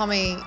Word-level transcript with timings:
Tommy, 0.00 0.38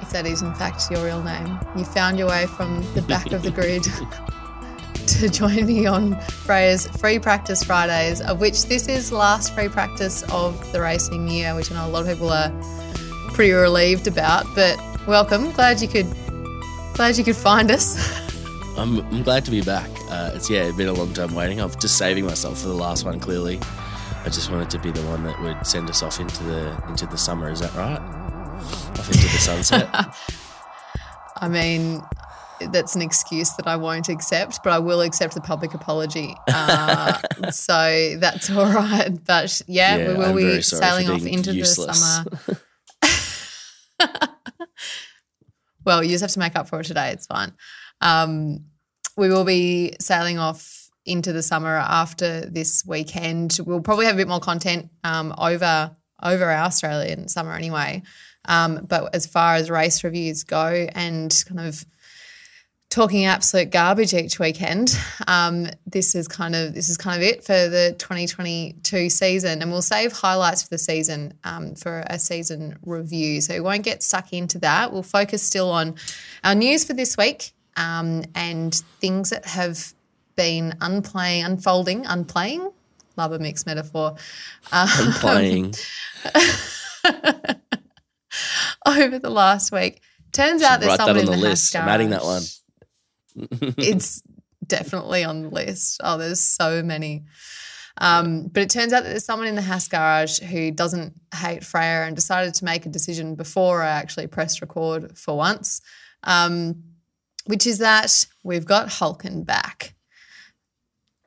if 0.00 0.10
that 0.10 0.26
is 0.26 0.42
in 0.42 0.54
fact 0.54 0.92
your 0.92 1.04
real 1.04 1.20
name, 1.24 1.58
you 1.76 1.84
found 1.84 2.16
your 2.16 2.28
way 2.28 2.46
from 2.46 2.84
the 2.94 3.02
back 3.02 3.32
of 3.32 3.42
the 3.42 3.50
grid 3.50 3.82
to 5.08 5.28
join 5.28 5.66
me 5.66 5.86
on 5.86 6.14
Freya's 6.20 6.86
Free 6.86 7.18
Practice 7.18 7.64
Fridays, 7.64 8.20
of 8.20 8.40
which 8.40 8.66
this 8.66 8.86
is 8.86 9.10
last 9.10 9.56
free 9.56 9.68
practice 9.68 10.22
of 10.30 10.70
the 10.70 10.80
racing 10.80 11.26
year, 11.26 11.56
which 11.56 11.72
I 11.72 11.74
know 11.74 11.88
a 11.88 11.90
lot 11.90 12.02
of 12.02 12.06
people 12.06 12.30
are 12.30 12.52
pretty 13.32 13.50
relieved 13.50 14.06
about. 14.06 14.46
But 14.54 14.78
welcome, 15.04 15.50
glad 15.50 15.82
you 15.82 15.88
could, 15.88 16.06
glad 16.94 17.18
you 17.18 17.24
could 17.24 17.34
find 17.34 17.72
us. 17.72 17.98
I'm, 18.78 19.00
I'm 19.00 19.24
glad 19.24 19.44
to 19.46 19.50
be 19.50 19.62
back. 19.62 19.90
Uh, 20.08 20.30
it's 20.36 20.48
yeah, 20.48 20.66
it's 20.66 20.76
been 20.76 20.86
a 20.86 20.92
long 20.92 21.12
time 21.12 21.34
waiting. 21.34 21.60
I'm 21.60 21.70
just 21.80 21.98
saving 21.98 22.24
myself 22.24 22.60
for 22.60 22.68
the 22.68 22.74
last 22.74 23.04
one. 23.04 23.18
Clearly, 23.18 23.58
I 24.24 24.26
just 24.26 24.48
wanted 24.48 24.70
to 24.70 24.78
be 24.78 24.92
the 24.92 25.02
one 25.08 25.24
that 25.24 25.40
would 25.40 25.66
send 25.66 25.90
us 25.90 26.04
off 26.04 26.20
into 26.20 26.44
the 26.44 26.80
into 26.86 27.06
the 27.06 27.18
summer. 27.18 27.50
Is 27.50 27.58
that 27.58 27.74
right? 27.74 28.19
The 29.32 29.38
sunset. 29.38 29.88
I 31.36 31.48
mean, 31.48 32.02
that's 32.72 32.94
an 32.94 33.02
excuse 33.02 33.50
that 33.54 33.66
I 33.66 33.76
won't 33.76 34.08
accept, 34.08 34.60
but 34.62 34.72
I 34.72 34.78
will 34.78 35.00
accept 35.00 35.34
the 35.34 35.40
public 35.40 35.72
apology. 35.74 36.34
Uh, 36.48 37.18
so 37.50 38.16
that's 38.18 38.50
all 38.50 38.66
right. 38.70 39.10
But 39.26 39.62
yeah, 39.66 39.96
Yeah, 39.96 40.08
we 40.08 40.14
will 40.14 40.34
be 40.34 40.62
sailing 40.62 41.08
off 41.08 41.24
into 41.24 41.52
useless. 41.54 42.00
the 42.00 42.50
summer. 43.02 44.20
well, 45.84 46.02
you 46.04 46.10
just 46.10 46.22
have 46.22 46.30
to 46.32 46.38
make 46.38 46.56
up 46.56 46.68
for 46.68 46.80
it 46.80 46.84
today. 46.84 47.10
It's 47.10 47.26
fine. 47.26 47.52
Um, 48.00 48.66
we 49.16 49.28
will 49.28 49.44
be 49.44 49.96
sailing 50.00 50.38
off 50.38 50.90
into 51.06 51.32
the 51.32 51.42
summer 51.42 51.76
after 51.76 52.42
this 52.46 52.84
weekend. 52.86 53.58
We'll 53.64 53.80
probably 53.80 54.06
have 54.06 54.14
a 54.14 54.18
bit 54.18 54.28
more 54.28 54.40
content 54.40 54.90
um, 55.04 55.34
over 55.38 55.96
over 56.22 56.44
our 56.44 56.64
Australian 56.66 57.28
summer 57.28 57.54
anyway. 57.54 58.02
Um, 58.46 58.86
but 58.88 59.14
as 59.14 59.26
far 59.26 59.54
as 59.54 59.70
race 59.70 60.02
reviews 60.02 60.44
go 60.44 60.86
and 60.94 61.32
kind 61.46 61.60
of 61.60 61.84
talking 62.90 63.24
absolute 63.24 63.70
garbage 63.70 64.12
each 64.12 64.38
weekend. 64.38 64.98
Um, 65.26 65.68
this 65.86 66.14
is 66.14 66.28
kind 66.28 66.54
of 66.54 66.74
this 66.74 66.88
is 66.88 66.96
kind 66.96 67.16
of 67.16 67.26
it 67.26 67.44
for 67.44 67.68
the 67.68 67.94
2022 67.98 69.08
season, 69.08 69.62
and 69.62 69.70
we'll 69.70 69.80
save 69.80 70.12
highlights 70.12 70.64
for 70.64 70.70
the 70.70 70.78
season 70.78 71.34
um, 71.44 71.76
for 71.76 72.04
a 72.08 72.18
season 72.18 72.76
review. 72.84 73.40
So 73.40 73.54
we 73.54 73.60
won't 73.60 73.84
get 73.84 74.02
stuck 74.02 74.32
into 74.32 74.58
that. 74.58 74.92
We'll 74.92 75.02
focus 75.02 75.42
still 75.42 75.70
on 75.70 75.94
our 76.44 76.54
news 76.54 76.84
for 76.84 76.92
this 76.92 77.16
week 77.16 77.52
um, 77.76 78.24
and 78.34 78.74
things 79.00 79.30
that 79.30 79.46
have 79.46 79.94
been 80.36 80.74
unplaying, 80.80 81.44
unfolding, 81.44 82.04
unplaying. 82.04 82.72
Love 83.16 83.32
a 83.32 83.38
mixed 83.38 83.66
metaphor. 83.66 84.16
Um, 84.72 84.88
I'm 84.90 85.12
playing. 85.12 85.74
over 88.86 89.18
the 89.18 89.30
last 89.30 89.72
week. 89.72 90.02
Turns 90.32 90.62
out 90.62 90.80
there's 90.80 90.96
someone 90.96 91.18
on 91.18 91.26
the 91.26 91.32
in 91.32 91.40
the 91.40 91.48
list. 91.48 91.74
I'm 91.76 91.88
adding 91.88 92.10
that 92.10 92.24
one. 92.24 92.42
it's 93.76 94.22
definitely 94.66 95.24
on 95.24 95.42
the 95.42 95.48
list. 95.48 96.00
Oh, 96.02 96.18
there's 96.18 96.40
so 96.40 96.82
many. 96.82 97.24
Um, 97.98 98.46
but 98.46 98.62
it 98.62 98.70
turns 98.70 98.92
out 98.92 99.02
that 99.02 99.10
there's 99.10 99.24
someone 99.24 99.48
in 99.48 99.56
the 99.56 99.62
Haas 99.62 99.88
garage 99.88 100.40
who 100.40 100.70
doesn't 100.70 101.14
hate 101.34 101.64
Freya 101.64 102.04
and 102.04 102.16
decided 102.16 102.54
to 102.54 102.64
make 102.64 102.86
a 102.86 102.88
decision 102.88 103.34
before 103.34 103.82
I 103.82 103.90
actually 103.90 104.26
pressed 104.26 104.60
record 104.60 105.18
for 105.18 105.36
once, 105.36 105.82
um, 106.22 106.82
which 107.46 107.66
is 107.66 107.78
that 107.78 108.26
we've 108.42 108.64
got 108.64 108.88
Hulken 108.88 109.44
back. 109.44 109.94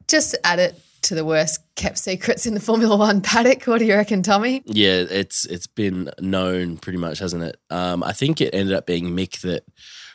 Just 0.07 0.35
add 0.43 0.59
it 0.59 0.79
to 1.03 1.15
the 1.15 1.25
worst 1.25 1.61
kept 1.75 1.97
secrets 1.97 2.45
in 2.45 2.53
the 2.53 2.59
Formula 2.59 2.95
One 2.95 3.21
paddock. 3.21 3.63
What 3.65 3.79
do 3.79 3.85
you 3.85 3.95
reckon, 3.95 4.23
Tommy? 4.23 4.63
Yeah, 4.65 5.05
it's 5.09 5.45
it's 5.45 5.67
been 5.67 6.09
known 6.19 6.77
pretty 6.77 6.97
much, 6.97 7.19
hasn't 7.19 7.43
it? 7.43 7.57
Um, 7.69 8.03
I 8.03 8.13
think 8.13 8.41
it 8.41 8.53
ended 8.53 8.75
up 8.75 8.85
being 8.85 9.11
Mick 9.11 9.41
that 9.41 9.63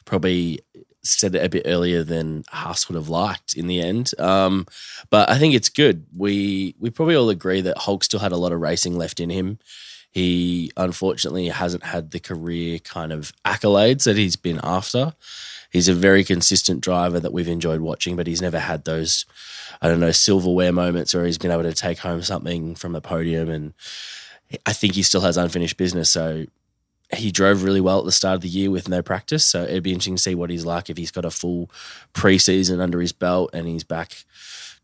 probably 0.05 0.61
said 1.03 1.35
it 1.35 1.45
a 1.45 1.49
bit 1.49 1.63
earlier 1.67 2.03
than 2.03 2.45
Haas 2.49 2.89
would 2.89 2.97
have 2.97 3.09
liked 3.09 3.55
in 3.55 3.67
the 3.67 3.81
end. 3.81 4.13
Um, 4.19 4.67
but 5.11 5.31
I 5.31 5.39
think 5.39 5.55
it's 5.55 5.69
good. 5.69 6.07
We 6.17 6.75
we 6.79 6.91
probably 6.91 7.15
all 7.15 7.31
agree 7.31 7.61
that 7.61 7.79
Hulk 7.79 8.05
still 8.05 8.21
had 8.21 8.33
a 8.33 8.37
lot 8.37 8.53
of 8.53 8.61
racing 8.61 8.97
left 8.97 9.21
in 9.21 9.31
him. 9.31 9.59
He 10.11 10.73
unfortunately 10.77 11.49
hasn't 11.49 11.85
had 11.85 12.11
the 12.11 12.21
career 12.21 12.79
kind 12.79 13.13
of 13.13 13.33
accolades 13.45 14.05
that 14.05 14.17
he's 14.17 14.37
been 14.37 14.61
after. 14.63 15.15
He's 15.71 15.89
a 15.89 15.95
very 15.95 16.25
consistent 16.25 16.81
driver 16.81 17.21
that 17.21 17.33
we've 17.33 17.49
enjoyed 17.49 17.81
watching, 17.81 18.17
but 18.17 18.27
he's 18.27 18.43
never 18.43 18.59
had 18.59 18.85
those, 18.85 19.27
I 19.83 19.89
don't 19.89 20.01
know, 20.01 20.13
silverware 20.13 20.73
moments 20.73 21.15
where 21.15 21.27
he's 21.27 21.39
been 21.39 21.51
able 21.51 21.65
to 21.65 21.75
take 21.75 21.99
home 21.99 22.23
something 22.23 22.75
from 22.75 22.95
a 22.95 23.01
podium. 23.01 23.51
And 23.51 23.75
I 24.65 24.73
think 24.73 24.95
he 24.95 25.03
still 25.03 25.21
has 25.21 25.37
unfinished 25.37 25.77
business. 25.77 26.11
So 26.11 26.47
he 27.15 27.31
drove 27.31 27.65
really 27.65 27.81
well 27.81 27.99
at 27.99 28.05
the 28.05 28.13
start 28.13 28.37
of 28.37 28.41
the 28.41 28.49
year 28.49 28.71
with 28.71 28.89
no 28.89 29.03
practice. 29.03 29.45
So 29.45 29.63
it'd 29.65 29.83
be 29.83 29.93
interesting 29.93 30.17
to 30.17 30.23
see 30.23 30.35
what 30.35 30.51
he's 30.51 30.65
like 30.65 30.89
if 30.89 30.97
he's 30.97 31.11
got 31.11 31.25
a 31.25 31.31
full 31.31 31.71
preseason 32.15 32.81
under 32.81 33.01
his 33.01 33.13
belt 33.13 33.51
and 33.53 33.67
he's 33.67 33.85
back 33.85 34.25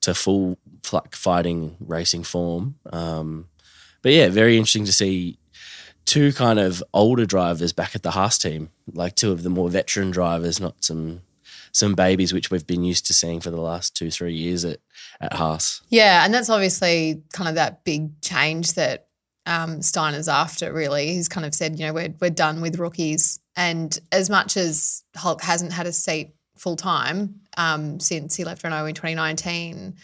to 0.02 0.14
full 0.14 0.58
like 0.92 1.14
fighting 1.14 1.76
racing 1.80 2.24
form. 2.24 2.76
Um, 2.92 3.48
but 4.02 4.12
yeah, 4.12 4.28
very 4.28 4.56
interesting 4.56 4.84
to 4.84 4.92
see 4.92 5.38
two 6.04 6.32
kind 6.32 6.58
of 6.58 6.82
older 6.92 7.26
drivers 7.26 7.72
back 7.72 7.94
at 7.94 8.02
the 8.02 8.12
Haas 8.12 8.38
team, 8.38 8.70
like 8.92 9.14
two 9.14 9.32
of 9.32 9.42
the 9.42 9.50
more 9.50 9.68
veteran 9.68 10.10
drivers, 10.10 10.60
not 10.60 10.84
some 10.84 11.22
some 11.72 11.94
babies 11.94 12.32
which 12.32 12.52
we've 12.52 12.66
been 12.66 12.84
used 12.84 13.04
to 13.06 13.12
seeing 13.12 13.40
for 13.40 13.50
the 13.50 13.60
last 13.60 13.96
two 13.96 14.10
three 14.10 14.34
years 14.34 14.64
at 14.64 14.80
at 15.20 15.34
Haas. 15.34 15.82
Yeah, 15.88 16.24
and 16.24 16.32
that's 16.32 16.50
obviously 16.50 17.22
kind 17.32 17.48
of 17.48 17.56
that 17.56 17.84
big 17.84 18.20
change 18.20 18.74
that 18.74 19.08
um, 19.46 19.82
Steiner's 19.82 20.28
after. 20.28 20.72
Really, 20.72 21.08
he's 21.08 21.28
kind 21.28 21.46
of 21.46 21.54
said, 21.54 21.78
you 21.78 21.86
know, 21.86 21.92
we're 21.92 22.14
we're 22.20 22.30
done 22.30 22.60
with 22.60 22.78
rookies, 22.78 23.40
and 23.56 23.98
as 24.12 24.30
much 24.30 24.56
as 24.56 25.02
Hulk 25.16 25.42
hasn't 25.42 25.72
had 25.72 25.86
a 25.86 25.92
seat 25.92 26.34
full 26.56 26.76
time 26.76 27.40
um, 27.56 27.98
since 28.00 28.36
he 28.36 28.44
left 28.44 28.62
Renault 28.62 28.86
in 28.86 28.94
2019, 28.94 29.96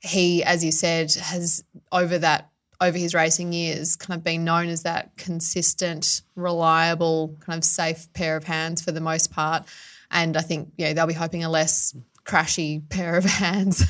he, 0.00 0.44
as 0.44 0.64
you 0.64 0.70
said, 0.70 1.12
has 1.14 1.64
over 1.90 2.18
that 2.18 2.50
over 2.84 2.98
his 2.98 3.14
racing 3.14 3.52
years 3.52 3.96
kind 3.96 4.18
of 4.18 4.24
been 4.24 4.44
known 4.44 4.68
as 4.68 4.82
that 4.82 5.16
consistent, 5.16 6.22
reliable, 6.36 7.36
kind 7.40 7.56
of 7.56 7.64
safe 7.64 8.12
pair 8.12 8.36
of 8.36 8.44
hands 8.44 8.82
for 8.82 8.92
the 8.92 9.00
most 9.00 9.32
part. 9.32 9.64
And 10.10 10.36
I 10.36 10.40
think 10.40 10.72
yeah, 10.76 10.92
they'll 10.92 11.06
be 11.06 11.14
hoping 11.14 11.44
a 11.44 11.48
less 11.48 11.94
crashy 12.24 12.88
pair 12.88 13.16
of 13.16 13.24
hands 13.42 13.84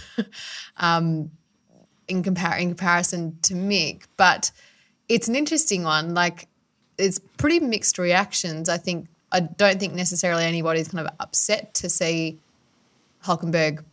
um, 0.77 1.31
in, 2.09 2.22
compar- 2.22 2.60
in 2.60 2.69
comparison 2.69 3.38
to 3.43 3.55
Mick. 3.55 4.05
But 4.16 4.50
it's 5.09 5.28
an 5.28 5.37
interesting 5.37 5.82
one. 5.82 6.15
Like, 6.15 6.49
it's 6.97 7.19
pretty 7.38 7.61
mixed 7.61 7.99
reactions. 7.99 8.69
I 8.69 8.78
think 8.78 9.09
I 9.32 9.41
don't 9.41 9.81
think 9.81 9.94
necessarily 9.94 10.44
anybody's 10.44 10.88
kind 10.88 11.05
of 11.05 11.12
upset 11.19 11.75
to 11.75 11.91
see 11.91 12.38
Hulkenberg 13.25 13.84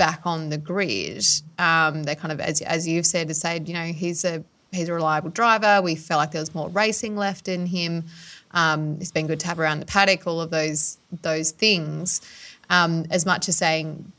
back 0.00 0.22
on 0.24 0.48
the 0.48 0.56
grid. 0.56 1.22
Um, 1.58 2.04
they 2.04 2.14
kind 2.14 2.32
of, 2.32 2.40
as 2.40 2.62
as 2.62 2.88
you've 2.88 3.04
said, 3.04 3.28
to 3.28 3.34
say, 3.34 3.60
you 3.62 3.74
know, 3.74 3.84
he's 3.84 4.24
a 4.24 4.42
he's 4.72 4.88
a 4.88 4.94
reliable 4.94 5.28
driver. 5.28 5.82
We 5.82 5.94
felt 5.94 6.18
like 6.18 6.30
there 6.32 6.40
was 6.40 6.54
more 6.54 6.70
racing 6.70 7.16
left 7.16 7.48
in 7.48 7.66
him. 7.66 8.06
Um, 8.52 8.96
it's 8.98 9.12
been 9.12 9.26
good 9.26 9.40
to 9.40 9.46
have 9.46 9.60
around 9.60 9.80
the 9.80 9.86
paddock. 9.86 10.26
All 10.26 10.40
of 10.40 10.50
those 10.50 10.96
those 11.20 11.50
things. 11.50 12.22
Um, 12.70 13.04
as 13.10 13.26
much 13.26 13.46
as 13.50 13.58
saying, 13.58 14.10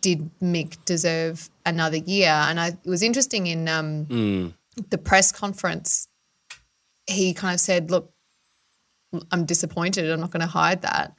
did 0.00 0.30
Mick 0.40 0.76
deserve 0.84 1.50
another 1.66 1.96
year? 1.96 2.28
And 2.30 2.60
I, 2.60 2.68
it 2.68 2.88
was 2.88 3.02
interesting 3.02 3.48
in 3.48 3.66
um, 3.66 4.54
the 4.90 4.98
press 4.98 5.32
conference. 5.32 6.06
He 7.08 7.34
kind 7.34 7.54
of 7.54 7.60
said, 7.60 7.90
"Look, 7.90 8.12
I'm 9.32 9.44
disappointed. 9.46 10.08
I'm 10.08 10.20
not 10.20 10.30
going 10.30 10.42
to 10.42 10.46
hide 10.46 10.82
that." 10.82 11.12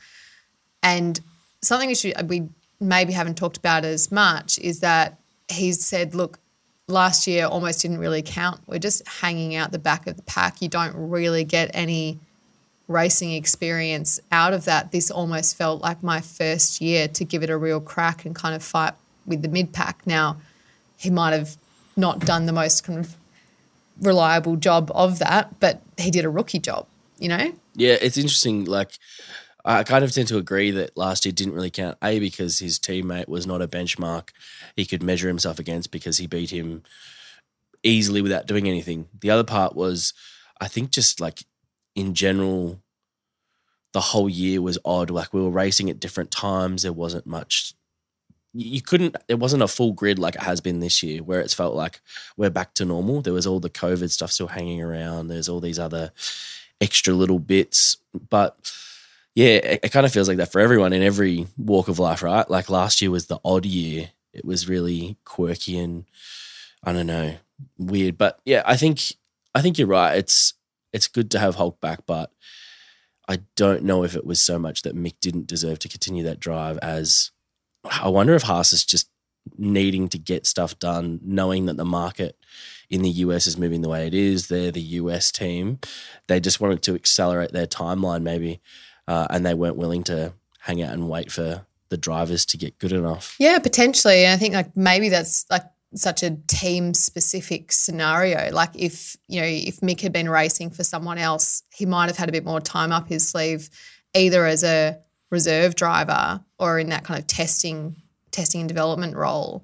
And 0.81 1.19
something 1.61 1.89
which 1.89 2.05
we 2.05 2.47
maybe 2.79 3.13
haven't 3.13 3.35
talked 3.35 3.57
about 3.57 3.85
as 3.85 4.11
much 4.11 4.59
is 4.59 4.79
that 4.81 5.17
he's 5.49 5.85
said, 5.85 6.15
"Look, 6.15 6.39
last 6.87 7.27
year 7.27 7.45
almost 7.45 7.81
didn't 7.81 7.97
really 7.97 8.21
count. 8.21 8.61
We're 8.67 8.79
just 8.79 9.07
hanging 9.07 9.55
out 9.55 9.71
the 9.71 9.79
back 9.79 10.07
of 10.07 10.17
the 10.17 10.23
pack. 10.23 10.61
You 10.61 10.67
don't 10.67 10.93
really 10.95 11.43
get 11.43 11.72
any 11.73 12.19
racing 12.87 13.33
experience 13.33 14.19
out 14.31 14.53
of 14.53 14.66
that. 14.66 14.91
This 14.91 15.09
almost 15.09 15.57
felt 15.57 15.81
like 15.81 16.03
my 16.03 16.22
first 16.22 16.81
year 16.81 17.07
to 17.07 17.25
give 17.25 17.41
it 17.41 17.49
a 17.49 17.57
real 17.57 17.79
crack 17.79 18.25
and 18.25 18.35
kind 18.35 18.55
of 18.55 18.63
fight 18.63 18.93
with 19.25 19.41
the 19.41 19.47
mid 19.47 19.73
pack. 19.73 20.05
Now, 20.05 20.37
he 20.97 21.09
might 21.09 21.33
have 21.33 21.57
not 21.97 22.19
done 22.19 22.45
the 22.45 22.53
most 22.53 22.83
kind 22.83 22.99
of 22.99 23.16
reliable 23.99 24.55
job 24.55 24.91
of 24.93 25.19
that, 25.19 25.59
but 25.59 25.81
he 25.97 26.11
did 26.11 26.25
a 26.25 26.29
rookie 26.29 26.59
job, 26.59 26.85
you 27.17 27.29
know? 27.29 27.53
Yeah, 27.73 27.97
it's 28.01 28.17
interesting. 28.17 28.66
Like, 28.66 28.91
I 29.66 29.84
kind 29.84 30.03
of 30.03 30.12
tend 30.12 30.28
to 30.28 30.38
agree 30.38 30.70
that 30.72 30.96
last 30.96 31.26
year 31.26 31.32
didn't 31.32 31.56
really 31.56 31.72
count. 31.72 31.97
A 32.03 32.20
because 32.20 32.59
his 32.59 32.78
teammate 32.78 33.28
was 33.28 33.47
not 33.47 33.64
a 33.64 33.67
benchmark 33.67 34.29
he 34.76 34.85
could 34.85 35.02
measure 35.02 35.28
himself 35.28 35.58
against 35.58 35.91
because 35.91 36.17
he 36.17 36.28
beat 36.28 36.52
him 36.52 36.84
easily 37.82 38.22
without 38.22 38.46
doing 38.46 38.67
anything. 38.67 39.08
The 39.20 39.32
other 39.32 39.44
part 39.44 39.76
was, 39.76 40.14
I 40.62 40.67
think, 40.67 40.91
just 40.91 41.20
like 41.20 41.44
in 41.96 42.14
general, 42.14 42.82
the 43.94 44.02
whole 44.02 44.29
year 44.29 44.62
was 44.62 44.78
odd. 44.85 45.09
Like 45.09 45.34
we 45.34 45.41
were 45.41 45.50
racing 45.50 45.90
at 45.90 46.00
different 46.00 46.29
times. 46.29 46.84
There 46.84 46.94
wasn't 46.94 47.26
much. 47.26 47.73
You 48.53 48.82
couldn't. 48.82 49.16
It 49.28 49.40
wasn't 49.40 49.64
a 49.64 49.67
full 49.67 49.94
grid 49.94 50.20
like 50.20 50.35
it 50.35 50.44
has 50.44 50.62
been 50.62 50.79
this 50.79 51.02
year, 51.02 51.23
where 51.23 51.41
it's 51.41 51.53
felt 51.53 51.76
like 51.76 52.02
we're 52.38 52.50
back 52.50 52.73
to 52.76 52.85
normal. 52.85 53.22
There 53.22 53.34
was 53.34 53.47
all 53.47 53.59
the 53.59 53.70
COVID 53.70 54.12
stuff 54.12 54.32
still 54.32 54.47
hanging 54.47 54.82
around. 54.82 55.28
There's 55.28 55.50
all 55.50 55.59
these 55.59 55.79
other 55.79 56.12
extra 56.79 57.14
little 57.14 57.40
bits. 57.40 57.97
But 58.29 58.72
yeah, 59.35 59.47
it, 59.47 59.79
it 59.84 59.91
kind 59.91 60.05
of 60.05 60.14
feels 60.14 60.28
like 60.28 60.37
that 60.37 60.52
for 60.52 60.61
everyone 60.61 60.93
in 60.93 61.03
every 61.03 61.47
walk 61.58 61.90
of 61.90 61.99
life, 61.99 62.23
right? 62.23 62.49
Like 62.49 62.70
last 62.70 63.02
year 63.02 63.11
was 63.11 63.28
the 63.28 63.40
odd 63.43 63.66
year. 63.66 64.11
It 64.34 64.46
was 64.46 64.67
really 64.70 65.17
quirky 65.26 65.78
and 65.78 66.05
I 66.84 66.93
don't 66.93 67.08
know, 67.08 67.35
weird. 67.78 68.17
But 68.17 68.40
yeah, 68.46 68.64
I 68.66 68.78
think 68.78 69.02
I 69.53 69.61
think 69.61 69.78
you're 69.78 69.87
right. 69.87 70.17
It's 70.17 70.53
it's 70.93 71.08
good 71.08 71.29
to 71.32 71.40
have 71.40 71.55
Hulk 71.55 71.82
back, 71.82 72.02
but 72.08 72.32
I 73.28 73.40
don't 73.55 73.84
know 73.84 74.03
if 74.03 74.16
it 74.16 74.26
was 74.26 74.41
so 74.41 74.58
much 74.58 74.84
that 74.84 74.96
Mick 74.96 75.20
didn't 75.20 75.47
deserve 75.47 75.79
to 75.79 75.90
continue 75.90 76.23
that 76.23 76.40
drive 76.40 76.78
as 76.78 77.31
I 77.84 78.08
wonder 78.08 78.35
if 78.35 78.43
Haas 78.43 78.72
is 78.72 78.85
just 78.85 79.09
needing 79.58 80.08
to 80.09 80.17
get 80.17 80.46
stuff 80.46 80.79
done, 80.79 81.20
knowing 81.23 81.66
that 81.66 81.78
the 81.78 81.85
market 81.85 82.38
in 82.90 83.02
the 83.02 83.09
US 83.09 83.47
is 83.47 83.58
moving 83.58 83.81
the 83.81 83.90
way 83.90 84.08
it 84.08 84.14
is. 84.14 84.47
They're 84.47 84.72
the 84.72 84.81
US 84.81 85.31
team. 85.31 85.79
They 86.28 86.40
just 86.40 86.59
wanted 86.59 86.81
to 86.84 86.96
accelerate 86.96 87.52
their 87.52 87.67
timeline, 87.67 88.23
maybe, 88.23 88.61
uh, 89.07 89.28
and 89.29 89.46
they 89.46 89.53
weren't 89.53 89.78
willing 89.78 90.03
to 90.05 90.34
hang 90.59 90.81
out 90.81 90.93
and 90.93 91.09
wait 91.09 91.31
for 91.31 91.66
the 91.90 91.97
drivers 91.97 92.46
to 92.47 92.57
get 92.57 92.78
good 92.79 92.91
enough. 92.91 93.35
Yeah, 93.40 93.59
potentially. 93.59 94.25
And 94.25 94.34
I 94.34 94.37
think 94.37 94.53
like 94.53 94.75
maybe 94.75 95.09
that's 95.09 95.46
like 95.49 95.63
such 95.93 96.23
a 96.23 96.37
team 96.47 96.93
specific 96.93 97.72
scenario. 97.72 98.52
Like 98.52 98.72
if, 98.75 99.16
you 99.28 99.40
know, 99.40 99.47
if 99.47 99.79
Mick 99.81 100.02
had 100.02 100.11
been 100.11 100.29
racing 100.29 100.72
for 100.72 100.84
someone 100.84 101.17
else, 101.17 101.63
he 101.73 101.85
might 101.85 102.07
have 102.07 102.17
had 102.17 102.29
a 102.29 102.31
bit 102.31 102.43
more 102.43 102.59
time 102.59 102.91
up 102.91 103.07
his 103.07 103.28
sleeve, 103.28 103.69
either 104.13 104.46
as 104.46 104.63
a 104.63 104.97
reserve 105.29 105.75
driver 105.75 106.43
or 106.57 106.79
in 106.79 106.90
that 106.90 107.03
kind 107.03 107.19
of 107.19 107.28
testing, 107.28 107.96
testing 108.31 108.61
and 108.61 108.67
development 108.67 109.16
role 109.16 109.63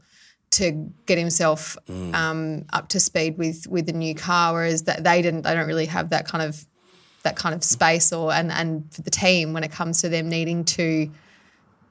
to 0.51 0.91
get 1.05 1.17
himself 1.17 1.77
mm. 1.89 2.13
um, 2.13 2.65
up 2.73 2.89
to 2.89 2.99
speed 2.99 3.37
with 3.37 3.67
with 3.67 3.85
the 3.85 3.93
new 3.93 4.13
car. 4.13 4.53
Whereas 4.53 4.83
that 4.83 5.03
they 5.03 5.21
didn't, 5.21 5.43
they 5.43 5.53
don't 5.53 5.67
really 5.67 5.85
have 5.85 6.09
that 6.09 6.27
kind 6.27 6.43
of 6.43 6.65
that 7.23 7.35
kind 7.35 7.53
of 7.53 7.63
space 7.63 8.11
or 8.11 8.31
and 8.31 8.51
and 8.51 8.93
for 8.93 9.01
the 9.01 9.11
team 9.11 9.53
when 9.53 9.63
it 9.63 9.71
comes 9.71 10.01
to 10.01 10.09
them 10.09 10.29
needing 10.29 10.63
to 10.63 11.09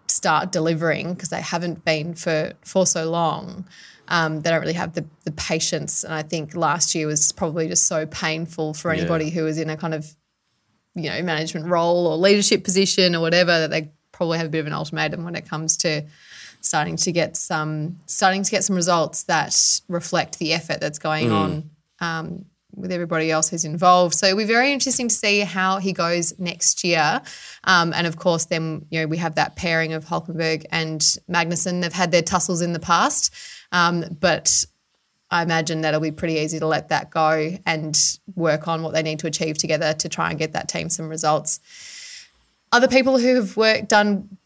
start 0.06 0.52
delivering 0.52 1.14
because 1.14 1.28
they 1.28 1.40
haven't 1.40 1.84
been 1.84 2.14
for 2.14 2.52
for 2.62 2.86
so 2.86 3.10
long. 3.10 3.64
Um, 4.08 4.40
they 4.40 4.50
don't 4.50 4.60
really 4.60 4.72
have 4.72 4.94
the, 4.94 5.06
the 5.22 5.30
patience. 5.30 6.02
And 6.02 6.12
I 6.12 6.22
think 6.22 6.56
last 6.56 6.96
year 6.96 7.06
was 7.06 7.30
probably 7.30 7.68
just 7.68 7.86
so 7.86 8.06
painful 8.06 8.74
for 8.74 8.90
anybody 8.90 9.26
yeah. 9.26 9.30
who 9.30 9.44
was 9.44 9.56
in 9.56 9.70
a 9.70 9.76
kind 9.76 9.94
of, 9.94 10.16
you 10.96 11.08
know, 11.08 11.22
management 11.22 11.66
role 11.66 12.08
or 12.08 12.16
leadership 12.16 12.64
position 12.64 13.14
or 13.14 13.20
whatever 13.20 13.52
that 13.52 13.70
they 13.70 13.92
probably 14.10 14.38
have 14.38 14.48
a 14.48 14.50
bit 14.50 14.58
of 14.58 14.66
an 14.66 14.72
ultimatum 14.72 15.22
when 15.22 15.36
it 15.36 15.48
comes 15.48 15.76
to 15.78 16.04
starting 16.60 16.96
to 16.96 17.12
get 17.12 17.36
some 17.36 17.96
starting 18.06 18.42
to 18.42 18.50
get 18.50 18.64
some 18.64 18.74
results 18.76 19.22
that 19.24 19.80
reflect 19.88 20.38
the 20.40 20.52
effort 20.52 20.80
that's 20.80 20.98
going 20.98 21.28
mm. 21.28 21.32
on 21.32 21.70
um, 22.00 22.44
with 22.74 22.92
everybody 22.92 23.30
else 23.30 23.48
who's 23.48 23.64
involved. 23.64 24.14
So 24.14 24.26
it'll 24.26 24.38
be 24.38 24.44
very 24.44 24.72
interesting 24.72 25.08
to 25.08 25.14
see 25.14 25.40
how 25.40 25.78
he 25.78 25.92
goes 25.92 26.38
next 26.38 26.84
year. 26.84 27.20
Um, 27.64 27.92
and 27.92 28.06
of 28.06 28.16
course, 28.16 28.46
then 28.46 28.86
you 28.90 29.00
know 29.00 29.06
we 29.06 29.18
have 29.18 29.34
that 29.34 29.56
pairing 29.56 29.92
of 29.92 30.04
Hulkenberg 30.04 30.66
and 30.70 31.00
Magnussen. 31.30 31.82
They've 31.82 31.92
had 31.92 32.12
their 32.12 32.22
tussles 32.22 32.60
in 32.60 32.72
the 32.72 32.80
past, 32.80 33.34
um, 33.72 34.04
but 34.20 34.64
I 35.30 35.42
imagine 35.42 35.82
that'll 35.82 36.00
be 36.00 36.10
pretty 36.10 36.34
easy 36.34 36.58
to 36.58 36.66
let 36.66 36.88
that 36.88 37.10
go 37.10 37.56
and 37.64 37.98
work 38.34 38.66
on 38.66 38.82
what 38.82 38.94
they 38.94 39.02
need 39.02 39.20
to 39.20 39.26
achieve 39.26 39.58
together 39.58 39.92
to 39.94 40.08
try 40.08 40.30
and 40.30 40.38
get 40.38 40.52
that 40.54 40.68
team 40.68 40.88
some 40.88 41.08
results. 41.08 41.60
Other 42.72 42.88
people 42.88 43.18
who 43.18 43.36
have 43.36 43.56
worked 43.56 43.88
done 43.88 44.38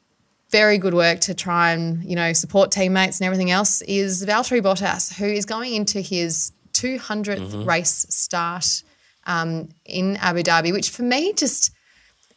very 0.51 0.79
good 0.79 0.95
work 0.95 1.19
to 1.19 1.35
try 1.35 1.73
and 1.73 2.05
you 2.05 2.15
know 2.15 2.33
support 2.33 2.71
teammates 2.71 3.19
and 3.19 3.27
everything 3.27 3.51
else 3.51 3.83
is 3.83 4.25
Valtteri 4.25 4.63
Bottas, 4.63 5.13
who 5.15 5.25
is 5.25 5.45
going 5.45 5.75
into 5.75 6.01
his 6.01 6.53
200th 6.75 7.39
mm-hmm. 7.39 7.65
race 7.65 8.07
start 8.11 8.83
um, 9.27 9.69
in 9.85 10.17
Abu 10.17 10.43
Dhabi, 10.43 10.73
which 10.73 10.91
for 10.91 11.03
me 11.03 11.33
just 11.33 11.71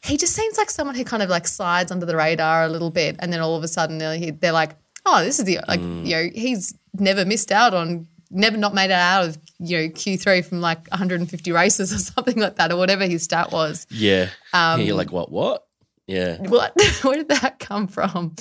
he 0.03 0.15
just 0.15 0.33
seems 0.33 0.57
like 0.57 0.69
someone 0.69 0.95
who 0.95 1.03
kind 1.03 1.23
of 1.23 1.29
like 1.29 1.47
slides 1.47 1.91
under 1.91 2.05
the 2.05 2.15
radar 2.15 2.63
a 2.63 2.69
little 2.69 2.91
bit, 2.91 3.15
and 3.19 3.33
then 3.33 3.41
all 3.41 3.55
of 3.55 3.63
a 3.63 3.67
sudden 3.67 3.97
they're, 3.97 4.31
they're 4.31 4.51
like, 4.51 4.75
oh, 5.05 5.23
this 5.23 5.39
is 5.39 5.45
the 5.45 5.59
like 5.67 5.79
mm. 5.79 6.05
you 6.05 6.15
know 6.15 6.29
he's 6.33 6.73
never 6.93 7.25
missed 7.25 7.51
out 7.51 7.73
on 7.73 8.07
never 8.29 8.57
not 8.57 8.73
made 8.73 8.85
it 8.85 8.91
out 8.91 9.25
of 9.25 9.37
you 9.59 9.77
know 9.77 9.83
Q3 9.89 10.45
from 10.45 10.61
like 10.61 10.87
150 10.89 11.51
races 11.51 11.93
or 11.95 11.97
something 11.97 12.39
like 12.39 12.55
that 12.55 12.71
or 12.71 12.77
whatever 12.77 13.05
his 13.05 13.23
stat 13.23 13.51
was. 13.51 13.87
Yeah, 13.89 14.29
um, 14.53 14.81
you're 14.81 14.95
like 14.95 15.11
what 15.11 15.31
what? 15.31 15.65
Yeah, 16.05 16.37
what? 16.37 16.73
Where 17.01 17.15
did 17.15 17.29
that 17.29 17.59
come 17.59 17.87
from? 17.87 18.35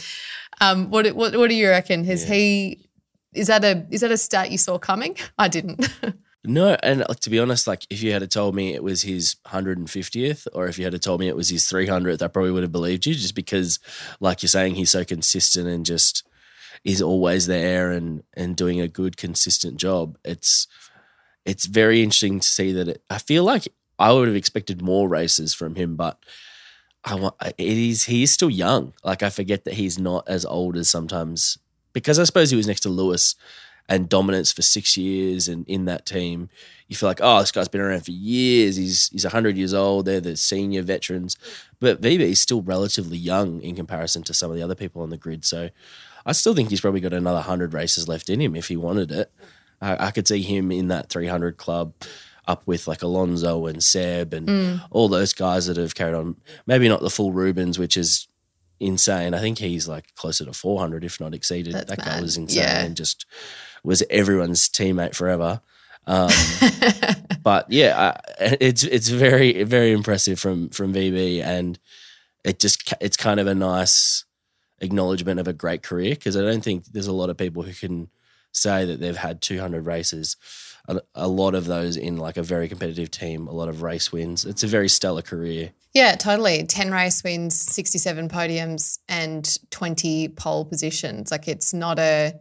Um, 0.61 0.91
what 0.91 1.07
what 1.15 1.37
what 1.37 1.49
do 1.49 1.55
you 1.55 1.69
reckon? 1.69 2.05
Has 2.05 2.25
yeah. 2.25 2.35
he 2.35 2.86
is 3.37 3.49
that 3.49 3.65
a 3.65 3.87
is 3.91 4.01
that 4.01 4.11
a 4.11 4.17
stat 4.17 4.51
you 4.51 4.59
saw 4.59 4.79
coming? 4.79 5.17
I 5.39 5.49
didn't. 5.49 5.89
no, 6.45 6.77
and 6.83 7.03
uh, 7.03 7.15
to 7.21 7.31
be 7.31 7.39
honest, 7.39 7.67
like 7.67 7.87
if 7.91 8.03
you 8.03 8.13
had 8.13 8.29
told 8.31 8.55
me 8.55 8.75
it 8.75 8.83
was 8.83 9.03
his 9.03 9.37
150th, 9.47 10.47
or 10.53 10.67
if 10.67 10.79
you 10.79 10.85
had 10.85 11.03
told 11.03 11.21
me 11.21 11.29
it 11.29 11.37
was 11.37 11.51
his 11.51 11.65
300th, 11.65 12.23
I 12.23 12.29
probably 12.29 12.51
would 12.51 12.63
have 12.63 12.73
believed 12.73 13.07
you, 13.07 13.15
just 13.15 13.35
because, 13.35 13.79
like 14.21 14.43
you're 14.43 14.49
saying, 14.49 14.75
he's 14.75 14.91
so 14.91 15.05
consistent 15.05 15.69
and 15.69 15.85
just 15.85 16.27
is 16.85 17.03
always 17.03 17.47
there 17.47 17.91
and 17.91 18.23
and 18.35 18.57
doing 18.57 18.81
a 18.81 18.89
good, 18.89 19.17
consistent 19.17 19.77
job. 19.77 20.19
It's 20.25 20.67
it's 21.45 21.67
very 21.67 22.03
interesting 22.03 22.41
to 22.41 22.49
see 22.49 22.73
that. 22.73 22.89
It, 22.89 23.03
I 23.11 23.19
feel 23.19 23.45
like 23.45 23.69
I 23.99 24.13
would 24.13 24.29
have 24.29 24.37
expected 24.37 24.83
more 24.83 25.09
races 25.09 25.55
from 25.55 25.75
him, 25.75 25.97
but. 25.97 26.19
I 27.09 27.15
want 27.15 27.37
it 27.41 27.55
is 27.61 28.03
he 28.03 28.25
is 28.25 28.33
still 28.33 28.51
young. 28.51 28.93
Like 29.05 29.23
I 29.23 29.31
forget 29.31 29.63
that 29.63 29.75
he's 29.75 29.97
not 29.97 30.29
as 30.29 30.45
old 30.45 30.77
as 30.77 30.91
sometimes 30.91 31.57
because 31.97 32.19
I 32.19 32.25
suppose 32.25 32.51
he 32.51 32.59
was 32.59 32.67
next 32.67 32.81
to 32.81 32.91
Lewis 32.91 33.37
and 33.89 34.07
dominance 34.07 34.53
for 34.53 34.61
six 34.61 34.99
years 34.99 35.49
and 35.49 35.67
in 35.67 35.87
that 35.87 36.05
team, 36.05 36.51
you 36.89 36.95
feel 36.95 37.09
like, 37.09 37.21
oh, 37.23 37.41
this 37.41 37.51
guy's 37.51 37.69
been 37.69 37.81
around 37.81 38.05
for 38.05 38.11
years. 38.11 38.77
He's 38.77 39.09
he's 39.09 39.25
hundred 39.25 39.57
years 39.57 39.73
old. 39.73 40.05
They're 40.05 40.21
the 40.21 40.37
senior 40.37 40.83
veterans, 40.83 41.39
but 41.81 42.03
VB 42.03 42.21
is 42.21 42.39
still 42.39 42.61
relatively 42.61 43.17
young 43.17 43.63
in 43.63 43.75
comparison 43.75 44.23
to 44.25 44.35
some 44.35 44.51
of 44.51 44.59
the 44.59 44.63
other 44.63 44.75
people 44.75 45.01
on 45.01 45.09
the 45.09 45.17
grid. 45.17 45.47
So, 45.47 45.71
I 46.27 46.33
still 46.33 46.55
think 46.55 46.69
he's 46.69 46.83
probably 46.83 47.01
got 47.01 47.15
another 47.15 47.41
hundred 47.41 47.73
races 47.73 48.09
left 48.09 48.29
in 48.29 48.43
him 48.43 48.55
if 48.55 48.69
he 48.69 48.77
wanted 48.77 49.11
it. 49.11 49.33
I, 49.81 50.09
I 50.09 50.11
could 50.11 50.29
see 50.29 50.43
him 50.43 50.71
in 50.71 50.89
that 50.89 51.09
three 51.09 51.29
hundred 51.29 51.57
club. 51.57 51.95
Up 52.49 52.65
with 52.65 52.87
like 52.87 53.03
Alonso 53.03 53.67
and 53.67 53.83
Seb 53.83 54.33
and 54.33 54.47
mm. 54.47 54.81
all 54.93 55.09
those 55.09 55.33
guys 55.33 55.67
that 55.67 55.77
have 55.77 55.97
carried 55.97 56.15
on, 56.15 56.37
maybe 56.65 56.89
not 56.89 57.01
the 57.01 57.11
full 57.11 57.33
Rubens, 57.33 57.77
which 57.77 57.97
is 57.97 58.29
insane. 58.81 59.35
I 59.35 59.41
think 59.41 59.59
he's 59.59 59.89
like 59.89 60.15
closer 60.15 60.45
to 60.45 60.53
400, 60.53 61.05
if 61.05 61.21
not 61.21 61.35
exceeded. 61.35 61.75
That's 61.75 61.91
that 61.91 61.99
mad. 61.99 62.07
guy 62.07 62.21
was 62.21 62.37
insane 62.37 62.63
yeah. 62.63 62.85
and 62.85 62.97
just 62.97 63.27
was 63.83 64.03
everyone's 64.11 64.69
teammate 64.69 65.15
forever. 65.15 65.61
Um, 66.07 66.31
but 67.43 67.71
yeah, 67.71 68.15
I, 68.39 68.57
it's 68.61 68.85
it's 68.85 69.09
very 69.09 69.63
very 69.65 69.93
impressive 69.93 70.39
from 70.39 70.69
from 70.71 70.95
VB, 70.95 71.43
and 71.43 71.79
it 72.45 72.59
just 72.61 72.95
it's 73.01 73.17
kind 73.17 73.41
of 73.41 73.47
a 73.47 73.55
nice 73.55 74.25
acknowledgement 74.81 75.41
of 75.41 75.49
a 75.49 75.53
great 75.53 75.83
career 75.83 76.15
because 76.15 76.37
I 76.37 76.43
don't 76.43 76.63
think 76.63 76.85
there's 76.87 77.07
a 77.07 77.13
lot 77.13 77.31
of 77.31 77.37
people 77.37 77.63
who 77.63 77.73
can 77.73 78.09
say 78.53 78.85
that 78.85 79.01
they've 79.01 79.17
had 79.17 79.43
200 79.43 79.85
races 79.85 80.37
a, 80.89 81.01
a 81.15 81.29
lot 81.29 81.55
of 81.55 81.67
those 81.67 81.97
in 81.97 82.17
like 82.17 82.37
a 82.37 82.43
very 82.43 82.69
competitive 82.69 83.11
team, 83.11 83.47
a 83.47 83.53
lot 83.53 83.69
of 83.69 83.83
race 83.83 84.13
wins. 84.13 84.45
It's 84.45 84.63
a 84.63 84.67
very 84.67 84.89
stellar 84.89 85.23
career. 85.23 85.73
Yeah, 85.95 86.15
totally. 86.15 86.65
10 86.65 86.91
race 86.91 87.23
wins, 87.25 87.59
67 87.59 88.29
podiums 88.29 88.99
and 89.09 89.59
20 89.71 90.29
pole 90.29 90.65
positions. 90.65 91.31
Like 91.31 91.49
it's 91.49 91.73
not 91.73 91.99
a 91.99 92.35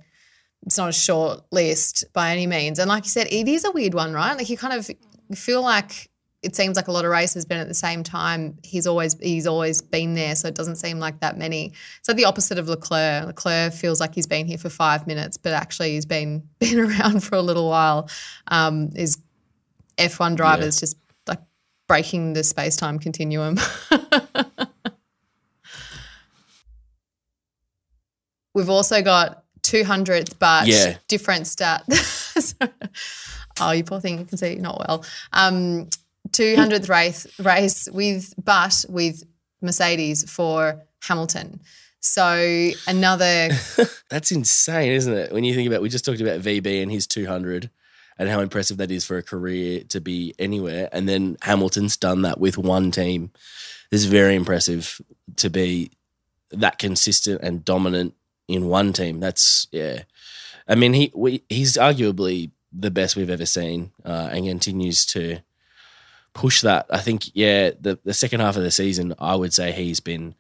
it's 0.66 0.78
not 0.78 0.90
a 0.90 0.94
short 0.94 1.42
list 1.52 2.06
by 2.14 2.32
any 2.32 2.48
means. 2.48 2.80
And 2.80 2.90
like 2.90 3.04
you 3.04 3.10
said, 3.10 3.28
it 3.28 3.48
is 3.48 3.64
a 3.66 3.72
weird 3.72 3.94
one, 3.94 4.14
right? 4.14 4.36
Like 4.36 4.50
you 4.50 4.58
kind 4.58 4.74
of 4.74 4.90
feel 5.38 5.62
like 5.62 6.10
it 6.46 6.56
seems 6.56 6.76
like 6.76 6.88
a 6.88 6.92
lot 6.92 7.04
of 7.06 7.12
races, 7.12 7.44
but 7.44 7.58
at 7.58 7.68
the 7.68 7.74
same 7.74 8.04
time, 8.04 8.60
he's 8.64 8.86
always 8.86 9.20
he's 9.20 9.48
always 9.48 9.82
been 9.82 10.14
there, 10.14 10.36
so 10.36 10.48
it 10.48 10.54
doesn't 10.54 10.76
seem 10.76 11.00
like 11.00 11.20
that 11.22 11.40
many. 11.40 11.74
So 12.04 12.14
the 12.14 12.26
opposite 12.26 12.60
of 12.60 12.70
Leclerc. 12.70 13.26
Leclerc 13.26 13.74
feels 13.74 14.00
like 14.00 14.14
he's 14.14 14.28
been 14.28 14.46
here 14.46 14.60
for 14.60 14.70
five 14.70 15.08
minutes, 15.08 15.38
but 15.38 15.54
actually 15.54 15.94
he's 15.94 16.06
been 16.06 16.48
been 16.60 16.80
around 16.80 17.24
for 17.24 17.36
a 17.36 17.42
little 17.42 17.68
while. 17.68 18.08
Um, 18.48 18.92
is 18.96 19.18
F1 19.98 20.36
drivers 20.36 20.78
yeah. 20.78 20.82
just 20.82 20.98
like 21.28 21.42
breaking 21.88 22.34
the 22.34 22.44
space 22.44 22.76
time 22.76 23.00
continuum? 23.00 23.58
We've 28.54 28.70
also 28.70 29.02
got 29.02 29.44
200th, 29.64 30.38
but 30.38 30.68
yeah. 30.68 30.98
different 31.08 31.48
stat. 31.48 31.84
oh, 33.60 33.72
you 33.72 33.84
poor 33.84 34.00
thing, 34.00 34.20
you 34.20 34.26
can 34.26 34.38
see 34.38 34.56
not 34.56 34.80
well. 34.88 35.04
Um, 35.34 35.90
200th 36.36 36.90
race 36.90 37.28
race 37.40 37.90
with 37.92 38.34
but 38.44 38.86
with 38.90 39.24
Mercedes 39.62 40.30
for 40.30 40.82
Hamilton. 41.04 41.62
So 42.00 42.72
another 42.88 43.50
That's 44.10 44.32
insane, 44.32 44.92
isn't 44.92 45.14
it? 45.14 45.32
When 45.32 45.44
you 45.44 45.56
think 45.56 45.68
about 45.68 45.82
we 45.82 45.90
just 45.90 46.06
talked 46.06 46.22
about 46.22 46.42
VB 46.42 46.82
and 46.82 46.92
his 46.92 47.08
200 47.08 47.70
and 48.18 48.30
how 48.30 48.40
impressive 48.40 48.78
that 48.78 48.92
is 48.92 49.06
for 49.06 49.18
a 49.18 49.24
career 49.24 49.82
to 49.90 50.00
be 50.00 50.34
anywhere 50.38 50.90
and 50.92 51.10
then 51.10 51.38
Hamilton's 51.42 51.98
done 51.98 52.22
that 52.22 52.40
with 52.40 52.58
one 52.58 52.92
team. 52.92 53.32
It's 53.92 54.06
very 54.06 54.36
impressive 54.36 55.02
to 55.38 55.50
be 55.50 55.92
that 56.52 56.80
consistent 56.80 57.42
and 57.42 57.66
dominant 57.66 58.14
in 58.48 58.68
one 58.68 58.94
team. 58.94 59.20
That's 59.20 59.68
yeah. 59.72 60.04
I 60.68 60.76
mean, 60.76 60.94
he 60.94 61.12
we, 61.16 61.44
he's 61.50 61.74
arguably 61.74 62.52
the 62.72 62.92
best 62.92 63.16
we've 63.16 63.30
ever 63.30 63.46
seen, 63.46 63.92
uh, 64.04 64.30
and 64.32 64.46
continues 64.46 65.06
to 65.08 65.40
push 66.36 66.62
that. 66.62 66.86
I 66.92 67.00
think 67.00 67.32
yeah, 67.34 67.72
the 67.80 67.98
the 68.04 68.14
second 68.14 68.42
half 68.42 68.58
of 68.58 68.64
the 68.64 68.70
season, 68.70 69.16
I 69.18 69.36
would 69.36 69.54
say 69.54 69.72
he's 69.72 70.00
been 70.00 70.36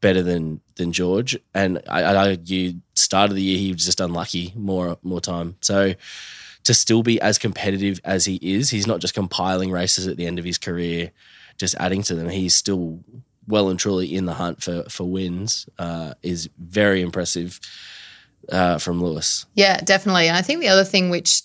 better 0.00 0.22
than 0.22 0.60
than 0.74 0.90
George, 0.90 1.38
and 1.54 1.80
I, 1.88 2.02
argue 2.16 2.74
start 2.94 3.30
of 3.30 3.36
the 3.36 3.42
year 3.42 3.58
he 3.58 3.72
was 3.72 3.84
just 3.84 4.00
unlucky 4.00 4.52
more 4.56 4.98
more 5.02 5.20
time. 5.20 5.56
So 5.60 5.94
to 6.64 6.74
still 6.74 7.04
be 7.04 7.20
as 7.20 7.38
competitive 7.38 8.00
as 8.04 8.24
he 8.24 8.40
is, 8.42 8.70
he's 8.70 8.86
not 8.86 9.00
just 9.00 9.14
compiling 9.14 9.70
races 9.70 10.08
at 10.08 10.16
the 10.16 10.26
end 10.26 10.38
of 10.40 10.44
his 10.44 10.58
career, 10.58 11.12
just 11.58 11.76
adding 11.78 12.02
to 12.02 12.14
them. 12.14 12.30
He's 12.30 12.54
still 12.54 13.00
well 13.46 13.68
and 13.68 13.78
truly 13.78 14.12
in 14.12 14.24
the 14.24 14.34
hunt 14.34 14.62
for 14.62 14.82
for 14.88 15.04
wins. 15.04 15.68
Uh, 15.78 16.14
is 16.22 16.48
very 16.58 17.02
impressive 17.02 17.60
uh, 18.50 18.78
from 18.78 19.02
Lewis. 19.02 19.46
Yeah, 19.54 19.78
definitely. 19.80 20.28
And 20.28 20.36
I 20.36 20.42
think 20.42 20.60
the 20.60 20.68
other 20.68 20.84
thing 20.84 21.10
which 21.10 21.42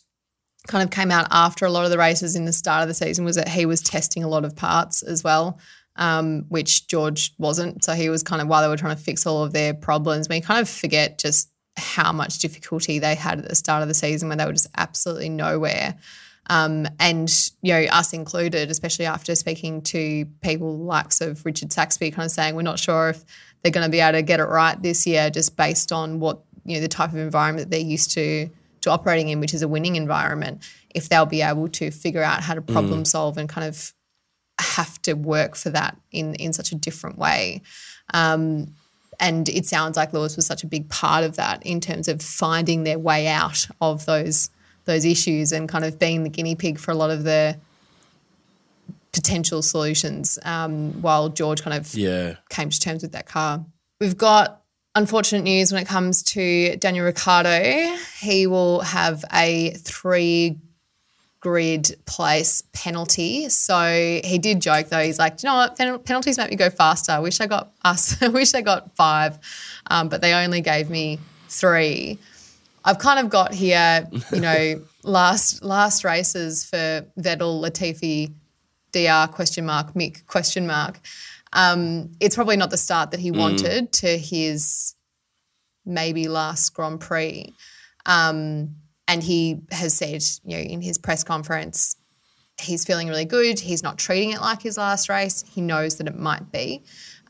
kind 0.70 0.84
of 0.84 0.92
came 0.92 1.12
out 1.12 1.28
after 1.32 1.66
a 1.66 1.70
lot 1.70 1.84
of 1.84 1.92
the 1.92 1.98
races 1.98 2.36
in 2.36 2.46
the 2.46 2.54
start 2.54 2.84
of 2.84 2.88
the 2.88 2.94
season 2.94 3.26
was 3.26 3.36
that 3.36 3.50
he 3.50 3.66
was 3.66 3.82
testing 3.82 4.24
a 4.24 4.30
lot 4.30 4.46
of 4.46 4.56
parts 4.56 5.02
as 5.02 5.24
well. 5.24 5.60
Um, 5.96 6.46
which 6.48 6.88
George 6.88 7.34
wasn't. 7.38 7.84
So 7.84 7.92
he 7.92 8.08
was 8.08 8.24
kind 8.24 8.42
of 8.42 8.48
while 8.48 8.62
they 8.62 8.70
were 8.70 8.78
trying 8.78 8.96
to 8.96 9.02
fix 9.02 9.26
all 9.26 9.44
of 9.44 9.52
their 9.52 9.74
problems, 9.74 10.30
we 10.30 10.40
kind 10.40 10.62
of 10.62 10.70
forget 10.70 11.20
just 11.20 11.50
how 11.76 12.14
much 12.14 12.40
difficulty 12.40 13.00
they 13.00 13.16
had 13.16 13.40
at 13.40 13.50
the 13.50 13.56
start 13.56 13.82
of 13.82 13.90
the 13.90 13.94
season 13.94 14.30
when 14.30 14.38
they 14.38 14.46
were 14.46 14.54
just 14.54 14.70
absolutely 14.78 15.28
nowhere. 15.28 15.98
Um, 16.50 16.88
and 17.02 17.30
you 17.62 17.74
know 17.74 17.82
us 17.92 18.14
included, 18.14 18.72
especially 18.72 19.08
after 19.08 19.36
speaking 19.36 19.82
to 19.84 20.26
people 20.42 20.78
likes 20.78 21.20
of 21.20 21.46
Richard 21.46 21.74
Saxby, 21.74 22.12
kind 22.12 22.26
of 22.26 22.32
saying 22.32 22.56
we're 22.56 22.62
not 22.62 22.80
sure 22.80 23.10
if 23.10 23.26
they're 23.62 23.72
going 23.72 23.86
to 23.86 23.92
be 23.92 24.00
able 24.00 24.18
to 24.18 24.22
get 24.22 24.40
it 24.40 24.46
right 24.46 24.82
this 24.82 25.06
year, 25.06 25.30
just 25.30 25.58
based 25.58 25.92
on 25.92 26.22
what 26.22 26.40
you 26.64 26.76
know 26.76 26.82
the 26.82 26.88
type 26.88 27.12
of 27.12 27.18
environment 27.18 27.70
they're 27.70 27.80
used 27.82 28.12
to 28.12 28.50
to 28.82 28.92
operating 28.92 29.30
in, 29.30 29.40
which 29.40 29.54
is 29.54 29.62
a 29.62 29.68
winning 29.68 29.96
environment. 29.96 30.62
If 30.94 31.10
they'll 31.10 31.26
be 31.26 31.42
able 31.42 31.68
to 31.70 31.92
figure 31.92 32.24
out 32.24 32.42
how 32.42 32.56
to 32.56 32.62
problem 32.62 33.06
solve 33.06 33.38
and 33.38 33.48
kind 33.48 33.68
of 33.68 33.94
have 34.60 35.02
to 35.04 35.14
work 35.14 35.56
for 35.56 35.70
that 35.70 35.98
in 36.12 36.36
in 36.36 36.54
such 36.54 36.72
a 36.72 36.76
different 36.76 37.18
way. 37.18 37.62
Um, 38.14 38.74
and 39.20 39.50
it 39.50 39.66
sounds 39.66 39.98
like 39.98 40.14
Lewis 40.14 40.36
was 40.36 40.46
such 40.46 40.64
a 40.64 40.68
big 40.68 40.90
part 40.90 41.24
of 41.24 41.36
that 41.36 41.66
in 41.66 41.82
terms 41.82 42.08
of 42.08 42.22
finding 42.22 42.84
their 42.84 43.00
way 43.00 43.28
out 43.28 43.68
of 43.82 44.06
those 44.06 44.50
those 44.86 45.06
issues 45.06 45.52
and 45.52 45.70
kind 45.70 45.86
of 45.86 46.00
being 46.00 46.24
the 46.24 46.30
guinea 46.30 46.56
pig 46.56 46.80
for 46.80 46.92
a 46.92 46.96
lot 46.96 47.12
of 47.12 47.24
the 47.24 47.58
potential 49.12 49.62
solutions. 49.62 50.40
Um, 50.44 51.02
while 51.02 51.30
George 51.30 51.62
kind 51.62 51.78
of 51.78 51.94
Yeah, 51.94 52.36
came 52.50 52.70
to 52.70 52.80
terms 52.80 53.04
with 53.04 53.12
that 53.12 53.26
car. 53.26 53.66
We've 54.00 54.18
got 54.18 54.59
unfortunate 54.96 55.44
news 55.44 55.72
when 55.72 55.82
it 55.82 55.88
comes 55.88 56.24
to 56.24 56.76
Daniel 56.78 57.06
Ricciardo. 57.06 57.96
He 58.20 58.48
will 58.48 58.82
have 58.82 59.24
a 59.34 59.72
three 59.72 60.58
grid 61.40 61.96
place 62.06 62.64
penalty. 62.74 63.48
So 63.50 64.20
he 64.24 64.38
did 64.38 64.62
joke 64.62 64.90
though. 64.90 65.04
He's 65.04 65.20
like, 65.20 65.38
"Do 65.38 65.48
you 65.48 65.54
know 65.54 65.58
what? 65.58 65.78
Pen- 65.78 66.00
penalties 66.00 66.38
make 66.38 66.50
me 66.50 66.56
go 66.56 66.70
faster. 66.70 67.12
I 67.12 67.20
wish 67.20 67.40
I 67.40 67.48
got 67.48 67.72
us. 67.84 68.22
I 68.22 68.28
wish 68.40 68.54
I 68.54 68.62
got 68.62 68.96
five, 68.96 69.40
um, 69.88 70.10
but 70.10 70.22
they 70.22 70.34
only 70.34 70.62
gave 70.62 70.90
me 70.90 71.20
three. 71.48 72.18
I've 72.84 73.00
kind 73.00 73.20
of 73.20 73.30
got 73.30 73.54
here, 73.54 74.08
you 74.32 74.42
know, 74.42 74.82
last 75.04 75.64
last 75.64 76.04
races 76.04 76.66
for 76.66 77.06
Vettel, 77.18 77.62
Latifi, 77.62 78.32
DR 78.92 79.32
question 79.32 79.66
mark 79.66 79.94
Mick 79.94 80.26
question 80.28 80.68
mark. 80.68 81.00
Um, 81.54 82.12
it's 82.20 82.36
probably 82.36 82.58
not 82.58 82.70
the 82.70 82.78
start 82.78 83.12
that 83.12 83.20
he 83.20 83.32
wanted 83.32 83.92
to 83.94 84.18
his 84.18 84.96
maybe 85.86 86.28
last 86.28 86.74
Grand 86.74 87.00
Prix. 87.00 87.54
Um, 88.06 88.76
and 89.08 89.24
he 89.24 89.62
has 89.72 89.96
said, 89.98 90.22
you 90.44 90.58
know, 90.58 90.64
in 90.64 90.82
his 90.82 90.98
press 90.98 91.24
conference, 91.24 91.96
he's 92.62 92.86
feeling 92.86 93.08
really 93.08 93.26
good. 93.26 93.60
He's 93.60 93.82
not 93.82 93.98
treating 93.98 94.32
it 94.32 94.42
like 94.42 94.62
his 94.62 94.78
last 94.78 95.10
race. 95.10 95.44
He 95.52 95.62
knows 95.62 95.96
that 95.98 96.08
it 96.08 96.16
might 96.18 96.52
be, 96.52 96.84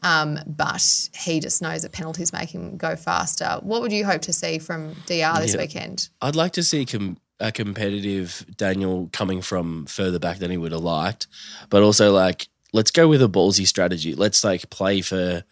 um, 0.04 0.40
but 0.46 1.10
he 1.16 1.40
just 1.40 1.62
knows 1.62 1.84
that 1.84 1.92
penalties 1.94 2.34
make 2.34 2.50
him 2.50 2.76
go 2.78 2.96
faster. 2.98 3.60
What 3.62 3.82
would 3.82 3.94
you 3.94 4.06
hope 4.06 4.22
to 4.24 4.34
see 4.34 4.60
from 4.60 4.94
DR 5.06 5.40
this 5.40 5.54
Yeah. 5.54 5.62
weekend? 5.62 6.10
I'd 6.22 6.36
like 6.36 6.52
to 6.54 6.64
see 6.64 6.86
com- 6.86 7.18
a 7.40 7.54
competitive 7.54 8.46
Daniel 8.58 9.08
coming 9.14 9.42
from 9.42 9.86
further 9.86 10.20
back 10.20 10.40
than 10.40 10.52
he 10.52 10.58
would 10.58 10.74
have 10.74 10.82
liked, 10.82 11.28
but 11.70 11.82
also 11.84 12.12
like 12.12 12.50
let's 12.74 12.92
go 12.92 13.08
with 13.08 13.22
a 13.22 13.28
ballsy 13.28 13.66
strategy. 13.66 14.16
Let's 14.16 14.44
like 14.44 14.70
play 14.70 15.02
for 15.02 15.44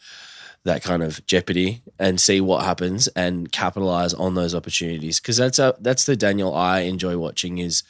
that 0.63 0.83
kind 0.83 1.01
of 1.01 1.25
jeopardy 1.25 1.81
and 1.97 2.19
see 2.19 2.41
what 2.41 2.63
happens 2.63 3.07
and 3.09 3.51
capitalize 3.51 4.13
on 4.13 4.35
those 4.35 4.53
opportunities 4.53 5.19
because 5.19 5.37
that's 5.37 5.59
a 5.59 5.75
that's 5.79 6.05
the 6.05 6.15
Daniel 6.15 6.53
I 6.53 6.81
enjoy 6.81 7.17
watching 7.17 7.57
is 7.57 7.83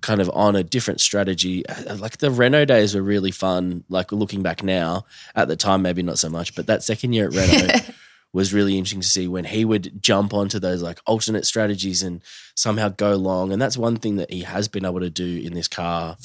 kind 0.00 0.20
of 0.20 0.30
on 0.34 0.54
a 0.54 0.62
different 0.62 1.00
strategy. 1.00 1.64
Like 1.96 2.18
the 2.18 2.30
Renault 2.30 2.66
days 2.66 2.94
were 2.94 3.02
really 3.02 3.30
fun. 3.30 3.84
Like 3.88 4.12
looking 4.12 4.42
back 4.42 4.62
now, 4.62 5.04
at 5.34 5.48
the 5.48 5.56
time 5.56 5.82
maybe 5.82 6.02
not 6.02 6.18
so 6.18 6.28
much, 6.28 6.54
but 6.54 6.66
that 6.66 6.82
second 6.82 7.12
year 7.12 7.28
at 7.28 7.34
Renault 7.34 7.80
was 8.32 8.52
really 8.52 8.76
interesting 8.76 9.00
to 9.00 9.08
see 9.08 9.26
when 9.26 9.44
he 9.44 9.64
would 9.64 10.02
jump 10.02 10.34
onto 10.34 10.58
those 10.58 10.82
like 10.82 11.00
alternate 11.06 11.46
strategies 11.46 12.02
and 12.02 12.22
somehow 12.54 12.88
go 12.90 13.16
long. 13.16 13.52
And 13.52 13.60
that's 13.60 13.76
one 13.76 13.96
thing 13.96 14.16
that 14.16 14.30
he 14.30 14.42
has 14.42 14.68
been 14.68 14.84
able 14.84 15.00
to 15.00 15.10
do 15.10 15.40
in 15.40 15.54
this 15.54 15.68
car. 15.68 16.16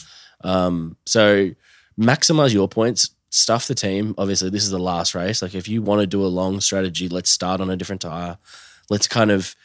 Um, 0.43 0.97
so 1.05 1.51
maximize 1.99 2.53
your 2.53 2.67
points, 2.67 3.09
stuff 3.29 3.67
the 3.67 3.75
team. 3.75 4.13
Obviously, 4.17 4.49
this 4.49 4.63
is 4.63 4.69
the 4.69 4.79
last 4.79 5.15
race. 5.15 5.41
Like 5.41 5.55
if 5.55 5.67
you 5.67 5.81
want 5.81 6.01
to 6.01 6.07
do 6.07 6.23
a 6.23 6.27
long 6.27 6.61
strategy, 6.61 7.09
let's 7.09 7.29
start 7.29 7.61
on 7.61 7.69
a 7.69 7.77
different 7.77 8.01
tire. 8.01 8.37
Let's 8.89 9.07
kind 9.07 9.31
of 9.31 9.55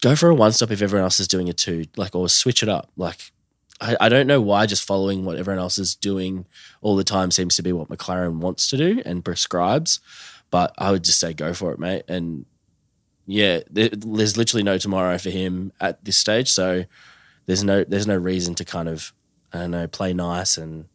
go 0.00 0.16
for 0.16 0.28
a 0.28 0.34
one 0.34 0.52
stop 0.52 0.70
if 0.70 0.82
everyone 0.82 1.04
else 1.04 1.20
is 1.20 1.28
doing 1.28 1.48
a 1.48 1.52
two, 1.52 1.86
like 1.96 2.14
or 2.14 2.28
switch 2.28 2.62
it 2.62 2.68
up. 2.68 2.90
Like 2.96 3.32
I, 3.80 3.96
I 4.00 4.08
don't 4.08 4.26
know 4.26 4.40
why 4.40 4.66
just 4.66 4.84
following 4.84 5.24
what 5.24 5.38
everyone 5.38 5.60
else 5.60 5.78
is 5.78 5.94
doing 5.94 6.46
all 6.80 6.96
the 6.96 7.04
time 7.04 7.30
seems 7.30 7.56
to 7.56 7.62
be 7.62 7.72
what 7.72 7.88
McLaren 7.88 8.38
wants 8.38 8.68
to 8.70 8.76
do 8.76 9.02
and 9.04 9.24
prescribes. 9.24 10.00
But 10.50 10.74
I 10.78 10.90
would 10.90 11.04
just 11.04 11.20
say 11.20 11.34
go 11.34 11.52
for 11.52 11.72
it, 11.72 11.78
mate. 11.78 12.04
And 12.08 12.46
yeah, 13.26 13.60
there's 13.70 14.36
literally 14.36 14.62
no 14.62 14.78
tomorrow 14.78 15.18
for 15.18 15.30
him 15.30 15.72
at 15.80 16.04
this 16.04 16.16
stage. 16.16 16.50
So 16.50 16.84
there's 17.46 17.62
no 17.62 17.84
there's 17.84 18.06
no 18.06 18.16
reason 18.16 18.54
to 18.56 18.64
kind 18.64 18.88
of 18.88 19.12
I 19.52 19.58
don't 19.58 19.70
know 19.72 19.86
play 19.86 20.12
nice 20.14 20.56
and 20.56 20.86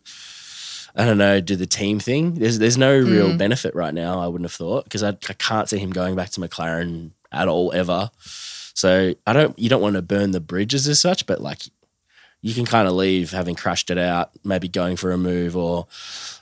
I 0.96 1.06
don't 1.06 1.18
know 1.18 1.42
do 1.42 1.56
the 1.56 1.66
team 1.66 2.00
thing. 2.00 2.36
There's 2.36 2.60
there's 2.60 2.78
no 2.78 2.96
real 2.98 3.32
mm. 3.32 3.38
benefit 3.38 3.74
right 3.76 3.94
now. 3.94 4.20
I 4.20 4.28
wouldn't 4.28 4.46
have 4.46 4.54
thought 4.56 4.84
because 4.84 5.04
I, 5.04 5.10
I 5.10 5.34
can't 5.34 5.68
see 5.68 5.80
him 5.80 5.92
going 5.92 6.16
back 6.16 6.30
to 6.32 6.42
McLaren 6.42 7.12
at 7.32 7.48
all 7.48 7.72
ever. 7.74 8.12
So 8.74 9.16
I 9.26 9.34
don't 9.34 9.58
you 9.58 9.70
don't 9.70 9.82
want 9.82 9.96
to 9.96 10.02
burn 10.02 10.32
the 10.32 10.40
bridges 10.40 10.88
as 10.88 11.02
such, 11.02 11.26
but 11.26 11.42
like 11.42 11.62
you 12.42 12.54
can 12.54 12.66
kind 12.66 12.88
of 12.88 12.94
leave 12.94 13.32
having 13.32 13.56
crashed 13.56 13.90
it 13.90 13.98
out, 13.98 14.32
maybe 14.44 14.68
going 14.68 14.98
for 14.98 15.12
a 15.12 15.18
move, 15.18 15.56
or 15.56 15.88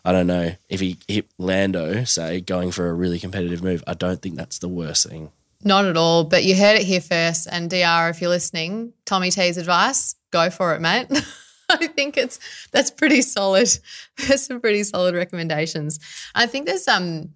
I 0.04 0.12
don't 0.12 0.28
know 0.28 0.56
if 0.68 0.80
he 0.80 0.98
hit 1.08 1.28
Lando, 1.38 2.04
say 2.06 2.42
going 2.42 2.72
for 2.72 2.90
a 2.90 2.94
really 2.94 3.20
competitive 3.20 3.64
move. 3.64 3.84
I 3.86 3.94
don't 3.94 4.22
think 4.22 4.36
that's 4.36 4.58
the 4.58 4.68
worst 4.68 5.08
thing. 5.08 5.32
Not 5.64 5.86
at 5.86 5.98
all, 5.98 6.24
but 6.24 6.44
you 6.44 6.58
heard 6.58 6.80
it 6.80 6.86
here 6.86 7.02
first. 7.02 7.48
And 7.50 7.70
DR, 7.70 8.10
if 8.10 8.20
you're 8.20 8.32
listening, 8.32 8.94
Tommy 9.06 9.30
T's 9.30 9.58
advice: 9.58 10.16
go 10.32 10.50
for 10.50 10.74
it, 10.74 10.82
mate. 10.82 11.08
I 11.80 11.88
think 11.88 12.18
it's 12.18 12.68
that's 12.72 12.92
pretty 12.92 13.22
solid. 13.22 13.70
There's 14.18 14.46
some 14.46 14.60
pretty 14.60 14.84
solid 14.84 15.16
recommendations. 15.16 16.00
I 16.36 16.46
think 16.46 16.66
there's 16.66 16.88
um 16.88 17.32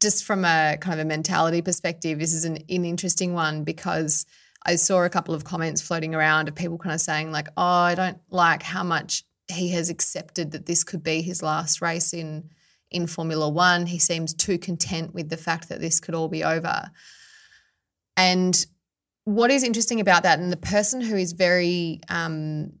just 0.00 0.24
from 0.24 0.44
a 0.44 0.76
kind 0.80 1.00
of 1.00 1.06
a 1.06 1.08
mentality 1.08 1.62
perspective, 1.62 2.18
this 2.18 2.32
is 2.32 2.44
an, 2.44 2.56
an 2.68 2.84
interesting 2.84 3.34
one 3.34 3.62
because 3.62 4.26
I 4.66 4.74
saw 4.74 5.04
a 5.04 5.08
couple 5.08 5.34
of 5.34 5.44
comments 5.44 5.80
floating 5.80 6.14
around 6.14 6.48
of 6.48 6.54
people 6.54 6.76
kind 6.76 6.94
of 6.94 7.00
saying 7.00 7.32
like, 7.32 7.48
"Oh, 7.56 7.62
I 7.62 7.94
don't 7.94 8.18
like 8.30 8.62
how 8.62 8.82
much 8.82 9.24
he 9.48 9.70
has 9.70 9.88
accepted 9.88 10.52
that 10.52 10.66
this 10.66 10.84
could 10.84 11.02
be 11.02 11.22
his 11.22 11.42
last 11.42 11.80
race 11.80 12.12
in 12.12 12.50
in 12.90 13.06
Formula 13.06 13.48
One. 13.48 13.86
He 13.86 13.98
seems 13.98 14.34
too 14.34 14.58
content 14.58 15.14
with 15.14 15.30
the 15.30 15.36
fact 15.36 15.68
that 15.68 15.80
this 15.80 16.00
could 16.00 16.14
all 16.14 16.28
be 16.28 16.44
over." 16.44 16.90
And 18.16 18.66
what 19.24 19.50
is 19.50 19.62
interesting 19.62 20.00
about 20.00 20.24
that, 20.24 20.40
and 20.40 20.52
the 20.52 20.56
person 20.56 21.00
who 21.00 21.16
is 21.16 21.32
very 21.32 22.00
um, 22.08 22.72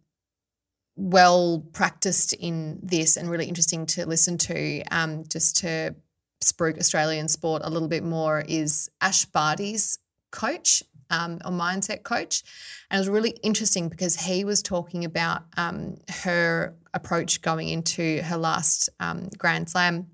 well 0.96 1.64
practiced 1.72 2.32
in 2.34 2.78
this 2.82 3.16
and 3.16 3.30
really 3.30 3.46
interesting 3.46 3.86
to 3.86 4.06
listen 4.06 4.38
to, 4.38 4.82
um, 4.90 5.24
just 5.28 5.58
to 5.58 5.94
spruik 6.42 6.78
Australian 6.78 7.28
sport 7.28 7.62
a 7.64 7.70
little 7.70 7.88
bit 7.88 8.04
more, 8.04 8.44
is 8.46 8.90
Ash 9.00 9.24
Barty's 9.24 9.98
coach, 10.30 10.82
um, 11.10 11.38
a 11.44 11.50
mindset 11.50 12.02
coach. 12.02 12.42
And 12.90 12.98
it 12.98 13.00
was 13.00 13.08
really 13.08 13.30
interesting 13.42 13.88
because 13.88 14.16
he 14.16 14.44
was 14.44 14.62
talking 14.62 15.04
about 15.04 15.42
um, 15.56 15.96
her 16.08 16.74
approach 16.94 17.42
going 17.42 17.68
into 17.68 18.22
her 18.22 18.36
last 18.36 18.88
um, 19.00 19.28
Grand 19.36 19.68
Slam. 19.68 20.06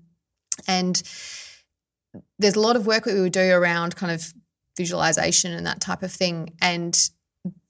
And 0.67 1.01
there's 2.39 2.55
a 2.55 2.61
lot 2.61 2.75
of 2.75 2.87
work 2.87 3.03
that 3.05 3.13
we 3.13 3.21
would 3.21 3.33
do 3.33 3.51
around 3.51 3.95
kind 3.95 4.11
of 4.11 4.33
visualization 4.75 5.53
and 5.53 5.65
that 5.65 5.81
type 5.81 6.03
of 6.03 6.11
thing. 6.11 6.53
And 6.61 7.09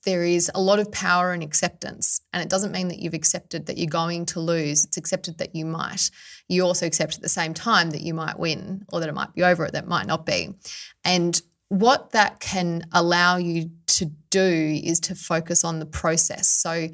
there 0.08 0.24
is 0.24 0.50
a 0.56 0.62
lot 0.62 0.80
of 0.80 0.90
power 0.90 1.34
in 1.34 1.42
acceptance. 1.42 2.22
And 2.32 2.42
it 2.42 2.48
doesn't 2.48 2.72
mean 2.72 2.88
that 2.88 3.00
you've 3.00 3.14
accepted 3.14 3.66
that 3.66 3.78
you're 3.78 3.88
going 3.90 4.26
to 4.28 4.40
lose, 4.40 4.86
it's 4.86 4.96
accepted 4.96 5.38
that 5.40 5.54
you 5.54 5.66
might. 5.66 6.10
You 6.48 6.64
also 6.64 6.86
accept 6.86 7.16
at 7.16 7.22
the 7.22 7.28
same 7.28 7.54
time 7.54 7.90
that 7.90 8.00
you 8.00 8.14
might 8.14 8.40
win 8.40 8.86
or 8.94 9.02
that 9.02 9.10
it 9.10 9.16
might 9.16 9.36
be 9.36 9.44
over, 9.44 9.66
or 9.66 9.70
that 9.70 9.84
it 9.84 9.90
might 9.90 10.08
not 10.08 10.26
be. 10.26 10.56
And 11.04 11.42
what 11.68 12.12
that 12.12 12.40
can 12.40 12.88
allow 12.94 13.36
you 13.36 13.70
to 13.88 14.06
do 14.30 14.80
is 14.82 15.02
to 15.02 15.14
focus 15.14 15.66
on 15.66 15.80
the 15.80 15.86
process. 15.86 16.48
So, 16.48 16.88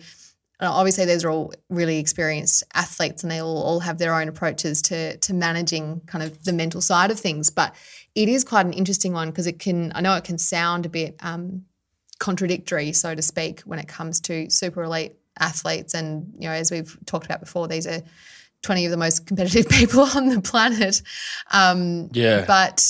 obviously 0.59 1.05
these 1.05 1.23
are 1.23 1.29
all 1.29 1.53
really 1.69 1.99
experienced 1.99 2.63
athletes 2.73 3.21
and 3.21 3.31
they 3.31 3.41
all, 3.41 3.61
all 3.61 3.81
have 3.81 3.97
their 3.97 4.15
own 4.15 4.29
approaches 4.29 4.81
to 4.81 5.17
to 5.17 5.33
managing 5.33 5.99
kind 6.05 6.23
of 6.23 6.41
the 6.45 6.53
mental 6.53 6.79
side 6.79 7.11
of 7.11 7.19
things 7.19 7.49
but 7.49 7.75
it 8.15 8.29
is 8.29 8.45
quite 8.45 8.65
an 8.65 8.71
interesting 8.71 9.11
one 9.11 9.29
because 9.29 9.45
it 9.45 9.59
can 9.59 9.91
i 9.93 9.99
know 9.99 10.15
it 10.15 10.23
can 10.23 10.37
sound 10.37 10.85
a 10.85 10.89
bit 10.89 11.17
um, 11.19 11.65
contradictory 12.19 12.91
so 12.93 13.13
to 13.15 13.21
speak 13.21 13.61
when 13.61 13.79
it 13.79 13.87
comes 13.87 14.19
to 14.21 14.49
super 14.49 14.83
elite 14.83 15.13
athletes 15.39 15.93
and 15.93 16.31
you 16.37 16.47
know 16.47 16.53
as 16.53 16.71
we've 16.71 16.97
talked 17.05 17.25
about 17.25 17.39
before 17.39 17.67
these 17.67 17.87
are 17.87 18.01
20 18.61 18.85
of 18.85 18.91
the 18.91 18.97
most 18.97 19.25
competitive 19.25 19.67
people 19.79 20.01
on 20.15 20.29
the 20.29 20.41
planet 20.41 21.01
um, 21.51 22.09
Yeah. 22.13 22.45
but 22.45 22.85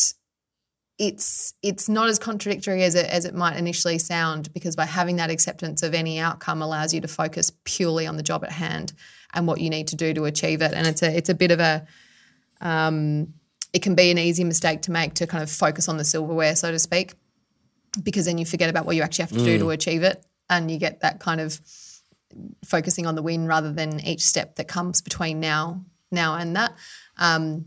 it's 1.00 1.56
it's 1.63 1.89
not 1.89 2.08
as 2.08 2.20
contradictory 2.20 2.84
as 2.84 2.94
it 2.94 3.08
as 3.08 3.25
it 3.25 3.34
might 3.34 3.58
initially 3.58 3.98
sound 3.98 4.53
because 4.53 4.75
by 4.75 4.86
having 4.86 5.15
that 5.15 5.32
acceptance 5.32 5.82
of 5.82 5.94
any 5.96 6.20
outcome 6.20 6.62
allows 6.62 6.94
you 6.94 7.01
to 7.01 7.08
focus 7.08 7.51
purely 7.63 8.06
on 8.06 8.15
the 8.15 8.22
job 8.24 8.44
at 8.44 8.51
hand 8.51 8.94
and 9.34 9.48
what 9.48 9.60
you 9.60 9.70
need 9.72 9.88
to 9.88 9.96
do 9.96 10.13
to 10.13 10.25
achieve 10.25 10.62
it. 10.62 10.72
And 10.74 10.86
it's 10.86 11.01
a 11.01 11.15
it's 11.18 11.30
a 11.30 11.34
bit 11.34 11.50
of 11.50 11.60
a 11.60 11.86
um, 12.62 13.34
it 13.74 13.82
can 13.82 13.96
be 13.96 14.12
an 14.12 14.20
easy 14.20 14.44
mistake 14.44 14.84
to 14.84 14.92
make 14.92 15.15
to 15.15 15.25
kind 15.25 15.42
of 15.44 15.50
focus 15.50 15.89
on 15.89 15.98
the 15.98 16.03
silverware, 16.03 16.56
so 16.56 16.72
to 16.72 16.77
speak, 16.77 17.15
because 18.02 18.26
then 18.26 18.38
you 18.38 18.46
forget 18.46 18.70
about 18.70 18.86
what 18.86 18.96
you 18.96 19.02
actually 19.02 19.24
have 19.24 19.32
to 19.34 19.44
do 19.44 19.58
to 19.60 19.70
achieve 19.70 20.04
it, 20.04 20.24
and 20.50 20.72
you 20.72 20.78
get 20.78 21.02
that 21.02 21.20
kind 21.20 21.42
of 21.42 21.60
focusing 22.66 23.06
on 23.06 23.16
the 23.16 23.22
win 23.22 23.46
rather 23.46 23.72
than 23.72 24.00
each 24.00 24.22
step 24.22 24.56
that 24.56 24.68
comes 24.68 25.02
between 25.02 25.40
now 25.40 25.84
now 26.12 26.36
and 26.36 26.56
that. 26.56 26.74
Um, 27.18 27.66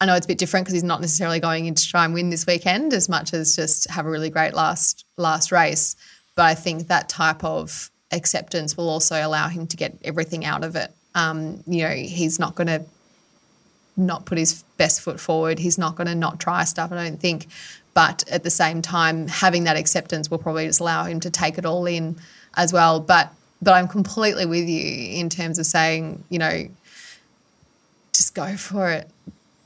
I 0.00 0.06
know 0.06 0.14
it's 0.14 0.26
a 0.26 0.28
bit 0.28 0.38
different 0.38 0.64
because 0.64 0.74
he's 0.74 0.84
not 0.84 1.00
necessarily 1.00 1.40
going 1.40 1.66
in 1.66 1.74
to 1.74 1.86
try 1.86 2.04
and 2.04 2.14
win 2.14 2.30
this 2.30 2.46
weekend 2.46 2.92
as 2.92 3.08
much 3.08 3.34
as 3.34 3.56
just 3.56 3.90
have 3.90 4.06
a 4.06 4.10
really 4.10 4.30
great 4.30 4.54
last 4.54 5.04
last 5.16 5.50
race. 5.50 5.96
But 6.36 6.46
I 6.46 6.54
think 6.54 6.86
that 6.86 7.08
type 7.08 7.42
of 7.42 7.90
acceptance 8.12 8.76
will 8.76 8.88
also 8.88 9.16
allow 9.26 9.48
him 9.48 9.66
to 9.66 9.76
get 9.76 9.98
everything 10.04 10.44
out 10.44 10.62
of 10.62 10.76
it. 10.76 10.92
Um, 11.14 11.64
you 11.66 11.82
know, 11.82 11.90
he's 11.90 12.38
not 12.38 12.54
going 12.54 12.68
to 12.68 12.84
not 13.96 14.24
put 14.24 14.38
his 14.38 14.62
best 14.76 15.00
foot 15.00 15.18
forward. 15.18 15.58
He's 15.58 15.78
not 15.78 15.96
going 15.96 16.06
to 16.06 16.14
not 16.14 16.38
try 16.38 16.62
stuff. 16.64 16.92
I 16.92 17.02
don't 17.02 17.20
think. 17.20 17.48
But 17.98 18.22
at 18.30 18.44
the 18.44 18.50
same 18.50 18.80
time, 18.80 19.26
having 19.26 19.64
that 19.64 19.76
acceptance 19.76 20.30
will 20.30 20.38
probably 20.38 20.68
just 20.68 20.78
allow 20.78 21.02
him 21.02 21.18
to 21.18 21.30
take 21.30 21.58
it 21.58 21.66
all 21.66 21.84
in 21.84 22.14
as 22.56 22.72
well. 22.72 23.00
But 23.00 23.32
but 23.60 23.74
I'm 23.74 23.88
completely 23.88 24.46
with 24.46 24.68
you 24.68 25.18
in 25.18 25.28
terms 25.28 25.58
of 25.58 25.66
saying, 25.66 26.22
you 26.28 26.38
know, 26.38 26.68
just 28.12 28.36
go 28.36 28.56
for 28.56 28.88
it. 28.92 29.10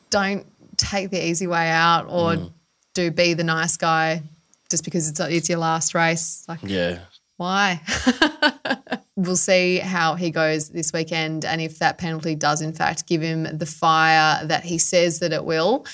Don't 0.08 0.46
take 0.78 1.10
the 1.10 1.22
easy 1.22 1.46
way 1.46 1.68
out 1.68 2.06
or 2.08 2.32
mm-hmm. 2.32 2.46
do 2.94 3.10
be 3.10 3.34
the 3.34 3.44
nice 3.44 3.76
guy 3.76 4.22
just 4.70 4.82
because 4.82 5.10
it's 5.10 5.20
it's 5.20 5.50
your 5.50 5.58
last 5.58 5.94
race. 5.94 6.46
Like 6.48 6.60
Yeah. 6.62 7.00
why? 7.36 7.82
we'll 9.16 9.36
see 9.36 9.76
how 9.76 10.14
he 10.14 10.30
goes 10.30 10.70
this 10.70 10.90
weekend 10.94 11.44
and 11.44 11.60
if 11.60 11.80
that 11.80 11.98
penalty 11.98 12.34
does, 12.34 12.62
in 12.62 12.72
fact, 12.72 13.06
give 13.06 13.20
him 13.20 13.42
the 13.58 13.66
fire 13.66 14.42
that 14.46 14.64
he 14.64 14.78
says 14.78 15.18
that 15.18 15.34
it 15.34 15.44
will. 15.44 15.84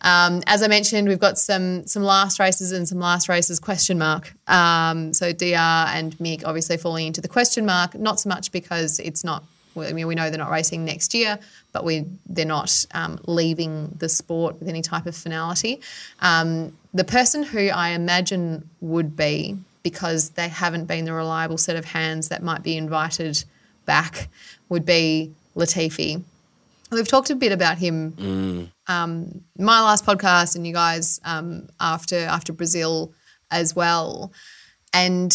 Um, 0.00 0.42
as 0.46 0.62
I 0.62 0.68
mentioned, 0.68 1.08
we've 1.08 1.18
got 1.18 1.38
some 1.38 1.86
some 1.86 2.02
last 2.02 2.38
races 2.38 2.72
and 2.72 2.88
some 2.88 2.98
last 2.98 3.28
races 3.28 3.58
question 3.58 3.98
mark. 3.98 4.32
Um, 4.46 5.12
so 5.12 5.32
DR 5.32 5.88
and 5.88 6.16
Mick 6.18 6.44
obviously 6.44 6.76
falling 6.76 7.08
into 7.08 7.20
the 7.20 7.28
question 7.28 7.66
mark, 7.66 7.94
not 7.94 8.20
so 8.20 8.28
much 8.28 8.52
because 8.52 9.00
it's 9.00 9.24
not. 9.24 9.44
I 9.76 9.92
mean, 9.92 10.08
we 10.08 10.16
know 10.16 10.28
they're 10.28 10.38
not 10.38 10.50
racing 10.50 10.84
next 10.84 11.14
year, 11.14 11.38
but 11.72 11.84
we 11.84 12.04
they're 12.26 12.44
not 12.44 12.84
um, 12.92 13.20
leaving 13.26 13.94
the 13.98 14.08
sport 14.08 14.58
with 14.58 14.68
any 14.68 14.82
type 14.82 15.06
of 15.06 15.14
finality. 15.16 15.80
Um, 16.20 16.76
the 16.92 17.04
person 17.04 17.42
who 17.42 17.68
I 17.68 17.90
imagine 17.90 18.68
would 18.80 19.16
be 19.16 19.58
because 19.82 20.30
they 20.30 20.48
haven't 20.48 20.86
been 20.86 21.04
the 21.04 21.12
reliable 21.12 21.58
set 21.58 21.76
of 21.76 21.84
hands 21.84 22.28
that 22.28 22.42
might 22.42 22.62
be 22.62 22.76
invited 22.76 23.44
back 23.86 24.28
would 24.68 24.84
be 24.84 25.32
Latifi. 25.56 26.22
We've 26.90 27.08
talked 27.08 27.30
a 27.30 27.36
bit 27.36 27.52
about 27.52 27.78
him 27.78 28.14
um, 28.86 29.44
my 29.58 29.80
last 29.82 30.06
podcast 30.06 30.56
and 30.56 30.66
you 30.66 30.72
guys 30.72 31.20
um, 31.24 31.68
after 31.80 32.16
after 32.16 32.52
Brazil 32.52 33.12
as 33.50 33.76
well, 33.76 34.32
and 34.92 35.32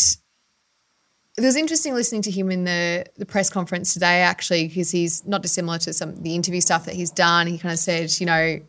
it 1.38 1.41
was 1.41 1.56
interesting 1.56 1.93
listening 1.93 2.21
to 2.23 2.32
him 2.32 2.51
in 2.51 2.63
the 2.63 3.06
the 3.17 3.25
press 3.25 3.49
conference 3.49 3.93
today 3.93 4.21
actually 4.21 4.67
because 4.67 4.91
he's 4.91 5.25
not 5.25 5.41
dissimilar 5.41 5.77
to 5.80 5.93
some 5.93 6.10
of 6.10 6.23
the 6.23 6.36
interview 6.36 6.62
stuff 6.62 6.86
that 6.86 6.95
he's 6.95 7.12
done. 7.12 7.47
He 7.47 7.58
kind 7.58 7.73
of 7.73 7.80
said, 7.80 8.19
you 8.19 8.25
know, 8.25 8.60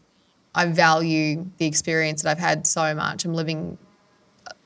I 0.55 0.67
value 0.67 1.47
the 1.59 1.67
experience 1.67 2.23
that 2.23 2.31
I've 2.31 2.39
had 2.39 2.67
so 2.67 2.95
much. 2.95 3.25
I'm 3.25 3.35
living 3.35 3.79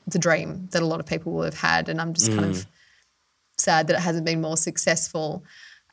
the 0.07 0.19
dream 0.19 0.67
that 0.71 0.81
a 0.81 0.85
lot 0.85 0.99
of 0.99 1.05
people 1.05 1.31
will 1.31 1.43
have 1.43 1.59
had, 1.59 1.89
and 1.89 2.01
I'm 2.01 2.13
just 2.13 2.31
kind 2.31 2.45
of 2.45 2.65
sad 3.57 3.87
that 3.87 3.95
it 3.95 4.01
hasn't 4.01 4.25
been 4.25 4.41
more 4.41 4.57
successful. 4.57 5.43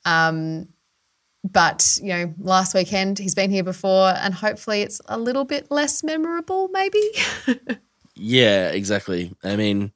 Um, 0.05 0.68
but 1.52 1.98
you 2.02 2.09
know, 2.09 2.35
last 2.38 2.74
weekend 2.74 3.18
he's 3.18 3.35
been 3.35 3.50
here 3.50 3.64
before, 3.64 4.11
and 4.16 4.35
hopefully 4.35 4.82
it's 4.82 5.00
a 5.06 5.18
little 5.18 5.44
bit 5.44 5.70
less 5.70 6.02
memorable, 6.02 6.68
maybe. 6.68 7.02
Yeah, 8.16 8.70
exactly. 8.70 9.35
I 9.44 9.56
mean, 9.56 9.92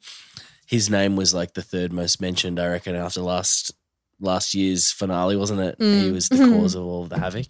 his 0.67 0.91
name 0.91 1.17
was 1.17 1.33
like 1.33 1.55
the 1.55 1.63
third 1.63 1.93
most 1.93 2.21
mentioned, 2.21 2.61
I 2.61 2.69
reckon, 2.69 2.95
after 2.95 3.23
last 3.23 3.73
last 4.21 4.55
year's 4.55 4.93
finale, 4.93 5.37
wasn't 5.37 5.61
it? 5.61 5.77
He 5.79 6.13
was 6.13 6.29
the 6.29 6.37
cause 6.37 6.75
of 6.75 6.85
all 6.85 7.05
of 7.05 7.09
the 7.09 7.19
havoc. 7.19 7.47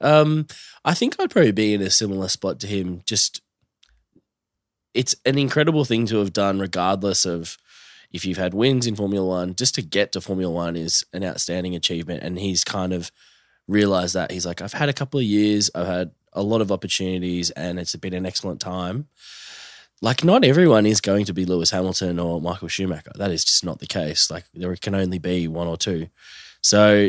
Um, 0.00 0.48
I 0.84 0.92
think 0.94 1.14
I'd 1.18 1.30
probably 1.30 1.52
be 1.52 1.72
in 1.72 1.80
a 1.80 1.90
similar 1.90 2.28
spot 2.28 2.58
to 2.60 2.66
him. 2.66 3.02
Just 3.06 3.40
it's 4.92 5.14
an 5.24 5.38
incredible 5.38 5.84
thing 5.84 6.06
to 6.06 6.18
have 6.18 6.32
done, 6.32 6.58
regardless 6.58 7.24
of 7.24 7.56
if 8.14 8.24
you've 8.24 8.38
had 8.38 8.54
wins 8.54 8.86
in 8.86 8.96
Formula 8.96 9.26
One. 9.26 9.54
Just 9.54 9.74
to 9.74 9.82
get 9.82 10.12
to 10.12 10.22
Formula 10.22 10.50
One 10.50 10.76
is 10.76 11.04
an 11.12 11.22
outstanding 11.22 11.74
achievement, 11.74 12.22
and 12.22 12.38
he's 12.38 12.64
kind 12.64 12.94
of 12.94 13.12
realized 13.68 14.14
that. 14.14 14.30
He's 14.30 14.46
like, 14.46 14.62
I've 14.62 14.72
had 14.72 14.88
a 14.88 14.94
couple 14.94 15.20
of 15.20 15.26
years, 15.26 15.70
I've 15.74 15.86
had 15.86 16.12
a 16.32 16.42
lot 16.42 16.62
of 16.62 16.72
opportunities, 16.72 17.50
and 17.50 17.78
it's 17.78 17.94
been 17.96 18.14
an 18.14 18.24
excellent 18.24 18.60
time 18.60 19.08
like 20.04 20.22
not 20.22 20.44
everyone 20.44 20.84
is 20.84 21.00
going 21.00 21.24
to 21.24 21.32
be 21.32 21.46
Lewis 21.46 21.70
Hamilton 21.70 22.18
or 22.18 22.38
Michael 22.38 22.68
Schumacher. 22.68 23.12
That 23.14 23.30
is 23.30 23.42
just 23.42 23.64
not 23.64 23.78
the 23.78 23.86
case. 23.86 24.30
Like 24.30 24.44
there 24.52 24.76
can 24.76 24.94
only 24.94 25.18
be 25.18 25.48
one 25.48 25.66
or 25.66 25.78
two. 25.78 26.08
So 26.60 27.08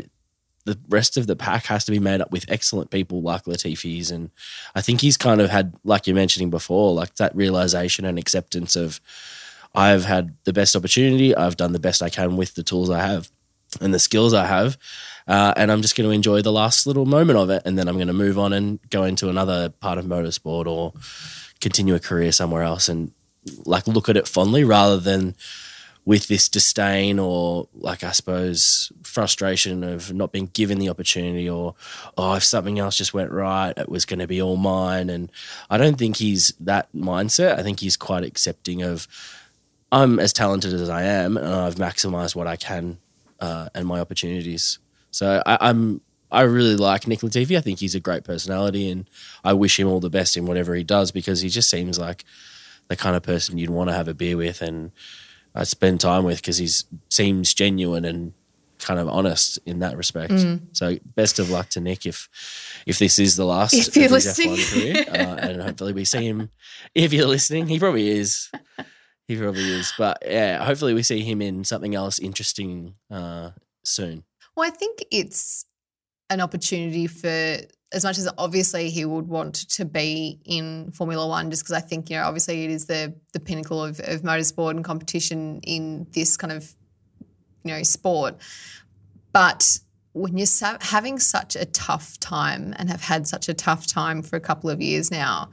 the 0.65 0.79
rest 0.87 1.17
of 1.17 1.27
the 1.27 1.35
pack 1.35 1.65
has 1.65 1.83
to 1.85 1.91
be 1.91 1.99
made 1.99 2.21
up 2.21 2.31
with 2.31 2.45
excellent 2.47 2.91
people 2.91 3.21
like 3.21 3.47
Latifi's. 3.47 4.11
And 4.11 4.31
I 4.73 4.81
think 4.81 5.01
he's 5.01 5.17
kind 5.17 5.41
of 5.41 5.49
had, 5.49 5.75
like 5.83 6.07
you're 6.07 6.15
mentioning 6.15 6.49
before, 6.49 6.93
like 6.93 7.15
that 7.15 7.35
realization 7.35 8.05
and 8.05 8.17
acceptance 8.17 8.75
of 8.77 9.01
I've 9.75 10.05
had 10.05 10.35
the 10.43 10.53
best 10.53 10.75
opportunity. 10.75 11.35
I've 11.35 11.57
done 11.57 11.73
the 11.73 11.79
best 11.79 12.01
I 12.01 12.09
can 12.09 12.37
with 12.37 12.55
the 12.55 12.63
tools 12.63 12.89
I 12.89 13.01
have 13.01 13.29
and 13.81 13.93
the 13.93 13.99
skills 13.99 14.33
I 14.33 14.45
have. 14.45 14.77
Uh, 15.27 15.53
and 15.57 15.71
I'm 15.71 15.81
just 15.81 15.95
going 15.95 16.09
to 16.09 16.13
enjoy 16.13 16.41
the 16.41 16.51
last 16.51 16.85
little 16.87 17.05
moment 17.05 17.39
of 17.39 17.49
it. 17.49 17.63
And 17.65 17.77
then 17.77 17.87
I'm 17.87 17.95
going 17.95 18.07
to 18.07 18.13
move 18.13 18.37
on 18.37 18.53
and 18.53 18.79
go 18.89 19.03
into 19.03 19.29
another 19.29 19.69
part 19.69 19.97
of 19.97 20.05
motorsport 20.05 20.67
or 20.67 20.93
continue 21.61 21.95
a 21.95 21.99
career 21.99 22.31
somewhere 22.31 22.63
else 22.63 22.87
and 22.87 23.11
like 23.65 23.87
look 23.87 24.09
at 24.09 24.17
it 24.17 24.27
fondly 24.27 24.63
rather 24.63 24.97
than 24.97 25.35
with 26.03 26.27
this 26.27 26.47
disdain 26.47 27.17
or 27.17 27.67
like 27.73 28.03
I 28.03 28.11
suppose 28.11 28.91
frustration 29.01 29.83
of 29.83 30.13
not 30.13 30.31
being 30.31 30.47
given 30.47 30.77
the 30.77 30.89
opportunity 30.89 31.49
or 31.49 31.73
oh 32.17 32.35
if 32.35 32.43
something 32.43 32.77
else 32.77 32.97
just 32.97 33.13
went 33.13 33.31
right 33.31 33.73
it 33.75 33.89
was 33.89 34.05
going 34.05 34.19
to 34.19 34.27
be 34.27 34.41
all 34.41 34.57
mine 34.57 35.09
and 35.09 35.31
I 35.69 35.77
don't 35.77 35.97
think 35.97 36.17
he's 36.17 36.53
that 36.59 36.89
mindset 36.93 37.57
I 37.57 37.63
think 37.63 37.79
he's 37.79 37.97
quite 37.97 38.23
accepting 38.23 38.83
of 38.83 39.07
I'm 39.91 40.19
as 40.19 40.33
talented 40.33 40.73
as 40.73 40.89
I 40.89 41.03
am 41.03 41.37
and 41.37 41.47
I've 41.47 41.75
maximized 41.75 42.35
what 42.35 42.47
I 42.47 42.55
can 42.55 42.97
uh, 43.39 43.69
and 43.73 43.87
my 43.87 43.99
opportunities 43.99 44.79
so 45.11 45.41
I, 45.45 45.57
I'm 45.61 46.01
I 46.31 46.41
really 46.41 46.75
like 46.75 47.07
Nick 47.07 47.19
Latifi 47.19 47.57
I 47.57 47.61
think 47.61 47.79
he's 47.79 47.95
a 47.95 47.99
great 47.99 48.23
personality 48.23 48.89
and 48.89 49.09
I 49.43 49.53
wish 49.53 49.79
him 49.79 49.87
all 49.87 49.99
the 49.99 50.09
best 50.09 50.35
in 50.35 50.45
whatever 50.45 50.75
he 50.75 50.83
does 50.83 51.11
because 51.11 51.41
he 51.41 51.49
just 51.49 51.69
seems 51.69 51.99
like 51.99 52.25
the 52.87 52.95
kind 52.95 53.15
of 53.15 53.23
person 53.23 53.57
you'd 53.57 53.69
want 53.69 53.89
to 53.89 53.95
have 53.95 54.07
a 54.07 54.13
beer 54.13 54.37
with 54.37 54.61
and 54.61 54.91
I 55.53 55.63
spend 55.63 56.01
time 56.01 56.25
with 56.25 56.37
because 56.37 56.57
he 56.57 56.67
seems 57.09 57.53
genuine 57.53 58.03
and 58.03 58.33
kind 58.79 58.99
of 58.99 59.07
honest 59.07 59.57
in 59.65 59.79
that 59.79 59.97
respect. 59.97 60.33
Mm. 60.33 60.61
So 60.73 60.97
best 61.15 61.39
of 61.39 61.49
luck 61.49 61.69
to 61.69 61.79
Nick 61.79 62.05
if 62.05 62.29
if 62.85 62.99
this 62.99 63.17
is 63.19 63.35
the 63.35 63.45
last 63.45 63.73
If 63.73 63.95
you're 63.95 64.09
listening. 64.09 64.55
F1 64.55 64.73
career, 64.73 65.05
uh, 65.09 65.35
and 65.35 65.61
hopefully 65.61 65.93
we 65.93 66.05
see 66.05 66.25
him. 66.25 66.51
If 66.93 67.13
you're 67.13 67.27
listening, 67.27 67.67
he 67.67 67.79
probably 67.79 68.09
is. 68.09 68.51
He 69.27 69.37
probably 69.37 69.63
is. 69.63 69.93
But 69.97 70.19
yeah, 70.25 70.63
hopefully 70.63 70.93
we 70.93 71.03
see 71.03 71.21
him 71.21 71.41
in 71.41 71.63
something 71.63 71.95
else 71.95 72.19
interesting 72.19 72.95
uh, 73.09 73.51
soon. 73.83 74.23
Well, 74.55 74.67
I 74.67 74.71
think 74.71 75.03
it's 75.11 75.65
an 76.29 76.41
opportunity 76.41 77.07
for 77.07 77.57
as 77.91 78.03
much 78.03 78.17
as 78.17 78.27
obviously 78.37 78.89
he 78.89 79.05
would 79.05 79.27
want 79.27 79.55
to 79.69 79.85
be 79.85 80.39
in 80.45 80.91
Formula 80.91 81.27
One, 81.27 81.49
just 81.49 81.63
because 81.63 81.75
I 81.75 81.81
think 81.81 82.09
you 82.09 82.17
know 82.17 82.23
obviously 82.23 82.65
it 82.65 82.71
is 82.71 82.85
the 82.85 83.15
the 83.33 83.39
pinnacle 83.39 83.83
of, 83.83 83.99
of 84.01 84.21
motorsport 84.21 84.71
and 84.71 84.83
competition 84.83 85.59
in 85.63 86.07
this 86.11 86.37
kind 86.37 86.53
of 86.53 86.73
you 87.63 87.73
know 87.73 87.83
sport. 87.83 88.35
But 89.33 89.79
when 90.13 90.37
you're 90.37 90.47
having 90.81 91.19
such 91.19 91.55
a 91.55 91.65
tough 91.65 92.19
time 92.19 92.73
and 92.77 92.89
have 92.89 93.01
had 93.01 93.27
such 93.27 93.49
a 93.49 93.53
tough 93.53 93.85
time 93.85 94.21
for 94.21 94.37
a 94.37 94.39
couple 94.39 94.69
of 94.69 94.81
years 94.81 95.11
now, 95.11 95.49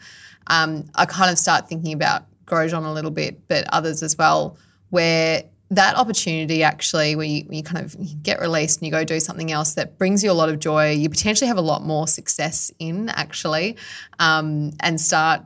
um, 0.47 0.89
I 0.95 1.05
kind 1.07 1.31
of 1.31 1.39
start 1.39 1.69
thinking 1.69 1.93
about 1.93 2.27
Grosjean 2.53 2.85
a 2.85 2.93
little 2.93 3.11
bit, 3.11 3.49
but 3.49 3.65
others 3.73 4.03
as 4.03 4.17
well, 4.17 4.59
where 4.91 5.45
that 5.71 5.97
opportunity 5.97 6.63
actually 6.63 7.17
where 7.17 7.25
you, 7.25 7.47
you 7.49 7.63
kind 7.63 7.83
of 7.83 7.97
get 8.23 8.39
released 8.41 8.79
and 8.79 8.87
you 8.87 8.93
go 8.93 9.05
do 9.05 9.19
something 9.19 9.51
else 9.51 9.73
that 9.73 9.97
brings 9.97 10.23
you 10.23 10.31
a 10.31 10.35
lot 10.35 10.51
of 10.51 10.59
joy 10.59 10.91
you 10.91 11.09
potentially 11.09 11.49
have 11.49 11.57
a 11.57 11.63
lot 11.63 11.83
more 11.83 12.07
success 12.07 12.71
in 12.79 13.09
actually 13.09 13.75
um, 14.19 14.71
and 14.81 15.01
start 15.01 15.41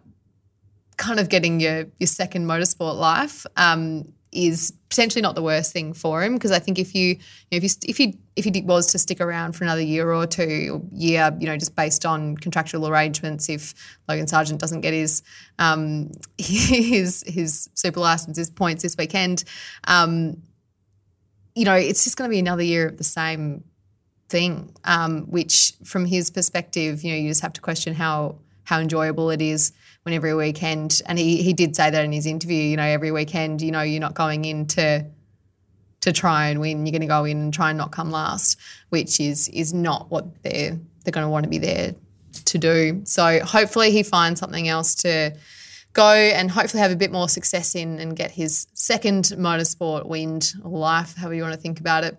kind 0.97 1.21
of 1.21 1.29
getting 1.29 1.61
your 1.61 1.87
your 2.01 2.09
second 2.09 2.45
motorsport 2.45 2.99
life 2.99 3.47
um, 3.57 4.13
is 4.37 4.73
potentially 4.89 5.23
not 5.23 5.35
the 5.35 5.43
worst 5.43 5.73
thing 5.73 5.93
for 5.93 6.23
him 6.23 6.35
because 6.35 6.53
I 6.53 6.59
think 6.59 6.79
if 6.79 6.95
you, 6.95 7.09
you 7.09 7.17
know, 7.53 7.57
if 7.57 7.63
you 7.65 7.71
if 7.89 8.01
you 8.01 8.13
if 8.37 8.45
he 8.45 8.63
was 8.63 8.87
to 8.93 8.99
stick 8.99 9.21
around 9.21 9.53
for 9.53 9.65
another 9.65 9.81
year 9.81 10.13
or 10.13 10.27
two 10.27 10.71
or 10.75 10.97
year, 10.97 11.37
you 11.41 11.47
know, 11.47 11.57
just 11.57 11.75
based 11.75 12.05
on 12.05 12.37
contractual 12.37 12.87
arrangements, 12.87 13.49
if 13.49 13.75
Logan 14.09 14.27
Sargent 14.27 14.61
doesn't 14.61 14.83
get 14.83 14.93
his 14.93 15.23
um, 15.59 16.13
his 16.39 17.25
his 17.27 17.69
super 17.75 18.01
license, 18.01 18.37
his 18.37 18.51
points 18.51 18.83
this 18.83 18.97
weekend, 18.97 19.45
um, 19.85 20.43
you 21.55 21.65
know, 21.65 21.75
it's 21.75 22.05
just 22.05 22.17
going 22.17 22.29
to 22.29 22.33
be 22.33 22.39
another 22.39 22.63
year 22.63 22.89
of 22.89 22.99
the 22.99 23.05
same 23.05 23.65
thing. 24.29 24.75
Um, 24.85 25.23
which, 25.23 25.73
from 25.85 26.05
his 26.05 26.31
perspective, 26.31 27.03
you 27.03 27.13
know, 27.13 27.19
you 27.19 27.29
just 27.29 27.43
have 27.43 27.55
to 27.55 27.61
question 27.61 27.95
how 27.95 28.37
how 28.65 28.81
enjoyable 28.81 29.31
it 29.31 29.41
is 29.41 29.73
when 30.07 30.15
every 30.15 30.35
weekend, 30.35 31.03
and 31.07 31.19
he 31.19 31.43
he 31.43 31.53
did 31.53 31.75
say 31.75 31.91
that 31.91 32.05
in 32.05 32.13
his 32.13 32.27
interview, 32.27 32.63
you 32.63 32.77
know, 32.77 32.85
every 32.85 33.11
weekend, 33.11 33.61
you 33.61 33.73
know, 33.73 33.83
you're 33.83 34.01
not 34.01 34.15
going 34.15 34.45
in 34.45 34.65
to 34.69 35.05
to 36.03 36.13
try 36.13 36.47
and 36.47 36.61
win. 36.61 36.87
You're 36.87 36.93
going 36.93 37.01
to 37.01 37.09
go 37.09 37.25
in 37.25 37.37
and 37.39 37.53
try 37.53 37.71
and 37.71 37.77
not 37.77 37.91
come 37.91 38.13
last, 38.13 38.57
which 38.91 39.19
is 39.19 39.49
is 39.49 39.75
not 39.75 40.09
what 40.09 40.45
they're 40.45 40.79
they're 41.03 41.11
going 41.11 41.25
to 41.25 41.29
want 41.29 41.43
to 41.43 41.51
be 41.51 41.59
there 41.59 41.97
to 42.45 42.57
do. 42.57 43.03
So 43.05 43.41
hopefully 43.41 43.91
he 43.91 44.05
finds 44.05 44.39
something 44.39 44.69
else 44.69 44.95
to 44.97 45.37
go 45.93 46.13
and 46.13 46.53
hopefully 46.53 46.83
have 46.83 46.93
a 46.93 46.97
bit 46.97 47.11
more 47.11 47.29
success 47.29 47.75
in 47.75 47.99
and 47.99 48.15
get 48.15 48.31
his 48.31 48.69
second 48.75 49.25
motorsport 49.37 50.07
wind 50.07 50.53
life, 50.63 51.17
however 51.17 51.35
you 51.35 51.43
want 51.43 51.55
to 51.55 51.61
think 51.61 51.81
about 51.81 52.05
it. 52.05 52.17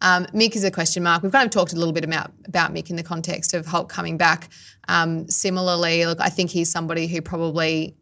Um, 0.00 0.26
Mick 0.26 0.56
is 0.56 0.64
a 0.64 0.70
question 0.70 1.02
mark. 1.02 1.22
We've 1.22 1.32
kind 1.32 1.46
of 1.46 1.50
talked 1.50 1.72
a 1.72 1.76
little 1.76 1.92
bit 1.92 2.04
about 2.04 2.32
about 2.46 2.72
Mick 2.74 2.90
in 2.90 2.96
the 2.96 3.02
context 3.02 3.54
of 3.54 3.66
Hulk 3.66 3.88
coming 3.88 4.16
back. 4.16 4.50
Um, 4.88 5.28
similarly, 5.28 6.04
look, 6.06 6.20
I 6.20 6.28
think 6.28 6.50
he's 6.50 6.70
somebody 6.70 7.06
who 7.06 7.22
probably 7.22 7.96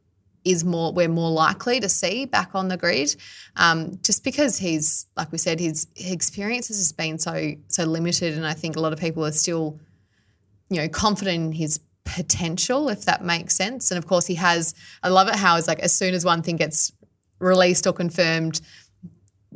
is 0.45 0.65
more 0.65 0.93
we're 0.93 1.09
more 1.09 1.31
likely 1.31 1.81
to 1.81 1.89
see 1.89 2.27
back 2.27 2.55
on 2.55 2.69
the 2.69 2.77
grid, 2.77 3.17
um, 3.57 3.99
just 4.03 4.25
because 4.25 4.59
he's 4.59 5.07
like 5.17 5.33
we 5.33 5.39
said, 5.39 5.59
his, 5.61 5.87
his 5.95 6.13
experience 6.13 6.69
has 6.69 6.79
just 6.79 6.97
been 6.97 7.19
so 7.19 7.53
so 7.69 7.85
limited, 7.85 8.35
and 8.35 8.47
I 8.47 8.55
think 8.55 8.77
a 8.77 8.81
lot 8.81 8.93
of 8.93 8.99
people 8.99 9.25
are 9.25 9.33
still, 9.33 9.81
you 10.69 10.77
know, 10.77 10.89
confident 10.89 11.37
in 11.37 11.53
his 11.53 11.81
potential, 12.05 12.89
if 12.89 13.05
that 13.07 13.25
makes 13.25 13.57
sense. 13.57 13.91
And 13.91 13.99
of 13.99 14.07
course, 14.07 14.27
he 14.27 14.35
has. 14.35 14.75
I 15.03 15.09
love 15.09 15.29
it 15.29 15.37
how 15.37 15.57
it's 15.57 15.69
like 15.69 15.81
as 15.81 15.95
soon 15.95 16.15
as 16.15 16.25
one 16.25 16.43
thing 16.43 16.57
gets 16.57 16.93
released 17.39 17.87
or 17.87 17.93
confirmed, 17.93 18.61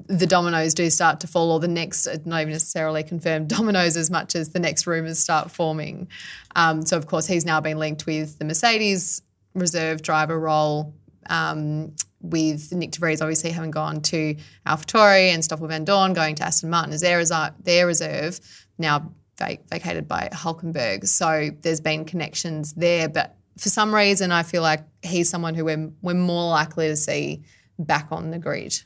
the 0.06 0.26
dominoes 0.26 0.74
do 0.74 0.88
start 0.90 1.20
to 1.20 1.26
fall, 1.26 1.52
or 1.52 1.60
the 1.60 1.68
next, 1.68 2.06
not 2.24 2.40
even 2.40 2.52
necessarily 2.52 3.02
confirmed 3.02 3.48
dominoes 3.56 3.96
as 3.96 4.10
much 4.10 4.34
as 4.34 4.50
the 4.50 4.60
next 4.60 4.86
rumours 4.86 5.18
start 5.18 5.50
forming. 5.50 6.08
Um, 6.54 6.84
so, 6.86 6.96
of 6.96 7.06
course, 7.06 7.26
he's 7.26 7.44
now 7.44 7.60
been 7.60 7.78
linked 7.78 8.06
with 8.06 8.38
the 8.38 8.44
Mercedes 8.44 9.22
reserve 9.54 10.02
driver 10.02 10.38
role. 10.38 10.94
Um, 11.28 11.94
with 12.20 12.72
Nick 12.72 12.90
de 12.92 12.98
Vries 12.98 13.20
obviously 13.20 13.50
having 13.50 13.70
gone 13.70 14.00
to 14.00 14.34
AlphaTauri 14.66 15.32
and 15.32 15.44
Stoffel 15.44 15.68
Vandoorne 15.68 16.14
going 16.14 16.34
to 16.36 16.42
Aston 16.42 16.68
Martin 16.70 16.92
as 16.92 17.00
their, 17.00 17.22
their 17.62 17.86
reserve, 17.86 18.40
now 18.76 19.12
vac- 19.38 19.68
vacated 19.68 20.08
by 20.08 20.28
Hulkenberg. 20.32 21.06
So 21.06 21.50
there's 21.60 21.80
been 21.80 22.04
connections 22.04 22.72
there. 22.74 23.08
But 23.08 23.36
for 23.56 23.68
some 23.68 23.94
reason, 23.94 24.32
I 24.32 24.42
feel 24.42 24.62
like 24.62 24.84
he's 25.02 25.30
someone 25.30 25.54
who 25.54 25.64
we're, 25.64 25.90
we're 26.02 26.14
more 26.14 26.50
likely 26.50 26.88
to 26.88 26.96
see 26.96 27.42
back 27.78 28.08
on 28.10 28.30
the 28.30 28.38
grid. 28.38 28.82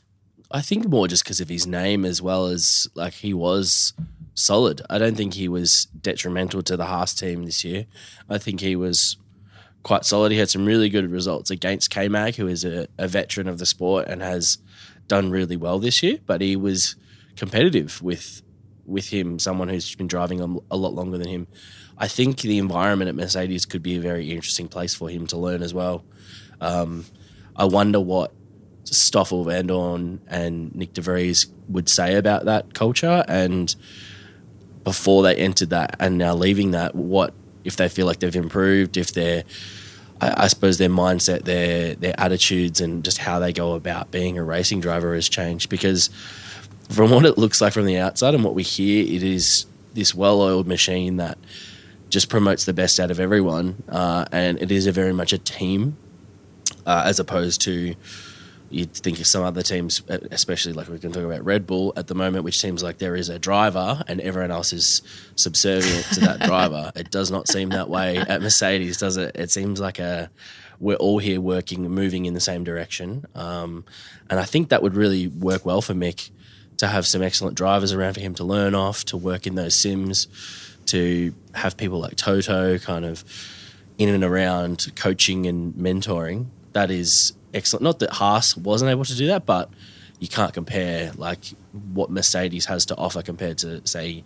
I 0.53 0.61
think 0.61 0.87
more 0.87 1.07
just 1.07 1.23
because 1.23 1.41
of 1.41 1.49
his 1.49 1.65
name 1.65 2.05
as 2.05 2.21
well 2.21 2.45
as 2.45 2.87
like 2.93 3.13
he 3.13 3.33
was 3.33 3.93
solid. 4.35 4.83
I 4.87 4.99
don't 4.99 5.15
think 5.15 5.33
he 5.33 5.49
was 5.49 5.85
detrimental 5.99 6.61
to 6.63 6.77
the 6.77 6.85
Haas 6.85 7.15
team 7.15 7.43
this 7.43 7.63
year. 7.63 7.87
I 8.29 8.37
think 8.37 8.59
he 8.59 8.75
was 8.75 9.17
quite 9.81 10.05
solid. 10.05 10.31
He 10.31 10.37
had 10.37 10.51
some 10.51 10.65
really 10.65 10.89
good 10.89 11.09
results 11.09 11.49
against 11.49 11.89
K 11.89 12.07
Mag, 12.07 12.35
who 12.35 12.47
is 12.47 12.63
a, 12.63 12.87
a 12.99 13.07
veteran 13.07 13.47
of 13.47 13.57
the 13.57 13.65
sport 13.65 14.07
and 14.07 14.21
has 14.21 14.59
done 15.07 15.31
really 15.31 15.57
well 15.57 15.79
this 15.79 16.03
year. 16.03 16.19
But 16.25 16.41
he 16.41 16.55
was 16.55 16.95
competitive 17.35 18.01
with 18.01 18.43
with 18.85 19.09
him, 19.09 19.39
someone 19.39 19.69
who's 19.69 19.95
been 19.95 20.07
driving 20.07 20.41
a, 20.69 20.75
lot 20.75 20.93
longer 20.93 21.17
than 21.17 21.29
him. 21.29 21.47
I 21.97 22.09
think 22.09 22.41
the 22.41 22.57
environment 22.57 23.07
at 23.07 23.15
Mercedes 23.15 23.65
could 23.65 23.81
be 23.81 23.95
a 23.95 24.01
very 24.01 24.29
interesting 24.29 24.67
place 24.67 24.93
for 24.93 25.09
him 25.09 25.25
to 25.27 25.37
learn 25.37 25.63
as 25.63 25.73
well. 25.73 26.03
Um, 26.59 27.05
I 27.55 27.63
wonder 27.63 28.01
what 28.01 28.33
Stoffel 28.85 29.45
Vandoorne 29.45 30.19
and 30.27 30.73
Nick 30.75 30.93
de 30.93 31.01
Vries 31.01 31.47
would 31.67 31.89
say 31.89 32.15
about 32.15 32.45
that 32.45 32.73
culture. 32.73 33.23
And 33.27 33.75
before 34.83 35.23
they 35.23 35.35
entered 35.35 35.69
that 35.69 35.95
and 35.99 36.17
now 36.17 36.33
leaving 36.35 36.71
that, 36.71 36.95
what 36.95 37.33
if 37.63 37.75
they 37.75 37.87
feel 37.89 38.05
like 38.05 38.19
they've 38.19 38.35
improved, 38.35 38.97
if 38.97 39.13
they're 39.13 39.43
I, 40.21 40.45
I 40.45 40.47
suppose 40.47 40.77
their 40.77 40.89
mindset, 40.89 41.43
their 41.43 41.95
their 41.95 42.15
attitudes 42.17 42.81
and 42.81 43.03
just 43.03 43.19
how 43.19 43.39
they 43.39 43.53
go 43.53 43.73
about 43.73 44.11
being 44.11 44.37
a 44.37 44.43
racing 44.43 44.81
driver 44.81 45.15
has 45.15 45.29
changed. 45.29 45.69
Because 45.69 46.09
from 46.89 47.11
what 47.11 47.25
it 47.25 47.37
looks 47.37 47.61
like 47.61 47.73
from 47.73 47.85
the 47.85 47.97
outside 47.97 48.33
and 48.33 48.43
what 48.43 48.55
we 48.55 48.63
hear, 48.63 49.03
it 49.03 49.23
is 49.23 49.65
this 49.93 50.13
well-oiled 50.15 50.67
machine 50.67 51.17
that 51.17 51.37
just 52.09 52.29
promotes 52.29 52.65
the 52.65 52.73
best 52.73 52.99
out 52.99 53.09
of 53.11 53.19
everyone, 53.19 53.83
uh, 53.89 54.25
and 54.31 54.61
it 54.61 54.71
is 54.71 54.85
a 54.85 54.91
very 54.91 55.13
much 55.13 55.33
a 55.33 55.37
team 55.37 55.97
uh, 56.85 57.03
as 57.05 57.19
opposed 57.19 57.61
to 57.61 57.95
you'd 58.73 58.93
think 58.93 59.19
of 59.19 59.27
some 59.27 59.43
other 59.43 59.61
teams, 59.61 60.01
especially 60.31 60.73
like 60.73 60.87
we 60.87 60.99
can 60.99 61.11
talk 61.11 61.23
about 61.23 61.43
Red 61.45 61.67
Bull 61.67 61.93
at 61.95 62.07
the 62.07 62.15
moment, 62.15 62.43
which 62.43 62.59
seems 62.59 62.81
like 62.81 62.97
there 62.97 63.15
is 63.15 63.29
a 63.29 63.37
driver 63.37 64.03
and 64.07 64.19
everyone 64.21 64.51
else 64.51 64.73
is 64.73 65.01
subservient 65.35 66.05
to 66.13 66.19
that 66.21 66.39
driver. 66.45 66.91
It 66.95 67.11
does 67.11 67.29
not 67.29 67.47
seem 67.47 67.69
that 67.69 67.89
way 67.89 68.17
at 68.17 68.41
Mercedes, 68.41 68.97
does 68.97 69.17
it? 69.17 69.35
It 69.35 69.51
seems 69.51 69.79
like 69.79 69.99
a 69.99 70.29
we're 70.79 70.95
all 70.95 71.19
here 71.19 71.39
working, 71.39 71.89
moving 71.89 72.25
in 72.25 72.33
the 72.33 72.41
same 72.41 72.63
direction, 72.63 73.25
um, 73.35 73.85
and 74.29 74.39
I 74.39 74.43
think 74.43 74.69
that 74.69 74.81
would 74.81 74.95
really 74.95 75.27
work 75.27 75.65
well 75.65 75.81
for 75.81 75.93
Mick 75.93 76.31
to 76.77 76.87
have 76.87 77.05
some 77.05 77.21
excellent 77.21 77.55
drivers 77.55 77.93
around 77.93 78.15
for 78.15 78.19
him 78.19 78.33
to 78.35 78.43
learn 78.43 78.75
off, 78.75 79.05
to 79.05 79.17
work 79.17 79.47
in 79.47 79.55
those 79.55 79.75
sims, 79.75 80.27
to 80.87 81.33
have 81.53 81.77
people 81.77 81.99
like 81.99 82.15
Toto 82.15 82.77
kind 82.79 83.05
of 83.05 83.23
in 83.97 84.09
and 84.09 84.23
around 84.23 84.91
coaching 84.95 85.45
and 85.45 85.73
mentoring. 85.75 86.47
That 86.73 86.89
is 86.89 87.33
excellent. 87.53 87.83
Not 87.83 87.99
that 87.99 88.11
Haas 88.11 88.57
wasn't 88.57 88.91
able 88.91 89.05
to 89.05 89.15
do 89.15 89.27
that, 89.27 89.45
but 89.45 89.69
you 90.19 90.27
can't 90.27 90.53
compare 90.53 91.11
like 91.17 91.45
what 91.93 92.09
Mercedes 92.09 92.65
has 92.65 92.85
to 92.87 92.95
offer 92.95 93.21
compared 93.21 93.57
to 93.59 93.85
say 93.85 94.23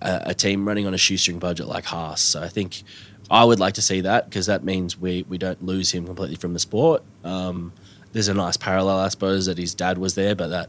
a, 0.00 0.22
a 0.26 0.34
team 0.34 0.66
running 0.66 0.86
on 0.86 0.94
a 0.94 0.98
shoestring 0.98 1.38
budget 1.38 1.66
like 1.66 1.84
Haas. 1.84 2.20
So 2.20 2.42
I 2.42 2.48
think 2.48 2.82
I 3.30 3.44
would 3.44 3.60
like 3.60 3.74
to 3.74 3.82
see 3.82 4.00
that 4.02 4.28
because 4.28 4.46
that 4.46 4.64
means 4.64 4.98
we 4.98 5.24
we 5.28 5.38
don't 5.38 5.62
lose 5.64 5.92
him 5.92 6.06
completely 6.06 6.36
from 6.36 6.52
the 6.52 6.58
sport. 6.58 7.02
Um, 7.22 7.72
there's 8.12 8.28
a 8.28 8.34
nice 8.34 8.56
parallel, 8.56 8.98
I 8.98 9.08
suppose, 9.08 9.46
that 9.46 9.56
his 9.56 9.74
dad 9.74 9.98
was 9.98 10.14
there, 10.14 10.34
but 10.34 10.48
that 10.48 10.68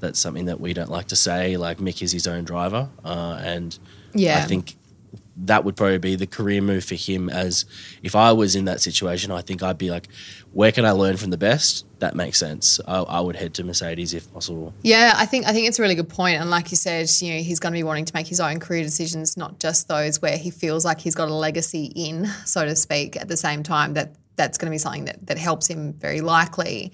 that's 0.00 0.18
something 0.18 0.46
that 0.46 0.60
we 0.60 0.72
don't 0.72 0.90
like 0.90 1.08
to 1.08 1.16
say. 1.16 1.56
Like 1.56 1.78
Mick 1.78 2.02
is 2.02 2.12
his 2.12 2.26
own 2.26 2.44
driver, 2.44 2.88
uh, 3.04 3.38
and 3.42 3.78
yeah, 4.14 4.38
I 4.38 4.42
think 4.42 4.76
that 5.44 5.64
would 5.64 5.76
probably 5.76 5.98
be 5.98 6.16
the 6.16 6.26
career 6.26 6.60
move 6.60 6.84
for 6.84 6.94
him. 6.94 7.28
As 7.28 7.64
if 8.02 8.14
I 8.14 8.32
was 8.32 8.54
in 8.54 8.66
that 8.66 8.80
situation, 8.80 9.30
I 9.30 9.40
think 9.40 9.62
I'd 9.62 9.78
be 9.78 9.90
like, 9.90 10.08
where 10.52 10.72
can 10.72 10.84
I 10.84 10.90
learn 10.90 11.16
from 11.16 11.30
the 11.30 11.38
best? 11.38 11.86
That 12.00 12.14
makes 12.14 12.38
sense. 12.38 12.80
I, 12.86 12.98
I, 12.98 13.20
would 13.20 13.36
head 13.36 13.54
to 13.54 13.64
Mercedes 13.64 14.14
if 14.14 14.32
possible. 14.32 14.74
Yeah, 14.82 15.14
I 15.16 15.26
think 15.26 15.46
I 15.46 15.52
think 15.52 15.68
it's 15.68 15.78
a 15.78 15.82
really 15.82 15.94
good 15.94 16.08
point. 16.08 16.40
And 16.40 16.50
like 16.50 16.70
you 16.70 16.76
said, 16.76 17.08
you 17.20 17.34
know, 17.34 17.42
he's 17.42 17.60
going 17.60 17.72
to 17.72 17.78
be 17.78 17.82
wanting 17.82 18.04
to 18.06 18.14
make 18.14 18.26
his 18.26 18.40
own 18.40 18.60
career 18.60 18.82
decisions, 18.82 19.36
not 19.36 19.60
just 19.60 19.88
those 19.88 20.20
where 20.20 20.36
he 20.36 20.50
feels 20.50 20.84
like 20.84 21.00
he's 21.00 21.14
got 21.14 21.28
a 21.28 21.34
legacy 21.34 21.92
in, 21.94 22.26
so 22.44 22.64
to 22.64 22.76
speak. 22.76 23.16
At 23.16 23.28
the 23.28 23.36
same 23.36 23.62
time, 23.62 23.94
that 23.94 24.14
that's 24.36 24.58
going 24.58 24.70
to 24.70 24.74
be 24.74 24.78
something 24.78 25.04
that 25.06 25.26
that 25.26 25.38
helps 25.38 25.66
him 25.66 25.92
very 25.94 26.20
likely. 26.20 26.92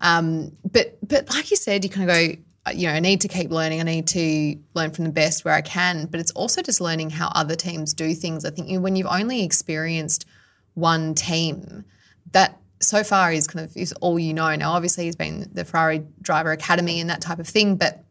Um, 0.00 0.56
but 0.70 0.96
but 1.06 1.28
like 1.30 1.50
you 1.50 1.56
said, 1.56 1.84
you 1.84 1.90
kind 1.90 2.10
of 2.10 2.16
go 2.16 2.42
you 2.74 2.86
know, 2.86 2.94
I 2.94 3.00
need 3.00 3.20
to 3.22 3.28
keep 3.28 3.50
learning. 3.50 3.80
I 3.80 3.84
need 3.84 4.06
to 4.08 4.58
learn 4.74 4.90
from 4.90 5.04
the 5.04 5.10
best 5.10 5.44
where 5.44 5.54
I 5.54 5.60
can. 5.60 6.06
But 6.06 6.20
it's 6.20 6.30
also 6.32 6.62
just 6.62 6.80
learning 6.80 7.10
how 7.10 7.30
other 7.34 7.56
teams 7.56 7.94
do 7.94 8.14
things. 8.14 8.44
I 8.44 8.50
think 8.50 8.82
when 8.82 8.96
you've 8.96 9.06
only 9.06 9.44
experienced 9.44 10.26
one 10.74 11.14
team, 11.14 11.84
that 12.32 12.58
so 12.80 13.02
far 13.02 13.32
is 13.32 13.46
kind 13.46 13.64
of 13.64 13.76
is 13.76 13.92
all 13.94 14.18
you 14.18 14.34
know. 14.34 14.54
Now, 14.54 14.72
obviously, 14.72 15.04
he's 15.04 15.16
been 15.16 15.50
the 15.52 15.64
Ferrari 15.64 16.06
Driver 16.22 16.52
Academy 16.52 17.00
and 17.00 17.10
that 17.10 17.20
type 17.20 17.38
of 17.38 17.48
thing, 17.48 17.76
but 17.76 18.04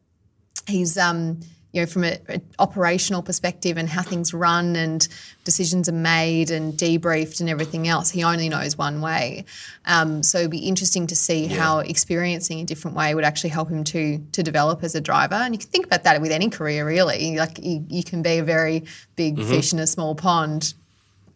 he's 0.67 0.97
um, 0.97 1.39
you 1.73 1.81
know, 1.81 1.85
from 1.85 2.05
an 2.05 2.41
operational 2.59 3.21
perspective 3.21 3.77
and 3.77 3.89
how 3.89 4.01
things 4.01 4.33
run 4.33 4.75
and 4.75 5.07
decisions 5.43 5.89
are 5.89 5.93
made 5.93 6.49
and 6.49 6.73
debriefed 6.73 7.41
and 7.41 7.49
everything 7.49 7.87
else, 7.87 8.09
he 8.09 8.23
only 8.23 8.47
knows 8.47 8.77
one 8.77 9.01
way. 9.01 9.43
Um, 9.85 10.23
so 10.23 10.39
it'd 10.39 10.51
be 10.51 10.59
interesting 10.59 11.07
to 11.07 11.15
see 11.15 11.45
yeah. 11.45 11.57
how 11.57 11.79
experiencing 11.79 12.61
a 12.61 12.63
different 12.63 12.95
way 12.95 13.13
would 13.13 13.25
actually 13.25 13.49
help 13.49 13.69
him 13.69 13.83
to 13.85 14.19
to 14.31 14.43
develop 14.43 14.83
as 14.83 14.95
a 14.95 15.01
driver. 15.01 15.35
And 15.35 15.53
you 15.53 15.59
can 15.59 15.69
think 15.69 15.85
about 15.85 16.03
that 16.03 16.21
with 16.21 16.31
any 16.31 16.49
career, 16.49 16.85
really. 16.85 17.37
Like 17.37 17.59
you, 17.61 17.85
you 17.89 18.03
can 18.03 18.21
be 18.21 18.37
a 18.37 18.43
very 18.43 18.85
big 19.15 19.35
mm-hmm. 19.35 19.49
fish 19.49 19.73
in 19.73 19.79
a 19.79 19.87
small 19.87 20.15
pond, 20.15 20.73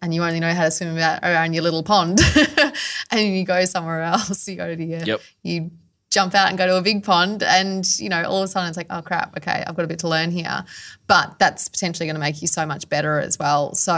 and 0.01 0.13
you 0.13 0.23
only 0.23 0.39
know 0.39 0.53
how 0.53 0.63
to 0.63 0.71
swim 0.71 0.95
about 0.95 1.23
around 1.23 1.53
your 1.53 1.63
little 1.63 1.83
pond, 1.83 2.21
and 3.11 3.35
you 3.35 3.43
go 3.43 3.65
somewhere 3.65 4.01
else. 4.01 4.47
You 4.47 4.55
go 4.55 4.75
to 4.75 4.83
your 4.83 5.03
yep. 5.03 5.21
you 5.43 5.71
jump 6.11 6.35
out 6.35 6.49
and 6.49 6.57
go 6.57 6.67
to 6.67 6.75
a 6.77 6.81
big 6.81 7.03
pond 7.03 7.41
and 7.41 7.97
you 7.97 8.09
know 8.09 8.21
all 8.25 8.39
of 8.39 8.43
a 8.43 8.47
sudden 8.47 8.67
it's 8.67 8.75
like 8.77 8.87
oh 8.89 9.01
crap 9.01 9.35
okay 9.37 9.63
i've 9.65 9.75
got 9.77 9.85
a 9.85 9.87
bit 9.87 9.97
to 9.99 10.07
learn 10.07 10.29
here. 10.29 10.63
But 11.07 11.39
that's 11.39 11.67
potentially 11.69 12.05
going 12.05 12.15
to 12.15 12.19
make 12.19 12.41
you 12.41 12.47
so 12.47 12.65
much 12.65 12.87
better 12.89 13.19
as 13.19 13.39
well. 13.39 13.73
So 13.73 13.93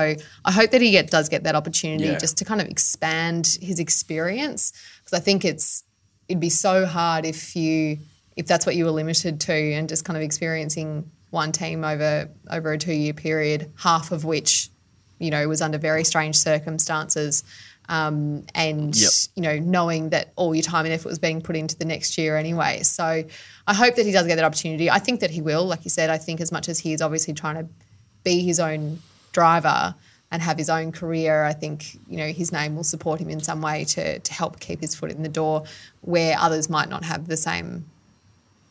i 0.45 0.51
hope 0.51 0.71
that 0.71 0.81
he 0.81 0.91
get, 0.91 1.09
does 1.09 1.27
get 1.27 1.43
that 1.43 1.55
opportunity 1.55 2.05
Yeah. 2.05 2.17
just 2.19 2.37
to 2.37 2.45
kind 2.45 2.61
of 2.61 2.67
expand 2.67 3.57
his 3.61 3.79
experience 3.79 4.71
because 4.99 5.19
i 5.19 5.21
think 5.21 5.43
it's 5.43 5.83
it'd 6.29 6.39
be 6.39 6.49
so 6.49 6.85
hard 6.85 7.25
if 7.25 7.55
you 7.55 7.97
if 8.37 8.45
that's 8.47 8.65
what 8.65 8.75
you 8.75 8.85
were 8.85 8.91
limited 8.91 9.39
to 9.41 9.53
and 9.73 9.89
just 9.89 10.05
kind 10.05 10.15
of 10.17 10.23
experiencing 10.23 11.09
one 11.31 11.51
team 11.51 11.83
over 11.83 12.29
over 12.51 12.71
a 12.73 12.77
two 12.77 12.93
year 12.93 13.13
period 13.13 13.71
half 13.77 14.11
of 14.11 14.23
which 14.23 14.69
you 15.19 15.31
know 15.31 15.47
was 15.47 15.61
under 15.61 15.77
very 15.79 16.03
strange 16.03 16.35
circumstances 16.37 17.43
um, 17.89 18.45
and 18.55 18.95
Yep. 18.95 19.11
you 19.35 19.41
know 19.43 19.59
knowing 19.59 20.09
that 20.09 20.31
all 20.35 20.55
your 20.55 20.63
time 20.63 20.85
and 20.85 20.93
effort 20.93 21.09
was 21.09 21.19
being 21.19 21.41
put 21.41 21.55
into 21.55 21.77
the 21.77 21.85
next 21.85 22.17
year 22.17 22.37
anyway 22.37 22.81
so 22.83 23.23
i 23.67 23.73
hope 23.73 23.95
that 23.95 24.05
he 24.05 24.11
does 24.11 24.25
get 24.27 24.35
that 24.35 24.45
opportunity 24.45 24.89
i 24.89 24.99
think 24.99 25.19
that 25.19 25.29
he 25.31 25.41
will 25.41 25.65
like 25.65 25.83
you 25.83 25.89
said 25.89 26.09
i 26.09 26.17
think 26.17 26.39
as 26.39 26.51
much 26.51 26.69
as 26.69 26.79
he 26.79 26.93
is 26.93 27.01
obviously 27.01 27.33
trying 27.33 27.55
to 27.55 27.67
be 28.23 28.39
his 28.41 28.59
own 28.59 28.99
driver 29.33 29.95
and 30.31 30.41
have 30.41 30.57
his 30.57 30.69
own 30.69 30.91
career 30.91 31.43
i 31.43 31.51
think 31.53 31.95
you 32.07 32.17
know 32.17 32.27
his 32.27 32.51
name 32.51 32.75
will 32.75 32.83
support 32.85 33.19
him 33.19 33.29
in 33.29 33.41
some 33.41 33.61
way 33.61 33.83
to 33.83 34.19
to 34.19 34.33
help 34.33 34.59
keep 34.59 34.79
his 34.79 34.95
foot 34.95 35.11
in 35.11 35.21
the 35.23 35.29
door 35.29 35.63
where 36.01 36.37
others 36.39 36.69
might 36.69 36.89
not 36.89 37.03
have 37.03 37.27
the 37.27 37.37
same 37.37 37.85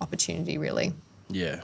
opportunity 0.00 0.56
really 0.58 0.92
Yeah. 1.30 1.60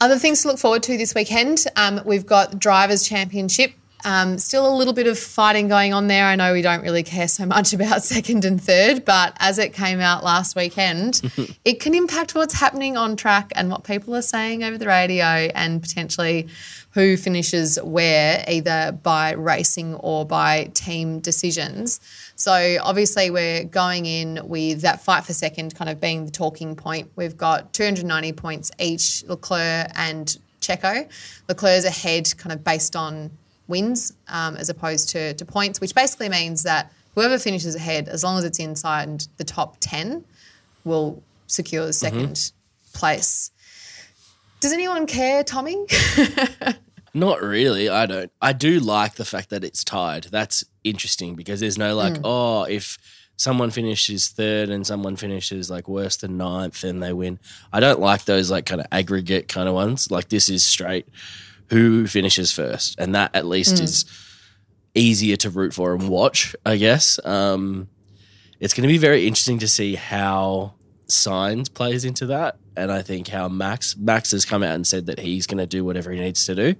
other 0.00 0.18
things 0.18 0.42
to 0.42 0.48
look 0.48 0.58
forward 0.58 0.82
to 0.84 0.98
this 0.98 1.14
weekend. 1.14 1.64
Um, 1.76 2.00
we've 2.04 2.26
got 2.26 2.58
Drivers' 2.58 3.08
Championship. 3.08 3.72
Um, 4.04 4.38
still 4.38 4.68
a 4.68 4.74
little 4.76 4.92
bit 4.92 5.06
of 5.06 5.18
fighting 5.18 5.68
going 5.68 5.94
on 5.94 6.08
there. 6.08 6.26
I 6.26 6.36
know 6.36 6.52
we 6.52 6.62
don't 6.62 6.82
really 6.82 7.02
care 7.02 7.28
so 7.28 7.46
much 7.46 7.72
about 7.74 8.02
second 8.02 8.44
and 8.44 8.62
third, 8.62 9.04
but 9.04 9.36
as 9.40 9.58
it 9.58 9.72
came 9.72 10.00
out 10.00 10.22
last 10.22 10.54
weekend, 10.54 11.22
it 11.64 11.80
can 11.80 11.94
impact 11.94 12.34
what's 12.34 12.54
happening 12.54 12.96
on 12.96 13.16
track 13.16 13.52
and 13.56 13.70
what 13.70 13.84
people 13.84 14.14
are 14.14 14.22
saying 14.22 14.62
over 14.62 14.76
the 14.76 14.86
radio 14.86 15.24
and 15.54 15.82
potentially 15.82 16.48
who 16.94 17.16
finishes 17.16 17.76
where, 17.82 18.44
either 18.46 18.92
by 19.02 19.32
racing 19.32 19.94
or 19.96 20.24
by 20.24 20.64
team 20.74 21.18
decisions. 21.18 21.98
So 22.36 22.78
obviously 22.82 23.30
we're 23.30 23.64
going 23.64 24.06
in 24.06 24.40
with 24.44 24.82
that 24.82 25.02
fight 25.02 25.24
for 25.24 25.32
second 25.32 25.74
kind 25.74 25.90
of 25.90 26.00
being 26.00 26.24
the 26.24 26.30
talking 26.30 26.76
point. 26.76 27.10
We've 27.16 27.36
got 27.36 27.72
290 27.72 28.32
points 28.34 28.70
each, 28.78 29.24
Leclerc 29.24 29.90
and 29.96 30.38
Checo. 30.60 31.08
Leclerc's 31.48 31.84
ahead 31.84 32.36
kind 32.38 32.52
of 32.52 32.62
based 32.62 32.94
on 32.94 33.30
wins 33.68 34.12
um, 34.28 34.56
as 34.56 34.68
opposed 34.68 35.08
to, 35.10 35.34
to 35.34 35.44
points, 35.44 35.80
which 35.80 35.94
basically 35.94 36.28
means 36.28 36.62
that 36.62 36.92
whoever 37.14 37.38
finishes 37.38 37.74
ahead, 37.74 38.08
as 38.08 38.24
long 38.24 38.38
as 38.38 38.44
it's 38.44 38.58
inside 38.58 39.24
the 39.36 39.44
top 39.44 39.76
10, 39.80 40.24
will 40.84 41.22
secure 41.46 41.86
the 41.86 41.92
2nd 41.92 42.52
place. 42.92 43.50
Does 44.60 44.72
anyone 44.72 45.06
care, 45.06 45.44
Tommy? 45.44 45.86
Not 47.14 47.42
really. 47.42 47.88
I 47.88 48.06
don't. 48.06 48.32
I 48.42 48.52
do 48.52 48.80
like 48.80 49.14
the 49.14 49.24
fact 49.24 49.50
that 49.50 49.62
it's 49.62 49.84
tied. 49.84 50.24
That's 50.24 50.64
interesting 50.82 51.36
because 51.36 51.60
there's 51.60 51.78
no 51.78 51.94
like, 51.94 52.16
oh, 52.24 52.64
if 52.64 52.98
someone 53.36 53.70
finishes 53.70 54.28
third 54.28 54.70
and 54.70 54.86
someone 54.86 55.16
finishes 55.16 55.70
like 55.70 55.88
worse 55.88 56.16
than 56.16 56.36
ninth, 56.36 56.82
and 56.82 57.02
they 57.02 57.12
win. 57.12 57.38
I 57.72 57.80
don't 57.80 58.00
like 58.00 58.24
those 58.24 58.50
like 58.50 58.66
kind 58.66 58.80
of 58.80 58.86
aggregate 58.90 59.48
kind 59.48 59.68
of 59.68 59.74
ones. 59.74 60.10
Like 60.10 60.28
this 60.28 60.48
is 60.48 60.64
straight 60.64 61.06
who 61.70 62.06
finishes 62.06 62.52
first, 62.52 62.94
and 62.98 63.14
that 63.14 63.34
at 63.34 63.46
least 63.46 63.80
is 63.80 64.04
easier 64.94 65.36
to 65.36 65.50
root 65.50 65.74
for 65.74 65.94
and 65.94 66.08
watch. 66.08 66.54
I 66.64 66.76
guess. 66.76 67.18
Um, 67.24 67.88
it's 68.60 68.72
going 68.72 68.82
to 68.82 68.92
be 68.92 68.98
very 68.98 69.26
interesting 69.26 69.58
to 69.58 69.68
see 69.68 69.94
how 69.94 70.74
Sainz 71.08 71.72
plays 71.72 72.04
into 72.04 72.26
that. 72.26 72.56
And 72.76 72.90
i 72.90 73.02
think 73.02 73.28
how 73.28 73.48
max 73.48 73.96
max 73.96 74.32
has 74.32 74.44
come 74.44 74.64
out 74.64 74.74
and 74.74 74.84
said 74.84 75.06
that 75.06 75.20
he's 75.20 75.46
going 75.46 75.58
to 75.58 75.66
do 75.66 75.84
whatever 75.84 76.10
he 76.10 76.18
needs 76.18 76.44
to 76.46 76.54
do. 76.54 76.74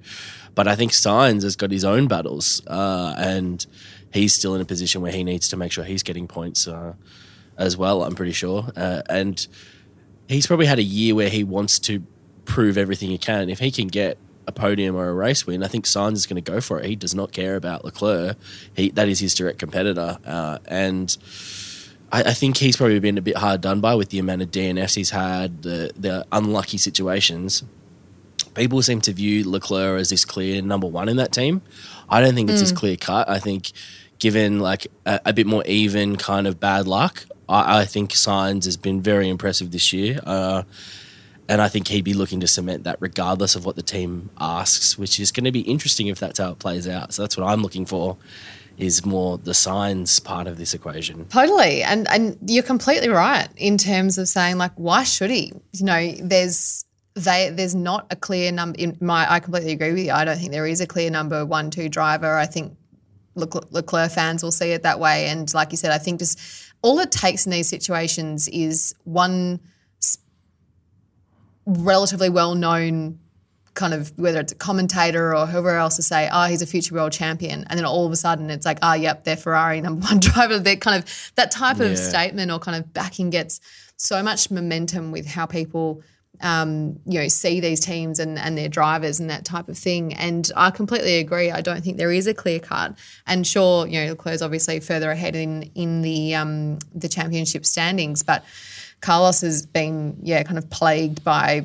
But 0.55 0.67
i 0.67 0.75
think 0.75 0.91
Sainz 0.93 1.43
has 1.45 1.55
got 1.55 1.71
his 1.71 1.85
own 1.85 2.09
battles 2.09 2.63
uh, 2.67 3.15
and 3.17 3.65
he's 4.13 4.35
still 4.35 4.55
in 4.55 4.61
a 4.61 4.65
position 4.65 5.03
where 5.03 5.13
he 5.13 5.23
needs 5.23 5.47
to 5.49 5.57
make 5.57 5.71
sure 5.73 5.85
he's 5.85 6.03
getting 6.03 6.27
points 6.27 6.67
uh, 6.67 6.95
as 7.57 7.77
well 7.77 8.03
i'm 8.03 8.15
pretty 8.15 8.33
sure. 8.33 8.73
Uh, 8.77 9.03
and 9.09 9.47
he's 10.29 10.47
probably 10.47 10.67
had 10.67 10.79
a 10.79 10.83
year 10.83 11.15
where 11.15 11.29
he 11.29 11.45
wants 11.45 11.79
to 11.81 12.05
prove 12.45 12.77
everything 12.77 13.11
he 13.11 13.19
can. 13.19 13.49
If 13.49 13.61
he 13.61 13.71
can 13.71 13.89
get 13.89 14.19
a 14.47 14.53
podium 14.53 14.97
or 14.97 15.09
a 15.09 15.15
race 15.15 15.47
win, 15.47 15.63
I 15.63 15.69
think 15.69 15.85
Sainz 15.87 16.15
is 16.15 16.27
going 16.27 16.43
to 16.43 16.53
go 16.53 16.61
for 16.61 16.81
it. 16.81 16.87
He 16.87 16.97
does 16.97 17.15
not 17.15 17.33
care 17.33 17.57
about 17.57 17.85
Leclerc. 17.85 18.37
He 18.75 18.91
that 18.91 19.09
is 19.09 19.21
his 19.21 19.35
direct 19.35 19.59
competitor, 19.59 20.19
uh, 20.25 20.59
and 20.67 21.17
I, 22.13 22.23
I 22.23 22.35
think 22.35 22.59
he's 22.59 22.77
probably 22.77 23.01
been 23.01 23.19
a 23.19 23.23
bit 23.23 23.37
hard 23.37 23.61
done 23.61 23.81
by 23.81 23.95
with 23.95 24.11
the 24.11 24.19
amount 24.19 24.43
of 24.43 24.51
DNFs 24.51 24.95
he's 24.95 25.11
had, 25.11 25.63
the 25.63 25.93
the 25.97 26.27
unlucky 26.33 26.79
situations. 26.79 27.65
People 28.55 28.81
seem 28.83 29.01
to 29.01 29.13
view 29.13 29.49
Leclerc 29.49 30.01
as 30.01 30.11
this 30.11 30.25
clear 30.25 30.63
number 30.63 30.87
one 30.87 31.09
in 31.09 31.17
that 31.17 31.33
team. 31.33 31.63
I 32.09 32.21
don't 32.21 32.35
think 32.35 32.49
it's 32.51 32.63
as 32.63 32.71
clear 32.71 32.97
cut. 32.97 33.29
I 33.29 33.41
think, 33.41 33.73
given 34.21 34.61
like 34.61 34.87
a, 35.05 35.21
a 35.27 35.33
bit 35.33 35.49
more 35.49 35.65
even 35.67 36.15
kind 36.17 36.47
of 36.47 36.61
bad 36.61 36.87
luck, 36.87 37.25
I, 37.49 37.81
I 37.81 37.85
think 37.85 38.13
Sainz 38.13 38.65
has 38.67 38.77
been 38.77 39.01
very 39.01 39.29
impressive 39.29 39.73
this 39.73 39.93
year. 39.93 40.21
Uh, 40.25 40.63
and 41.49 41.61
I 41.61 41.69
think 41.69 41.89
he'd 41.89 42.05
be 42.05 42.15
looking 42.15 42.41
to 42.41 42.47
cement 42.47 42.85
that 42.85 42.97
regardless 43.01 43.55
of 43.55 43.67
what 43.67 43.77
the 43.77 43.83
team 43.83 44.31
asks, 44.41 44.97
which 44.97 45.21
is 45.21 45.31
going 45.31 45.45
to 45.45 45.53
be 45.53 45.61
interesting 45.61 46.07
if 46.07 46.19
that's 46.19 46.39
how 46.39 46.53
it 46.53 46.59
plays 46.59 46.89
out. 46.89 47.13
So 47.13 47.23
that's 47.23 47.37
what 47.37 47.47
I'm 47.47 47.63
looking 47.63 47.85
for 47.87 48.17
is 48.77 49.05
more 49.05 49.39
the 49.39 49.53
Sainz 49.53 50.23
part 50.23 50.47
of 50.47 50.59
this 50.59 50.75
equation. 50.75 51.27
Totally. 51.27 51.83
And 51.83 52.09
and 52.09 52.39
you're 52.47 52.63
completely 52.63 53.09
right 53.09 53.49
in 53.57 53.79
terms 53.79 54.19
of 54.19 54.27
saying 54.29 54.59
like 54.59 54.73
why 54.77 55.05
should 55.05 55.31
he? 55.31 55.53
You 55.73 55.85
know, 55.85 56.13
there's 56.21 56.85
they 57.15 57.51
there's 57.51 57.75
not 57.75 58.07
a 58.11 58.17
clear 58.17 58.51
number 58.51 58.79
in 58.79 58.97
my 59.01 59.31
I 59.31 59.41
completely 59.41 59.73
agree 59.73 59.93
with 59.93 60.05
you. 60.05 60.13
I 60.13 60.25
don't 60.25 60.39
think 60.39 60.51
there 60.51 60.67
is 60.67 60.81
a 60.81 60.87
clear 60.87 61.11
number 61.11 61.45
1 61.45 61.71
2 61.71 61.89
driver. 61.89 62.35
I 62.35 62.47
think 62.47 62.77
Leclerc 63.37 63.71
Leclerc 63.71 64.11
fans 64.11 64.43
will 64.43 64.53
see 64.53 64.71
it 64.71 64.83
that 64.83 64.99
way 64.99 65.27
and 65.27 65.53
like 65.55 65.71
you 65.71 65.77
said 65.77 65.91
I 65.91 65.99
think 65.99 66.21
just 66.21 66.41
all 66.83 66.99
it 66.99 67.13
takes 67.13 67.47
in 67.47 67.53
these 67.53 67.69
situations 67.69 68.49
is 68.49 68.95
one 69.05 69.61
relatively 71.67 72.29
well-known 72.29 73.19
kind 73.75 73.93
of 73.93 74.13
whether 74.17 74.39
it's 74.39 74.53
a 74.53 74.57
commentator 74.57 75.35
or 75.35 75.47
whoever 75.47 75.77
else 75.77 75.97
to 75.97 76.03
say, 76.03 76.29
oh, 76.33 76.45
he's 76.45 76.63
a 76.63 76.67
future 76.67 76.95
world 76.95 77.11
champion. 77.13 77.65
And 77.69 77.77
then 77.77 77.85
all 77.85 78.07
of 78.07 78.13
a 78.13 78.17
sudden 78.17 78.49
it's 78.49 78.65
like, 78.65 78.79
oh, 78.83 78.93
yep, 78.95 79.25
they're 79.25 79.37
Ferrari 79.37 79.81
number 79.81 80.07
one 80.07 80.21
driver. 80.21 80.61
They're 80.61 80.77
kind 80.77 81.03
of 81.03 81.33
that 81.35 81.51
type 81.51 81.79
Yeah. 81.79 81.87
of 81.87 81.99
statement 81.99 82.53
or 82.53 82.61
kind 82.61 82.77
of 82.77 82.93
backing 82.93 83.31
gets 83.31 83.61
so 83.97 84.23
much 84.23 84.51
momentum 84.51 85.11
with 85.11 85.27
how 85.27 85.47
people 85.47 86.03
um, 86.41 86.99
you 87.07 87.21
know, 87.21 87.29
see 87.29 87.61
these 87.61 87.79
teams 87.81 88.19
and, 88.19 88.39
and 88.39 88.59
their 88.59 88.69
drivers 88.69 89.21
and 89.21 89.31
that 89.31 89.45
type 89.45 89.69
of 89.69 89.79
thing. 89.79 90.13
And 90.15 90.51
I 90.57 90.71
completely 90.71 91.19
agree. 91.19 91.51
I 91.51 91.61
don't 91.61 91.83
think 91.83 91.97
there 91.97 92.11
is 92.13 92.27
a 92.27 92.35
clear 92.35 92.59
cut. 92.59 92.97
And 93.27 93.47
sure, 93.47 93.87
you 93.87 94.01
know, 94.05 94.11
Leclerc's 94.11 94.43
obviously 94.43 94.81
further 94.81 95.11
ahead 95.13 95.37
in 95.37 95.63
in 95.75 96.03
the 96.03 96.35
um, 96.35 96.81
the 96.95 97.09
championship 97.09 97.65
standings, 97.65 98.23
but 98.25 98.45
Carlos 99.05 99.43
has 99.43 99.67
been, 99.67 100.17
yeah, 100.23 100.43
kind 100.43 100.57
of 100.57 100.69
plagued 100.71 101.23
by 101.23 101.63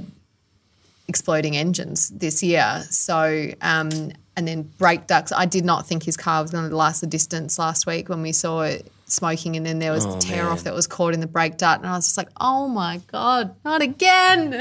exploding 1.07 1.55
engines 1.55 2.09
this 2.09 2.43
year. 2.43 2.83
So, 2.89 3.51
um, 3.61 3.89
and 4.35 4.45
then 4.47 4.63
brake 4.77 5.07
ducts. 5.07 5.31
I 5.31 5.45
did 5.45 5.63
not 5.63 5.87
think 5.87 6.03
his 6.03 6.17
car 6.17 6.41
was 6.41 6.51
going 6.51 6.69
to 6.69 6.75
last 6.75 6.99
the 7.01 7.07
distance 7.07 7.57
last 7.57 7.85
week 7.87 8.09
when 8.09 8.21
we 8.21 8.33
saw 8.33 8.61
it 8.63 8.91
smoking, 9.05 9.55
and 9.55 9.65
then 9.65 9.79
there 9.79 9.91
was 9.93 10.05
Oh, 10.05 10.11
the 10.15 10.19
tear 10.19 10.43
man. 10.43 10.51
off 10.51 10.63
that 10.65 10.73
was 10.73 10.85
caught 10.85 11.13
in 11.13 11.21
the 11.21 11.27
brake 11.27 11.57
duct, 11.57 11.81
and 11.81 11.89
I 11.89 11.95
was 11.95 12.05
just 12.07 12.17
like, 12.17 12.29
oh 12.41 12.67
my 12.67 12.99
god, 13.07 13.55
not 13.63 13.81
again. 13.81 14.51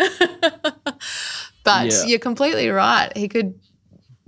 but 1.65 1.87
Yeah. 1.87 2.05
you're 2.07 2.19
completely 2.21 2.69
right. 2.69 3.15
He 3.17 3.29
could 3.29 3.59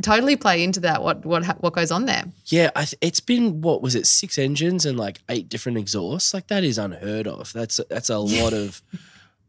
totally 0.00 0.36
play 0.36 0.62
into 0.62 0.80
that. 0.80 1.02
What 1.02 1.24
what 1.24 1.44
what 1.62 1.72
goes 1.72 1.90
on 1.90 2.06
there? 2.06 2.24
Yeah, 2.46 2.70
I 2.74 2.84
th- 2.84 2.98
it's 3.00 3.20
been 3.20 3.60
what 3.60 3.82
was 3.82 3.94
it, 3.94 4.06
six 4.06 4.38
engines 4.38 4.84
and 4.86 4.98
like 4.98 5.20
eight 5.28 5.48
different 5.48 5.78
exhausts. 5.78 6.34
Like 6.34 6.48
that 6.48 6.64
is 6.64 6.78
unheard 6.78 7.26
of. 7.26 7.52
That's 7.52 7.80
that's 7.88 8.10
a 8.10 8.18
lot 8.42 8.52
of 8.52 8.82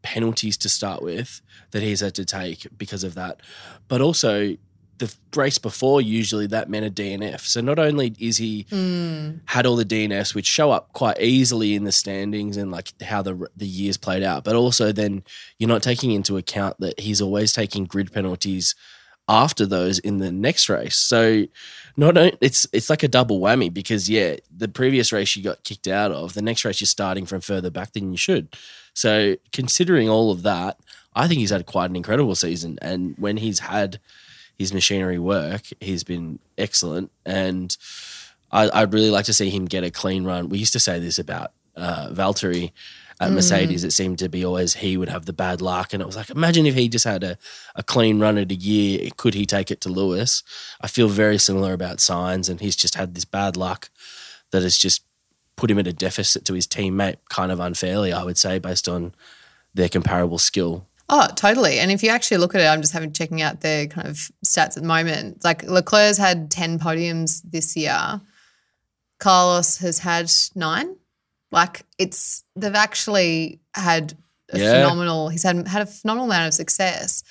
penalties 0.02 0.56
to 0.58 0.68
start 0.68 1.02
with 1.02 1.40
that 1.70 1.82
he's 1.82 2.00
had 2.00 2.14
to 2.16 2.24
take 2.24 2.66
because 2.76 3.04
of 3.04 3.14
that. 3.14 3.40
But 3.88 4.00
also 4.00 4.56
the 4.98 5.12
race 5.34 5.58
before 5.58 6.00
usually 6.00 6.46
that 6.46 6.70
meant 6.70 6.86
a 6.86 6.90
DNF. 6.90 7.40
So 7.40 7.60
not 7.60 7.80
only 7.80 8.14
is 8.20 8.36
he 8.36 8.66
hmm. 8.70 9.38
had 9.46 9.66
all 9.66 9.74
the 9.74 9.84
DNFs 9.84 10.32
which 10.32 10.46
show 10.46 10.70
up 10.70 10.92
quite 10.92 11.20
easily 11.20 11.74
in 11.74 11.82
the 11.82 11.90
standings 11.90 12.56
and 12.56 12.70
like 12.70 12.92
how 13.02 13.20
the 13.20 13.48
the 13.56 13.66
years 13.66 13.96
played 13.96 14.22
out, 14.22 14.44
but 14.44 14.54
also 14.54 14.92
then 14.92 15.24
you're 15.58 15.68
not 15.68 15.82
taking 15.82 16.12
into 16.12 16.36
account 16.36 16.78
that 16.78 17.00
he's 17.00 17.20
always 17.20 17.52
taking 17.52 17.84
grid 17.84 18.12
penalties 18.12 18.76
after 19.28 19.66
those 19.66 19.98
in 19.98 20.18
the 20.18 20.32
next 20.32 20.68
race. 20.68 20.96
So 20.96 21.46
not 21.96 22.16
only, 22.16 22.36
it's 22.40 22.66
it's 22.72 22.90
like 22.90 23.02
a 23.02 23.08
double 23.08 23.40
whammy 23.40 23.72
because 23.72 24.08
yeah, 24.08 24.36
the 24.54 24.68
previous 24.68 25.12
race 25.12 25.36
you 25.36 25.42
got 25.42 25.64
kicked 25.64 25.88
out 25.88 26.12
of, 26.12 26.34
the 26.34 26.42
next 26.42 26.64
race 26.64 26.80
you're 26.80 26.86
starting 26.86 27.26
from 27.26 27.40
further 27.40 27.70
back 27.70 27.92
than 27.92 28.10
you 28.10 28.16
should. 28.16 28.48
So 28.94 29.36
considering 29.52 30.08
all 30.08 30.30
of 30.30 30.42
that, 30.42 30.78
I 31.14 31.28
think 31.28 31.40
he's 31.40 31.50
had 31.50 31.66
quite 31.66 31.90
an 31.90 31.96
incredible 31.96 32.34
season. 32.34 32.78
And 32.82 33.14
when 33.18 33.36
he's 33.38 33.60
had 33.60 34.00
his 34.58 34.72
machinery 34.72 35.18
work, 35.18 35.62
he's 35.80 36.04
been 36.04 36.38
excellent. 36.58 37.10
And 37.24 37.76
I, 38.50 38.70
I'd 38.72 38.92
really 38.92 39.10
like 39.10 39.24
to 39.26 39.32
see 39.32 39.50
him 39.50 39.64
get 39.66 39.84
a 39.84 39.90
clean 39.90 40.24
run. 40.24 40.48
We 40.48 40.58
used 40.58 40.74
to 40.74 40.80
say 40.80 40.98
this 40.98 41.18
about 41.18 41.52
uh, 41.76 42.08
Valtteri 42.10 42.72
at 43.22 43.32
Mercedes, 43.32 43.84
mm. 43.84 43.86
it 43.86 43.92
seemed 43.92 44.18
to 44.18 44.28
be 44.28 44.44
always 44.44 44.74
he 44.74 44.96
would 44.96 45.08
have 45.08 45.26
the 45.26 45.32
bad 45.32 45.60
luck. 45.60 45.92
And 45.92 46.02
it 46.02 46.06
was 46.06 46.16
like, 46.16 46.30
imagine 46.30 46.66
if 46.66 46.74
he 46.74 46.88
just 46.88 47.04
had 47.04 47.22
a, 47.22 47.38
a 47.76 47.82
clean 47.82 48.18
run 48.18 48.36
at 48.36 48.50
a 48.50 48.54
year, 48.54 49.10
could 49.16 49.34
he 49.34 49.46
take 49.46 49.70
it 49.70 49.80
to 49.82 49.88
Lewis? 49.88 50.42
I 50.80 50.88
feel 50.88 51.08
very 51.08 51.38
similar 51.38 51.72
about 51.72 51.98
Sainz, 51.98 52.50
and 52.50 52.60
he's 52.60 52.76
just 52.76 52.96
had 52.96 53.14
this 53.14 53.24
bad 53.24 53.56
luck 53.56 53.90
that 54.50 54.62
has 54.62 54.76
just 54.76 55.04
put 55.56 55.70
him 55.70 55.78
at 55.78 55.86
a 55.86 55.92
deficit 55.92 56.44
to 56.46 56.54
his 56.54 56.66
teammate 56.66 57.16
kind 57.28 57.52
of 57.52 57.60
unfairly, 57.60 58.12
I 58.12 58.24
would 58.24 58.38
say, 58.38 58.58
based 58.58 58.88
on 58.88 59.14
their 59.74 59.88
comparable 59.88 60.38
skill. 60.38 60.86
Oh, 61.08 61.28
totally. 61.36 61.78
And 61.78 61.90
if 61.90 62.02
you 62.02 62.08
actually 62.08 62.38
look 62.38 62.54
at 62.54 62.60
it, 62.60 62.66
I'm 62.66 62.80
just 62.80 62.92
having 62.92 63.12
checking 63.12 63.42
out 63.42 63.60
the 63.60 63.86
kind 63.90 64.08
of 64.08 64.16
stats 64.44 64.76
at 64.76 64.82
the 64.82 64.82
moment. 64.82 65.44
Like 65.44 65.62
Leclerc's 65.64 66.16
had 66.16 66.50
10 66.50 66.78
podiums 66.78 67.42
this 67.44 67.76
year. 67.76 68.20
Carlos 69.18 69.76
has 69.78 69.98
had 70.00 70.32
nine. 70.54 70.96
Like 71.52 71.82
it's 71.98 72.42
they've 72.56 72.74
actually 72.74 73.60
had 73.74 74.14
a 74.52 74.58
Yeah. 74.58 74.72
phenomenal. 74.72 75.28
He's 75.28 75.42
had 75.44 75.68
had 75.68 75.82
a 75.82 75.86
phenomenal 75.86 76.26
amount 76.26 76.48
of 76.48 76.54
success. 76.54 77.22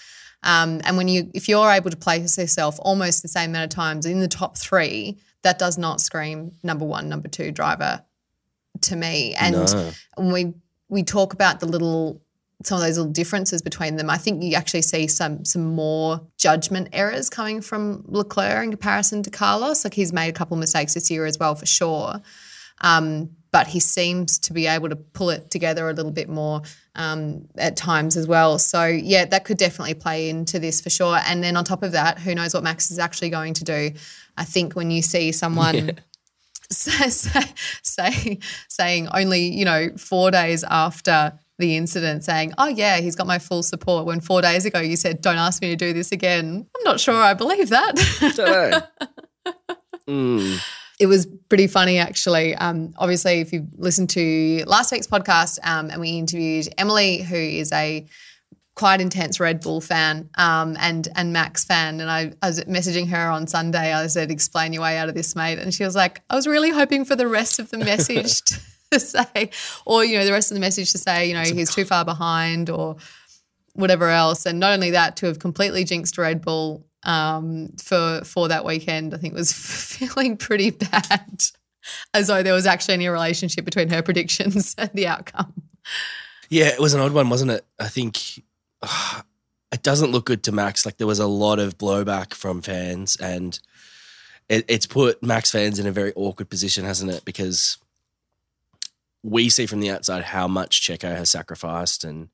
Um, 0.43 0.81
and 0.85 0.97
when 0.97 1.07
you 1.07 1.29
if 1.33 1.49
you're 1.49 1.69
able 1.69 1.91
to 1.91 1.97
place 1.97 2.37
yourself 2.37 2.77
almost 2.79 3.21
the 3.21 3.27
same 3.27 3.49
amount 3.51 3.65
of 3.73 3.75
times 3.75 4.05
in 4.05 4.19
the 4.19 4.27
top 4.27 4.57
three, 4.57 5.17
that 5.43 5.59
does 5.59 5.77
not 5.77 6.01
scream 6.01 6.53
number 6.63 6.85
one, 6.85 7.09
number 7.09 7.27
two 7.27 7.51
driver 7.51 8.03
to 8.81 8.95
me. 8.95 9.33
And 9.35 9.55
No. 9.55 9.91
when 10.17 10.31
we 10.31 10.53
we 10.89 11.03
talk 11.03 11.33
about 11.33 11.59
the 11.59 11.65
little 11.67 12.21
some 12.63 12.77
of 12.77 12.83
those 12.83 12.95
little 12.97 13.11
differences 13.11 13.63
between 13.63 13.95
them, 13.95 14.07
I 14.09 14.17
think 14.19 14.43
you 14.43 14.53
actually 14.55 14.83
see 14.83 15.07
some 15.07 15.43
some 15.45 15.63
more 15.75 16.21
judgment 16.37 16.89
errors 16.93 17.27
coming 17.29 17.59
from 17.61 18.03
Leclerc 18.07 18.63
in 18.63 18.69
comparison 18.71 19.23
to 19.23 19.31
Carlos. 19.31 19.83
Like 19.83 19.95
he's 19.95 20.13
made 20.13 20.29
a 20.29 20.33
couple 20.33 20.55
of 20.55 20.59
mistakes 20.59 20.93
this 20.93 21.09
year 21.09 21.25
as 21.25 21.39
well, 21.39 21.55
for 21.55 21.65
sure. 21.65 22.21
Um, 22.81 23.31
but 23.51 23.67
he 23.67 23.79
seems 23.79 24.39
to 24.39 24.53
be 24.53 24.65
able 24.65 24.89
to 24.89 24.95
pull 24.95 25.29
it 25.29 25.51
together 25.51 25.89
a 25.89 25.93
little 25.93 26.11
bit 26.11 26.29
more 26.29 26.61
um, 26.95 27.47
at 27.57 27.75
times 27.75 28.15
as 28.15 28.25
well. 28.25 28.57
So 28.57 28.85
yeah, 28.85 29.25
that 29.25 29.43
could 29.43 29.57
definitely 29.57 29.93
play 29.93 30.29
into 30.29 30.57
this 30.57 30.79
for 30.79 30.89
sure. 30.89 31.19
And 31.25 31.43
then 31.43 31.57
on 31.57 31.65
top 31.65 31.83
of 31.83 31.91
that, 31.91 32.19
who 32.19 32.33
knows 32.33 32.53
what 32.53 32.63
Max 32.63 32.91
is 32.91 32.99
actually 32.99 33.29
going 33.29 33.53
to 33.55 33.63
do? 33.63 33.91
I 34.37 34.45
think 34.45 34.73
when 34.73 34.89
you 34.89 35.01
see 35.01 35.33
someone 35.33 35.99
say, 36.71 37.09
say, 37.09 37.53
say, 37.83 38.39
saying 38.69 39.09
only 39.13 39.41
you 39.41 39.65
know 39.65 39.89
four 39.97 40.31
days 40.31 40.63
after 40.63 41.33
the 41.59 41.77
incident 41.77 42.23
saying 42.23 42.51
oh 42.57 42.67
yeah 42.67 42.97
he's 42.97 43.15
got 43.15 43.27
my 43.27 43.37
full 43.37 43.61
support 43.61 44.03
when 44.05 44.19
four 44.19 44.41
days 44.41 44.65
ago 44.65 44.79
you 44.79 44.95
said 44.95 45.21
don't 45.21 45.37
ask 45.37 45.61
me 45.61 45.69
to 45.69 45.75
do 45.75 45.93
this 45.93 46.11
again 46.11 46.65
i'm 46.75 46.83
not 46.83 46.99
sure 46.99 47.13
i 47.13 47.35
believe 47.35 47.69
that 47.69 47.93
Don't 48.35 48.71
know. 48.71 48.81
Mm. 50.07 50.59
It 51.01 51.07
was 51.07 51.25
pretty 51.49 51.65
funny 51.65 51.97
actually. 51.97 52.53
Um, 52.53 52.93
obviously, 52.95 53.41
if 53.41 53.51
you 53.51 53.67
listened 53.75 54.11
to 54.11 54.63
last 54.67 54.91
week's 54.91 55.07
podcast, 55.07 55.57
um, 55.63 55.89
and 55.89 55.99
we 55.99 56.11
interviewed 56.11 56.69
Emily, 56.77 57.23
who 57.23 57.35
is 57.35 57.71
a 57.71 58.05
quite 58.75 59.01
intense 59.01 59.39
Red 59.39 59.61
Bull 59.61 59.81
fan 59.81 60.29
um, 60.35 60.77
and 60.79 61.07
and 61.15 61.33
Max 61.33 61.65
fan, 61.65 61.99
and 61.99 62.09
I, 62.09 62.33
I 62.43 62.47
was 62.47 62.63
messaging 62.65 63.09
her 63.09 63.31
on 63.31 63.47
Sunday. 63.47 63.91
I 63.91 64.05
said, 64.07 64.29
"Explain 64.29 64.73
your 64.73 64.83
way 64.83 64.99
out 64.99 65.09
of 65.09 65.15
this, 65.15 65.35
mate," 65.35 65.57
and 65.57 65.73
she 65.73 65.83
was 65.83 65.95
like, 65.95 66.21
"I 66.29 66.35
was 66.35 66.45
really 66.45 66.69
hoping 66.69 67.03
for 67.03 67.15
the 67.15 67.27
rest 67.27 67.57
of 67.57 67.71
the 67.71 67.77
message 67.91 68.41
to 68.91 68.99
say, 68.99 69.49
or 69.87 70.05
you 70.05 70.19
know, 70.19 70.25
the 70.25 70.31
rest 70.31 70.51
of 70.51 70.55
the 70.55 70.61
message 70.61 70.91
to 70.91 70.99
say, 70.99 71.27
you 71.27 71.33
know, 71.33 71.41
he's 71.41 71.73
too 71.73 71.85
far 71.85 72.05
behind, 72.05 72.69
or." 72.69 72.97
whatever 73.73 74.09
else. 74.09 74.45
And 74.45 74.59
not 74.59 74.73
only 74.73 74.91
that, 74.91 75.15
to 75.15 75.27
have 75.27 75.39
completely 75.39 75.85
jinxed 75.85 76.17
Red 76.17 76.41
Bull 76.41 76.85
um, 77.03 77.69
for 77.81 78.21
for 78.23 78.47
that 78.47 78.65
weekend, 78.65 79.13
I 79.13 79.17
think 79.17 79.33
was 79.33 79.53
feeling 79.53 80.37
pretty 80.37 80.71
bad, 80.71 81.43
as 82.13 82.27
though 82.27 82.43
there 82.43 82.53
was 82.53 82.65
actually 82.65 82.95
any 82.95 83.07
relationship 83.07 83.65
between 83.65 83.89
her 83.89 84.01
predictions 84.01 84.75
and 84.77 84.89
the 84.93 85.07
outcome. 85.07 85.53
Yeah, 86.49 86.67
it 86.67 86.79
was 86.79 86.93
an 86.93 86.99
odd 86.99 87.13
one, 87.13 87.29
wasn't 87.29 87.51
it? 87.51 87.65
I 87.79 87.87
think 87.87 88.43
uh, 88.81 89.21
it 89.71 89.83
doesn't 89.83 90.11
look 90.11 90.25
good 90.25 90.43
to 90.43 90.51
Max. 90.51 90.85
Like 90.85 90.97
there 90.97 91.07
was 91.07 91.19
a 91.19 91.27
lot 91.27 91.59
of 91.59 91.77
blowback 91.77 92.33
from 92.33 92.61
fans, 92.61 93.15
and 93.15 93.59
it, 94.49 94.65
it's 94.67 94.85
put 94.85 95.23
Max 95.23 95.51
fans 95.51 95.79
in 95.79 95.87
a 95.87 95.91
very 95.91 96.13
awkward 96.15 96.49
position, 96.49 96.85
hasn't 96.85 97.11
it? 97.11 97.25
Because 97.25 97.77
we 99.23 99.49
see 99.49 99.65
from 99.65 99.79
the 99.79 99.91
outside 99.91 100.23
how 100.23 100.47
much 100.47 100.81
Checo 100.81 101.15
has 101.15 101.29
sacrificed, 101.29 102.03
and 102.03 102.29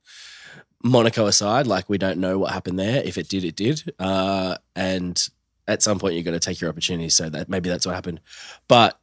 Monaco 0.84 1.26
aside, 1.26 1.68
like 1.68 1.90
we 1.90 1.98
don't 1.98 2.20
know 2.20 2.38
what 2.38 2.52
happened 2.52 2.80
there. 2.80 3.02
If 3.04 3.18
it 3.18 3.28
did, 3.28 3.44
it 3.44 3.56
did. 3.56 3.94
Uh, 4.00 4.58
and 4.76 5.28
at 5.68 5.82
some 5.82 6.00
point, 6.00 6.14
you're 6.16 6.24
going 6.24 6.40
to 6.40 6.46
take 6.46 6.62
your 6.62 6.70
opportunity. 6.70 7.10
So 7.10 7.30
that 7.30 7.50
maybe 7.50 7.70
that's 7.70 7.86
what 7.86 7.96
happened, 7.96 8.22
but 8.68 9.00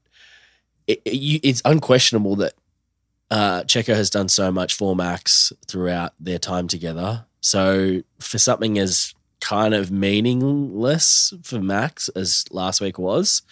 it, 0.86 1.00
it, 1.04 1.40
it's 1.42 1.62
unquestionable 1.64 2.36
that 2.36 2.52
uh, 3.30 3.62
Checo 3.62 3.94
has 3.94 4.10
done 4.10 4.28
so 4.28 4.52
much 4.52 4.74
for 4.74 4.94
Max 4.94 5.52
throughout 5.66 6.12
their 6.20 6.38
time 6.38 6.68
together. 6.68 7.26
So 7.40 8.02
for 8.20 8.38
something 8.38 8.78
as 8.78 9.14
kind 9.40 9.74
of 9.74 9.90
meaningless 9.90 11.34
for 11.42 11.60
Max 11.60 12.08
as 12.10 12.44
last 12.50 12.80
week 12.80 12.98
was, 12.98 13.42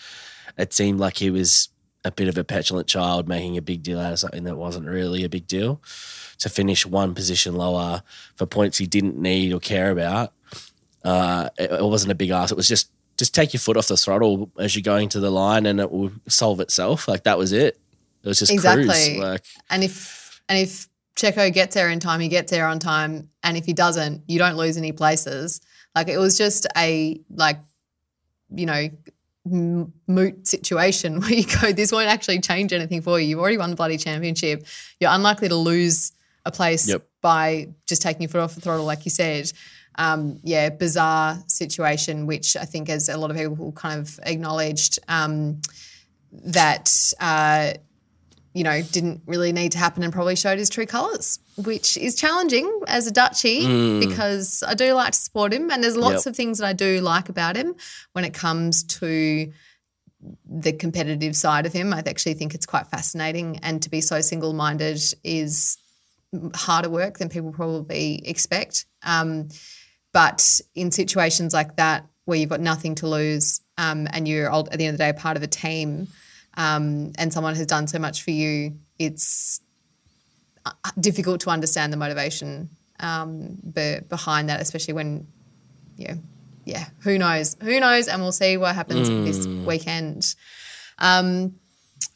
it 0.57 0.73
seemed 0.73 1.01
like 1.01 1.19
he 1.19 1.31
was 1.31 1.69
a 2.05 2.11
bit 2.11 2.29
of 2.29 2.37
a 2.37 2.45
petulant 2.45 2.89
child 2.89 3.29
making 3.29 3.57
a 3.57 3.63
big 3.63 3.83
deal 3.83 4.01
out 4.01 4.13
of 4.13 4.19
something 4.19 4.45
that 4.45 4.57
wasn't 4.57 4.87
really 4.87 5.25
a 5.25 5.29
big 5.29 5.47
deal. 5.47 5.81
To 6.43 6.49
finish 6.49 6.85
one 6.85 7.15
position 7.15 7.55
lower 7.55 8.03
for 8.35 8.47
points 8.47 8.79
he 8.79 8.87
didn't 8.87 9.17
need 9.17 9.53
or 9.53 9.61
care 9.61 9.93
about, 9.93 10.33
uh, 11.05 11.49
it, 11.57 11.71
it 11.71 11.85
wasn't 11.85 12.11
a 12.11 12.17
big 12.17 12.31
ask. 12.31 12.51
It 12.51 12.57
was 12.57 12.67
just 12.67 12.91
just 13.17 13.33
take 13.33 13.53
your 13.53 13.61
foot 13.61 13.77
off 13.77 13.87
the 13.87 13.97
throttle 13.97 14.51
as 14.59 14.75
you're 14.75 14.83
going 14.83 15.09
to 15.11 15.21
the 15.21 15.31
line, 15.31 15.67
and 15.67 15.79
it 15.79 15.91
will 15.93 16.11
solve 16.29 16.59
itself. 16.59 17.07
Like 17.07 17.23
that 17.25 17.39
was 17.39 17.53
it. 17.53 17.79
It 18.25 18.29
was 18.29 18.41
just 18.41 18.51
Exactly. 18.51 18.87
cruise. 18.87 19.19
Like 19.19 19.45
And 19.71 19.85
if 19.85 20.41
and 20.49 20.59
if 20.59 20.89
Checo 21.15 21.53
gets 21.53 21.75
there 21.77 21.91
in 21.91 22.01
time, 22.01 22.19
he 22.19 22.29
gets 22.29 22.51
there 22.51 22.67
on 22.67 22.81
time, 22.81 23.29
and 23.45 23.57
if 23.57 23.65
he 23.65 23.73
doesn't, 23.73 24.23
you 24.27 24.39
don't 24.39 24.57
lose 24.57 24.77
any 24.77 24.91
places. 24.91 25.61
Like 25.95 26.09
it 26.09 26.19
was 26.19 26.37
just 26.37 26.67
a 26.77 27.21
like, 27.31 27.61
you 28.51 28.67
know. 28.67 28.89
Moot 29.45 30.47
situation 30.47 31.21
where 31.21 31.33
you 31.33 31.45
go, 31.61 31.73
this 31.73 31.91
won't 31.91 32.07
actually 32.09 32.39
change 32.39 32.73
anything 32.73 33.03
for 33.03 33.19
you. 33.19 33.27
You've 33.27 33.41
already 33.41 33.59
won 33.59 33.71
the 33.71 33.77
bloody 33.77 33.99
championship. 33.99 34.65
You're 35.01 35.11
unlikely 35.11 35.49
to 35.49 35.57
lose 35.57 36.13
a 36.45 36.51
place 36.51 36.89
Yep. 36.89 37.07
by 37.21 37.69
just 37.87 38.03
taking 38.03 38.23
your 38.23 38.29
foot 38.29 38.41
off 38.41 38.55
the 38.55 38.61
throttle, 38.61 38.85
like 38.85 39.05
you 39.05 39.11
said. 39.11 39.53
Um, 39.97 40.41
yeah, 40.43 40.71
bizarre 40.71 41.43
situation, 41.49 42.27
which 42.27 42.57
I 42.57 42.65
think, 42.65 42.89
as 42.89 43.09
a 43.09 43.17
lot 43.19 43.31
of 43.31 43.37
people 43.37 43.73
kind 43.73 44.01
of 44.01 44.19
acknowledged, 44.25 44.99
um, 45.09 45.61
that 46.45 46.91
uh, 47.21 47.75
you 48.55 48.65
know 48.65 48.81
didn't 48.83 49.23
really 49.27 49.53
need 49.53 49.73
to 49.73 49.79
happen 49.79 50.03
and 50.03 50.13
probably 50.13 50.35
showed 50.37 50.59
his 50.59 50.71
true 50.71 50.87
colours, 50.87 51.39
which 51.59 51.97
is 51.99 52.15
challenging 52.15 52.81
as 52.89 53.07
a 53.07 53.13
Dutchie 53.13 54.01
because 54.01 54.63
I 54.67 54.73
do 54.75 54.95
like 54.95 55.13
to 55.13 55.19
support 55.19 55.53
him, 55.53 55.71
and 55.71 55.85
there's 55.85 55.97
lots 55.97 56.25
Yep. 56.25 56.31
of 56.33 56.37
things 56.37 56.59
that 56.59 56.67
I 56.67 56.73
do 56.73 57.01
like 57.03 57.29
about 57.29 57.57
him 57.57 57.75
when 58.13 58.25
it 58.25 58.33
comes 58.33 58.83
to 58.85 59.53
the 60.49 60.73
competitive 60.73 61.37
side 61.37 61.67
of 61.67 61.73
him. 61.75 61.93
I 61.93 61.99
actually 62.07 62.35
think 62.35 62.55
it's 62.55 62.67
quite 62.67 62.87
fascinating, 62.87 63.59
and 63.63 63.83
to 63.83 63.91
be 63.91 64.01
so 64.01 64.21
single-minded 64.23 65.03
is 65.23 65.77
harder 66.55 66.89
work 66.89 67.19
than 67.19 67.29
people 67.29 67.53
probably 67.53 68.27
expect. 68.27 68.87
Um, 69.03 69.49
but 70.13 70.61
in 70.75 70.91
situations 70.91 71.53
like 71.55 71.77
that, 71.77 72.07
where 72.25 72.39
you've 72.39 72.51
got 72.51 72.61
nothing 72.61 72.95
to 72.97 73.09
lose 73.09 73.61
um, 73.79 74.07
and 74.13 74.29
you're 74.29 74.53
ul- 74.53 74.69
at 74.71 74.79
the 74.79 74.87
end 74.87 74.95
of 74.95 74.99
the 74.99 75.05
day 75.05 75.13
part 75.13 75.37
of 75.37 75.43
a 75.43 75.47
team, 75.49 76.09
um, 76.55 77.13
and 77.19 77.33
someone 77.33 77.55
has 77.55 77.67
done 77.67 77.87
so 77.87 77.99
much 77.99 78.23
for 78.23 78.31
you, 78.31 78.79
it's 78.99 79.61
uh, 80.65 80.73
difficult 81.01 81.41
to 81.41 81.51
understand 81.51 81.93
the 81.93 81.97
motivation 81.97 82.69
um, 83.01 83.57
be- 83.73 84.01
behind 84.09 84.49
that, 84.49 84.61
especially 84.61 84.95
when, 84.95 85.27
yeah, 85.97 86.15
yeah, 86.65 86.87
who 87.01 87.19
knows? 87.19 87.57
Who 87.63 87.81
knows? 87.81 88.07
And 88.07 88.23
we'll 88.23 88.33
see 88.33 88.57
what 88.57 88.75
happens 88.75 89.09
this 89.09 89.47
weekend. 89.47 90.35
Um, 90.99 91.57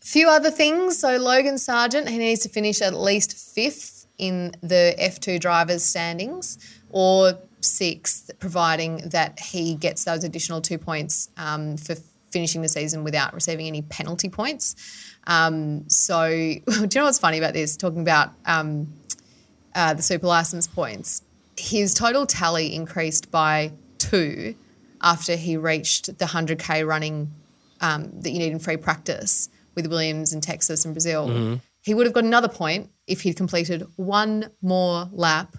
few 0.01 0.29
other 0.29 0.53
things. 0.53 0.99
So 0.99 1.17
Logan 1.17 1.57
Sargeant, 1.57 2.09
he 2.09 2.19
needs 2.19 2.43
to 2.43 2.49
finish 2.49 2.81
at 2.81 2.95
least 2.95 3.37
fifth 3.55 3.96
in 4.19 4.55
the 4.61 4.95
F2 4.99 5.41
drivers' 5.41 5.85
standings 5.85 6.59
or 6.91 7.39
sixth, 7.61 8.31
providing 8.39 9.09
that 9.09 9.41
he 9.41 9.75
gets 9.75 10.05
those 10.05 10.25
additional 10.25 10.61
two 10.61 10.79
points 10.79 11.29
um, 11.37 11.77
for 11.77 11.97
finishing 12.31 12.63
the 12.63 12.69
season 12.69 13.05
without 13.05 13.33
receiving 13.35 13.67
any 13.67 13.83
penalty 13.83 14.29
points. 14.29 14.77
Um, 15.27 15.89
so, 15.89 16.29
do 16.31 16.73
you 16.73 16.89
know 16.95 17.05
what's 17.05 17.19
funny 17.19 17.39
about 17.39 17.55
this? 17.55 17.77
Talking 17.77 18.01
about 18.01 18.33
um, 18.45 18.93
uh, 19.75 19.95
the 19.95 20.03
super 20.03 20.27
license 20.27 20.67
points, 20.67 21.23
his 21.57 21.95
total 21.95 22.27
tally 22.27 22.75
increased 22.75 23.31
by 23.31 23.73
two 23.99 24.55
after 25.03 25.37
he 25.37 25.57
reached 25.57 26.19
the 26.19 26.25
100k 26.25 26.87
running 26.87 27.31
um, 27.81 28.11
that 28.21 28.31
you 28.31 28.39
need 28.39 28.53
in 28.53 28.59
free 28.59 28.77
practice 28.77 29.49
with 29.75 29.87
Williams 29.87 30.33
in 30.33 30.41
Texas 30.41 30.85
and 30.85 30.95
Brazil. 30.95 31.61
He 31.87 31.95
would 31.95 32.05
have 32.05 32.15
got 32.15 32.25
another 32.25 32.49
point 32.49 32.91
if 33.07 33.21
he'd 33.21 33.37
completed 33.37 33.87
one 33.95 34.51
more 34.61 35.09
lap 35.13 35.57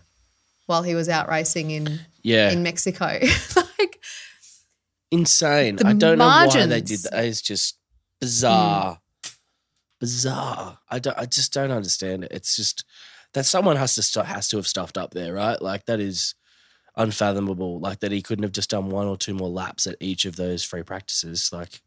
while 0.65 0.83
he 0.83 0.93
was 0.93 1.07
out 1.07 1.29
racing 1.29 1.71
in 1.71 2.01
yeah, 2.21 2.51
in 2.51 2.63
Mexico. 2.63 3.05
like 3.55 4.03
insane. 5.09 5.79
I 5.85 5.93
don't 5.93 6.17
know 6.17 6.27
why 6.27 6.65
they 6.65 6.81
did 6.81 6.99
that. 7.03 7.23
It's 7.23 7.41
just 7.41 7.79
bizarre. 8.19 8.99
bizarre. 10.01 10.79
I 10.89 10.99
don't. 10.99 11.17
I 11.17 11.27
just 11.27 11.53
don't 11.53 11.71
understand 11.71 12.25
it. 12.25 12.33
It's 12.33 12.57
just 12.57 12.83
that 13.31 13.45
someone 13.45 13.77
has 13.77 13.95
to 13.95 14.03
stu- 14.03 14.19
has 14.19 14.49
to 14.49 14.57
have 14.57 14.67
stuffed 14.67 14.97
up 14.97 15.11
there, 15.11 15.33
right? 15.33 15.61
Like 15.61 15.85
that 15.85 16.01
is 16.01 16.35
unfathomable. 16.97 17.79
Like 17.79 18.01
that 18.01 18.11
he 18.11 18.21
couldn't 18.21 18.43
have 18.43 18.51
just 18.51 18.71
done 18.71 18.89
one 18.89 19.07
or 19.07 19.15
two 19.15 19.33
more 19.33 19.47
laps 19.47 19.87
at 19.87 19.95
each 20.01 20.25
of 20.25 20.35
those 20.35 20.65
free 20.65 20.83
practices. 20.83 21.51
Like 21.53 21.81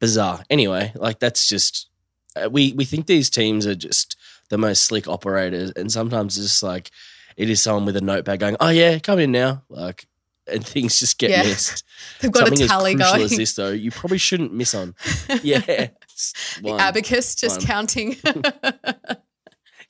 bizarre. 0.00 0.42
Anyway, 0.48 0.92
like 0.94 1.18
that's 1.18 1.46
just 1.46 1.90
Uh, 2.36 2.48
we 2.50 2.72
we 2.72 2.84
think 2.84 3.06
these 3.06 3.28
teams 3.30 3.66
are 3.66 3.74
just 3.74 4.16
the 4.50 4.58
most 4.58 4.84
slick 4.84 5.06
operators, 5.08 5.70
and 5.72 5.90
sometimes 5.92 6.36
it's 6.38 6.46
just 6.48 6.62
like 6.62 6.90
it 7.36 7.48
is 7.50 7.62
someone 7.62 7.84
with 7.86 7.96
a 7.96 8.00
notepad 8.00 8.40
going, 8.40 8.56
"Oh 8.60 8.68
yeah, 8.70 8.98
come 8.98 9.18
in 9.18 9.32
now," 9.32 9.62
like. 9.68 10.06
And 10.48 10.66
things 10.74 10.98
just 10.98 11.18
get 11.18 11.30
Yeah. 11.30 11.44
missed. 11.44 11.84
They've 12.20 12.32
got 12.32 12.48
Something 12.48 12.64
a 12.64 12.68
tally 12.68 12.92
as 12.94 12.96
crucial 12.96 13.12
going. 13.14 13.24
as 13.26 13.36
this, 13.36 13.54
though, 13.54 13.70
you 13.70 13.92
probably 13.92 14.18
shouldn't 14.18 14.52
miss 14.52 14.74
on. 14.74 14.96
Yeah, 15.44 15.60
the 15.60 16.76
abacus 16.80 17.36
just 17.36 17.58
One. 17.60 17.66
counting, 17.66 18.16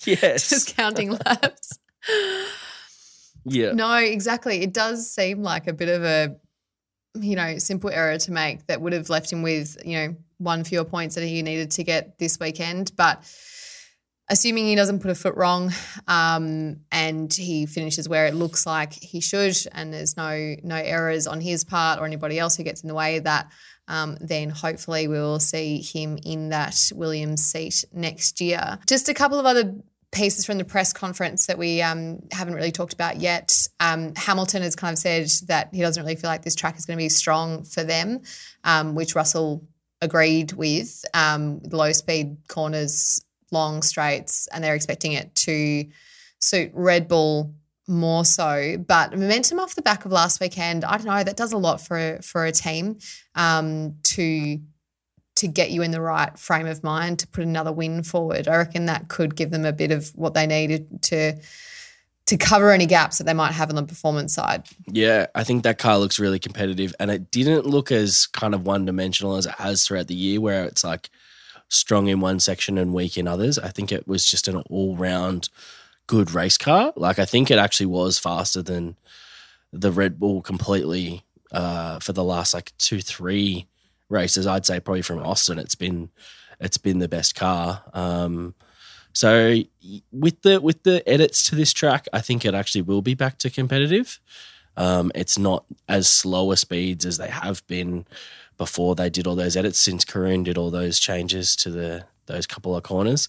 Yes. 0.05 0.51
just 0.51 0.76
counting 0.76 1.12
laps. 1.12 1.78
yeah. 3.45 3.72
No, 3.72 3.95
exactly. 3.97 4.62
It 4.62 4.72
does 4.74 5.11
seem 5.11 5.43
like 5.43 5.66
a 5.68 5.72
bit 5.72 5.88
of 5.88 6.03
a, 6.05 6.36
you 7.18 7.36
know, 7.36 7.59
simple 7.59 7.90
error 7.90 8.18
to 8.18 8.30
make 8.32 8.66
that 8.66 8.80
would 8.80 8.93
have 8.93 9.09
left 9.11 9.32
him 9.32 9.43
with, 9.43 9.76
you 9.84 9.97
know, 9.97 10.16
one 10.43 10.64
fewer 10.64 10.84
points 10.84 11.14
that 11.14 11.24
he 11.24 11.43
needed 11.43 11.70
to 11.72 11.84
get 11.84 12.18
this 12.18 12.38
weekend. 12.40 12.93
But 12.97 13.22
assuming 14.28 14.66
he 14.66 14.74
doesn't 14.74 15.01
put 15.01 15.11
a 15.11 15.14
foot 15.14 15.34
wrong 15.34 15.72
um, 16.09 16.76
and 16.90 17.32
he 17.32 17.66
finishes 17.66 18.09
where 18.09 18.26
it 18.26 18.34
looks 18.34 18.66
like 18.66 18.93
he 18.93 19.20
should, 19.20 19.57
and 19.72 19.93
there's 19.93 20.16
no 20.16 20.55
no 20.62 20.76
errors 20.76 21.26
on 21.26 21.40
his 21.40 21.64
part 21.64 22.01
or 22.01 22.07
anybody 22.07 22.38
else 22.38 22.57
who 22.57 22.62
gets 22.62 22.82
in 22.82 22.88
the 22.88 22.95
way 22.95 23.16
of 23.16 23.24
that, 23.24 23.51
um, 23.88 24.16
then 24.20 24.51
hopefully 24.51 25.09
we 25.09 25.18
will 25.18 25.40
see 25.40 25.82
him 25.82 26.18
in 26.24 26.51
that 26.51 26.90
Williams 26.95 27.45
seat 27.45 27.84
next 27.93 28.40
year. 28.40 28.78
Just 28.86 29.09
a 29.09 29.14
couple 29.14 29.38
of 29.38 29.47
other 29.47 29.74
pieces 30.12 30.45
from 30.45 30.59
the 30.59 30.64
press 30.64 30.93
conference 30.93 31.47
that 31.47 31.57
we 31.57 31.80
um, 31.80 32.20
haven't 32.30 32.55
really 32.55 32.70
talked 32.70 32.93
about 32.93 33.18
yet. 33.20 33.66
Um, 33.80 34.14
Hamilton 34.14 34.62
has 34.62 34.76
kind 34.76 34.93
of 34.93 34.99
said 34.99 35.28
that 35.49 35.70
he 35.72 35.80
doesn't 35.80 36.03
really 36.03 36.16
feel 36.16 36.28
like 36.28 36.43
this 36.43 36.55
track 36.55 36.76
is 36.76 36.84
going 36.84 36.99
to 36.99 37.03
be 37.03 37.09
strong 37.09 37.64
for 37.64 37.82
them, 37.82 38.20
um, 38.62 38.95
which 38.95 39.14
Russell 39.14 39.66
agreed 40.03 40.53
with. 40.53 41.05
Um, 41.15 41.61
low 41.71 41.93
speed 41.93 42.37
corners, 42.49 43.25
long 43.51 43.81
straights, 43.83 44.49
and 44.49 44.63
they're 44.63 44.75
expecting 44.75 45.13
it 45.13 45.35
to 45.37 45.87
suit 46.39 46.71
Red 46.75 47.09
Bull 47.09 47.55
more 47.89 48.25
so. 48.25 48.77
But 48.79 49.17
momentum 49.17 49.59
off 49.59 49.75
the 49.75 49.83
back 49.83 50.05
of 50.05 50.13
last 50.13 50.41
weekend, 50.41 50.85
I 50.85 50.97
don't 50.99 51.07
know, 51.07 51.25
that 51.25 51.37
does 51.37 51.53
a 51.53 51.59
lot 51.59 51.81
for 51.81 52.19
for 52.23 52.45
a 52.45 52.53
team 52.53 52.99
um, 53.35 53.95
to 54.05 54.61
to 55.35 55.49
get 55.49 55.71
you 55.71 55.83
in 55.83 55.91
the 55.91 56.01
right 56.01 56.39
frame 56.39 56.67
of 56.67 56.85
mind 56.85 57.19
to 57.21 57.27
put 57.27 57.45
another 57.45 57.73
win 57.73 58.03
forward. 58.03 58.49
I 58.49 58.57
reckon 58.57 58.87
that 58.87 59.09
could 59.09 59.35
give 59.35 59.51
them 59.51 59.65
a 59.65 59.73
bit 59.73 59.91
of 59.91 60.11
what 60.15 60.35
they 60.35 60.47
needed 60.47 61.03
to 61.05 61.41
to 62.27 62.37
cover 62.37 62.70
any 62.70 62.87
gaps 62.87 63.18
that 63.18 63.25
they 63.25 63.35
might 63.35 63.53
have 63.53 63.68
on 63.68 63.77
the 63.77 63.83
performance 63.83 64.35
side. 64.35 64.64
Yeah, 64.87 65.27
I 65.35 65.45
think 65.45 65.64
that 65.64 65.79
car 65.79 65.99
looks 65.99 66.18
really 66.18 66.39
competitive 66.39 66.95
and 67.01 67.11
it 67.11 67.31
didn't 67.31 67.66
look 67.66 67.91
as 67.91 68.27
kind 68.27 68.55
of 68.55 68.66
one 68.66 68.85
dimensional 68.85 69.37
as 69.37 69.47
it 69.47 69.55
has 69.55 69.85
throughout 69.85 70.07
the 70.07 70.14
year, 70.14 70.41
where 70.41 70.64
it's 70.64 70.85
like 70.85 71.11
strong 71.68 72.07
in 72.09 72.20
one 72.20 72.39
section 72.39 72.79
and 72.79 72.95
weak 72.95 73.16
in 73.16 73.27
others. 73.27 73.59
I 73.59 73.68
think 73.68 73.91
it 73.91 74.07
was 74.07 74.25
just 74.25 74.47
an 74.47 74.57
all 74.70 74.97
round 74.97 75.49
good 76.07 76.31
race 76.33 76.59
car. 76.59 76.93
Like, 76.97 77.18
I 77.18 77.25
think 77.25 77.51
it 77.51 77.59
actually 77.59 77.87
was 77.87 78.18
faster 78.18 78.62
than 78.62 78.97
the 79.73 79.91
Red 79.91 80.20
Bull 80.20 80.43
completely 80.43 81.25
uh, 81.51 81.99
for 81.99 82.12
the 82.12 82.25
last 82.25 82.55
like 82.55 82.73
two, 82.79 83.01
three 83.01 83.66
races. 84.09 84.47
I'd 84.47 84.66
say 84.66 84.81
probably 84.81 85.03
from 85.03 85.20
Austin, 85.20 85.59
it's 85.59 85.75
been 85.75 86.11
it's 86.61 86.77
been 86.77 86.99
the 86.99 87.09
best 87.09 87.35
car. 87.35 87.83
Um, 87.93 88.55
so 89.13 89.63
with 90.11 90.43
the 90.43 90.61
with 90.61 90.83
the 90.83 91.07
edits 91.09 91.49
to 91.49 91.55
this 91.55 91.73
track, 91.73 92.09
I 92.13 92.21
think 92.21 92.45
it 92.45 92.55
actually 92.55 92.83
will 92.83 93.03
be 93.03 93.15
back 93.15 93.39
to 93.39 93.51
competitive. 93.51 94.21
Um, 94.77 95.13
it's 95.15 95.39
not 95.39 95.65
as 95.89 96.09
slower 96.09 96.57
speeds 96.57 97.05
as 97.05 97.19
they 97.19 97.29
have 97.29 97.67
been 97.67 98.07
before 98.57 98.95
they 98.95 99.11
did 99.11 99.27
all 99.27 99.37
those 99.37 99.57
edits 99.57 99.79
since 99.79 100.05
Karun 100.05 100.45
did 100.45 100.57
all 100.57 100.71
those 100.71 100.99
changes 100.99 101.55
to 101.57 101.71
the 101.71 102.05
those 102.27 102.47
couple 102.47 102.77
of 102.77 102.83
corners. 102.83 103.29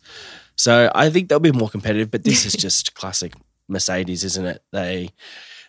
So 0.56 0.92
I 0.94 1.10
think 1.10 1.30
they'll 1.30 1.40
be 1.40 1.52
more 1.52 1.70
competitive. 1.70 2.12
But 2.12 2.24
this 2.24 2.46
is 2.46 2.54
just 2.58 2.94
classic 2.94 3.34
Mercedes, 3.68 4.24
isn't 4.24 4.46
it? 4.46 4.64
They 4.72 5.10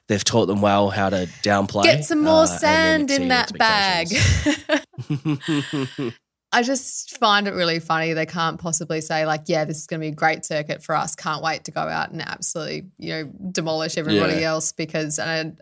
they've 0.06 0.22
taught 0.22 0.46
them 0.46 0.60
well 0.60 0.90
how 0.90 1.10
to 1.10 1.28
downplay. 1.42 1.84
Get 1.84 2.04
some 2.04 2.26
uh, 2.26 2.30
more 2.30 2.46
then 2.46 2.58
sand 2.58 3.10
in 3.10 3.28
that 3.28 3.56
bag. 3.58 4.08
I 6.54 6.62
just 6.62 7.18
find 7.18 7.48
it 7.48 7.54
really 7.54 7.80
funny. 7.80 8.12
They 8.12 8.26
can't 8.26 8.60
possibly 8.60 9.00
say 9.00 9.26
like, 9.26 9.42
"Yeah, 9.46 9.64
this 9.64 9.78
is 9.78 9.86
going 9.86 10.00
to 10.00 10.04
be 10.04 10.12
a 10.12 10.14
great 10.14 10.44
circuit 10.44 10.82
for 10.82 10.94
us. 10.94 11.14
Can't 11.14 11.42
wait 11.42 11.64
to 11.64 11.70
go 11.72 11.80
out 11.80 12.10
and 12.12 12.22
absolutely, 12.22 12.84
you 12.98 13.12
know, 13.12 13.24
demolish 13.50 13.98
everybody 13.98 14.34
Yeah. 14.34 14.52
else." 14.52 14.72
Because 14.72 15.18
and 15.18 15.60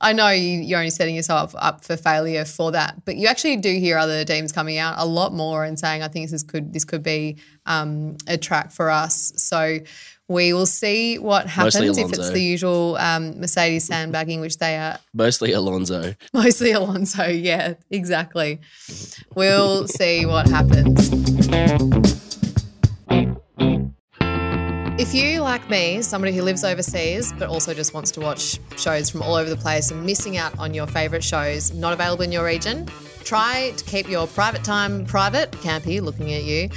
I, 0.00 0.10
I 0.10 0.12
know 0.14 0.30
you, 0.30 0.60
you're 0.60 0.78
only 0.78 0.90
setting 0.90 1.14
yourself 1.14 1.54
up 1.58 1.84
for 1.84 1.96
failure 1.96 2.44
for 2.44 2.72
that, 2.72 3.04
but 3.04 3.16
you 3.16 3.28
actually 3.28 3.56
do 3.56 3.72
hear 3.78 3.98
other 3.98 4.24
teams 4.24 4.50
coming 4.52 4.78
out 4.78 4.94
a 4.98 5.06
lot 5.06 5.32
more 5.32 5.64
and 5.64 5.78
saying, 5.78 6.02
"I 6.02 6.08
think 6.08 6.30
this 6.30 6.42
could 6.42 6.72
this 6.72 6.84
could 6.84 7.02
be 7.02 7.36
um, 7.66 8.16
a 8.26 8.36
track 8.38 8.72
for 8.72 8.90
us." 8.90 9.32
So. 9.36 9.78
We 10.32 10.54
will 10.54 10.64
see 10.64 11.18
what 11.18 11.46
happens 11.46 11.98
if 11.98 12.10
it's 12.10 12.30
the 12.30 12.40
usual 12.40 12.96
um, 12.96 13.38
Mercedes 13.38 13.84
sandbagging, 13.84 14.40
which 14.40 14.56
they 14.56 14.78
are 14.78 14.98
Mostly 15.12 15.52
Alonso. 15.52 16.14
Mostly 16.32 16.72
Alonso, 16.72 17.26
yeah, 17.26 17.74
exactly. 17.90 18.58
We'll 19.34 19.86
see 19.88 20.24
what 20.24 20.48
happens. 20.48 21.10
If 24.98 25.12
you, 25.12 25.40
like 25.40 25.68
me, 25.68 26.00
somebody 26.00 26.34
who 26.34 26.40
lives 26.40 26.64
overseas 26.64 27.34
but 27.38 27.50
also 27.50 27.74
just 27.74 27.92
wants 27.92 28.10
to 28.12 28.20
watch 28.20 28.58
shows 28.78 29.10
from 29.10 29.20
all 29.20 29.34
over 29.34 29.50
the 29.50 29.56
place 29.56 29.90
and 29.90 30.02
missing 30.06 30.38
out 30.38 30.58
on 30.58 30.72
your 30.72 30.86
favourite 30.86 31.24
shows 31.24 31.74
not 31.74 31.92
available 31.92 32.22
in 32.22 32.32
your 32.32 32.46
region, 32.46 32.86
try 33.22 33.74
to 33.76 33.84
keep 33.84 34.08
your 34.08 34.26
private 34.28 34.64
time 34.64 35.04
private. 35.04 35.50
Campy 35.52 36.00
looking 36.00 36.32
at 36.32 36.44
you. 36.44 36.70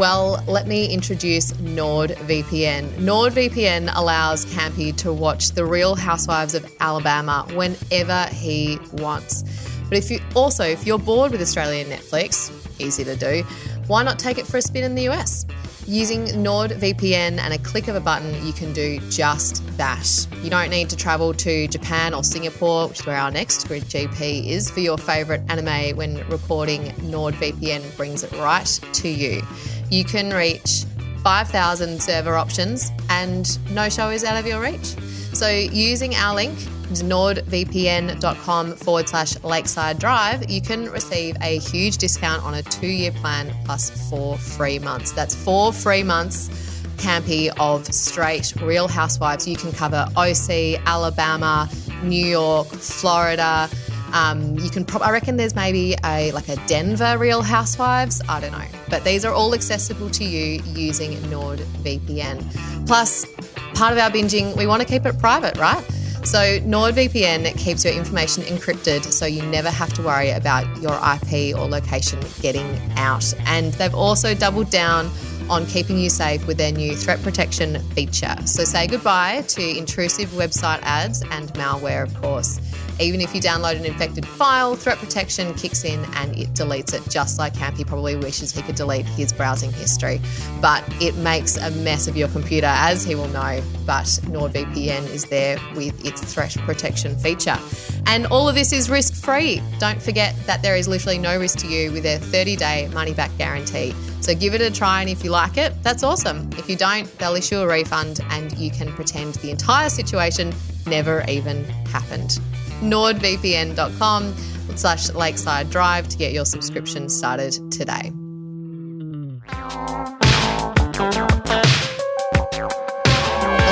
Well, 0.00 0.42
let 0.46 0.66
me 0.66 0.90
introduce 0.90 1.52
NordVPN. 1.52 2.88
NordVPN 2.92 3.92
allows 3.94 4.46
Campy 4.46 4.96
to 4.96 5.12
watch 5.12 5.50
The 5.50 5.66
Real 5.66 5.94
Housewives 5.94 6.54
of 6.54 6.64
Alabama 6.80 7.46
whenever 7.52 8.24
he 8.32 8.78
wants. 8.94 9.42
But 9.90 9.98
if 9.98 10.10
you 10.10 10.20
also, 10.34 10.64
if 10.64 10.86
you're 10.86 10.98
bored 10.98 11.32
with 11.32 11.42
Australian 11.42 11.88
Netflix, 11.88 12.50
easy 12.80 13.04
to 13.04 13.14
do, 13.14 13.42
why 13.88 14.02
not 14.02 14.18
take 14.18 14.38
it 14.38 14.46
for 14.46 14.56
a 14.56 14.62
spin 14.62 14.84
in 14.84 14.94
the 14.94 15.06
US? 15.10 15.44
Using 15.86 16.28
NordVPN 16.28 17.38
and 17.38 17.52
a 17.52 17.58
click 17.58 17.88
of 17.88 17.94
a 17.94 18.00
button, 18.00 18.46
you 18.46 18.54
can 18.54 18.72
do 18.72 19.00
just 19.10 19.66
that. 19.76 20.26
You 20.42 20.48
don't 20.48 20.70
need 20.70 20.88
to 20.90 20.96
travel 20.96 21.34
to 21.34 21.68
Japan 21.68 22.14
or 22.14 22.24
Singapore, 22.24 22.88
which 22.88 23.00
is 23.00 23.06
where 23.06 23.18
our 23.18 23.30
next 23.30 23.68
Grid 23.68 23.82
GP 23.82 24.46
is, 24.46 24.70
for 24.70 24.80
your 24.80 24.96
favourite 24.96 25.42
anime 25.50 25.94
when 25.96 26.26
recording. 26.28 26.84
NordVPN 27.10 27.96
brings 27.98 28.22
it 28.22 28.32
right 28.32 28.80
to 28.94 29.08
you. 29.08 29.42
You 29.90 30.04
can 30.04 30.32
reach 30.32 30.84
5,000 31.22 32.00
server 32.00 32.36
options 32.36 32.90
and 33.08 33.58
no 33.72 33.88
show 33.88 34.10
is 34.10 34.24
out 34.24 34.38
of 34.38 34.46
your 34.46 34.60
reach. 34.60 34.96
So 35.34 35.48
using 35.48 36.14
our 36.14 36.34
link, 36.34 36.56
nordvpn.com 36.90 38.76
forward 38.76 39.08
slash 39.08 39.42
lakeside 39.42 39.98
drive, 39.98 40.50
you 40.50 40.60
can 40.60 40.90
receive 40.90 41.36
a 41.40 41.58
huge 41.58 41.98
discount 41.98 42.42
on 42.42 42.54
a 42.54 42.62
two 42.62 42.86
year 42.88 43.12
plan 43.12 43.54
plus 43.64 43.90
four 44.08 44.38
free 44.38 44.78
months. 44.78 45.12
That's 45.12 45.34
four 45.34 45.72
free 45.72 46.02
months, 46.02 46.48
Campy, 46.96 47.52
of 47.58 47.86
straight 47.86 48.54
real 48.60 48.88
housewives. 48.88 49.46
You 49.46 49.56
can 49.56 49.72
cover 49.72 50.06
OC, 50.16 50.80
Alabama, 50.86 51.68
New 52.02 52.26
York, 52.26 52.68
Florida. 52.68 53.68
Um, 54.12 54.58
you 54.58 54.70
can, 54.70 54.84
prob- 54.84 55.02
I 55.02 55.10
reckon 55.10 55.36
there's 55.36 55.54
maybe 55.54 55.94
a 56.04 56.32
like 56.32 56.48
a 56.48 56.56
Denver 56.66 57.16
Real 57.18 57.42
Housewives. 57.42 58.20
I 58.28 58.40
don't 58.40 58.52
know, 58.52 58.64
but 58.88 59.04
these 59.04 59.24
are 59.24 59.32
all 59.32 59.54
accessible 59.54 60.10
to 60.10 60.24
you 60.24 60.62
using 60.66 61.12
NordVPN. 61.30 62.86
Plus, 62.86 63.26
part 63.74 63.92
of 63.92 63.98
our 63.98 64.10
binging, 64.10 64.56
we 64.56 64.66
want 64.66 64.82
to 64.82 64.88
keep 64.88 65.06
it 65.06 65.18
private, 65.18 65.56
right? 65.58 65.84
So 66.24 66.38
NordVPN 66.60 67.56
keeps 67.56 67.84
your 67.84 67.94
information 67.94 68.42
encrypted, 68.44 69.04
so 69.04 69.24
you 69.24 69.42
never 69.42 69.70
have 69.70 69.92
to 69.94 70.02
worry 70.02 70.30
about 70.30 70.64
your 70.82 70.92
IP 70.92 71.56
or 71.56 71.66
location 71.66 72.20
getting 72.42 72.66
out. 72.96 73.32
And 73.46 73.72
they've 73.74 73.94
also 73.94 74.34
doubled 74.34 74.70
down 74.70 75.10
on 75.48 75.66
keeping 75.66 75.98
you 75.98 76.10
safe 76.10 76.46
with 76.46 76.58
their 76.58 76.72
new 76.72 76.94
threat 76.94 77.22
protection 77.22 77.80
feature. 77.90 78.36
So 78.44 78.64
say 78.64 78.86
goodbye 78.86 79.42
to 79.48 79.78
intrusive 79.78 80.28
website 80.30 80.80
ads 80.82 81.22
and 81.30 81.52
malware, 81.54 82.04
of 82.04 82.14
course. 82.20 82.60
Even 83.00 83.20
if 83.22 83.34
you 83.34 83.40
download 83.40 83.76
an 83.76 83.86
infected 83.86 84.26
file, 84.26 84.76
threat 84.76 84.98
protection 84.98 85.54
kicks 85.54 85.84
in 85.84 86.04
and 86.16 86.36
it 86.36 86.52
deletes 86.52 86.92
it, 86.92 87.10
just 87.10 87.38
like 87.38 87.54
Camp. 87.54 87.76
He 87.76 87.84
probably 87.84 88.14
wishes 88.16 88.52
he 88.52 88.60
could 88.62 88.74
delete 88.74 89.06
his 89.06 89.32
browsing 89.32 89.72
history. 89.72 90.20
But 90.60 90.84
it 91.00 91.16
makes 91.16 91.56
a 91.56 91.70
mess 91.70 92.08
of 92.08 92.16
your 92.16 92.28
computer, 92.28 92.66
as 92.68 93.02
he 93.02 93.14
will 93.14 93.28
know. 93.28 93.62
But 93.86 94.04
NordVPN 94.04 95.08
is 95.10 95.24
there 95.24 95.58
with 95.74 96.04
its 96.04 96.20
threat 96.32 96.54
protection 96.60 97.16
feature. 97.16 97.58
And 98.06 98.26
all 98.26 98.48
of 98.48 98.54
this 98.54 98.72
is 98.72 98.90
risk 98.90 99.14
free. 99.14 99.62
Don't 99.78 100.00
forget 100.00 100.34
that 100.46 100.62
there 100.62 100.76
is 100.76 100.86
literally 100.86 101.18
no 101.18 101.38
risk 101.38 101.58
to 101.60 101.68
you 101.68 101.92
with 101.92 102.02
their 102.02 102.18
30 102.18 102.56
day 102.56 102.88
money 102.92 103.14
back 103.14 103.30
guarantee. 103.38 103.94
So 104.20 104.34
give 104.34 104.54
it 104.54 104.60
a 104.60 104.70
try, 104.70 105.00
and 105.00 105.08
if 105.08 105.24
you 105.24 105.30
like 105.30 105.56
it, 105.56 105.72
that's 105.82 106.02
awesome. 106.02 106.50
If 106.58 106.68
you 106.68 106.76
don't, 106.76 107.06
they'll 107.18 107.34
issue 107.34 107.58
a 107.58 107.66
refund 107.66 108.20
and 108.28 108.56
you 108.58 108.70
can 108.70 108.92
pretend 108.92 109.36
the 109.36 109.50
entire 109.50 109.88
situation 109.88 110.52
never 110.86 111.24
even 111.28 111.64
happened. 111.86 112.38
NordVPN.com 112.80 114.34
slash 114.76 115.10
Lakeside 115.10 115.70
Drive 115.70 116.08
to 116.08 116.16
get 116.16 116.32
your 116.32 116.44
subscription 116.44 117.08
started 117.08 117.52
today. 117.70 118.12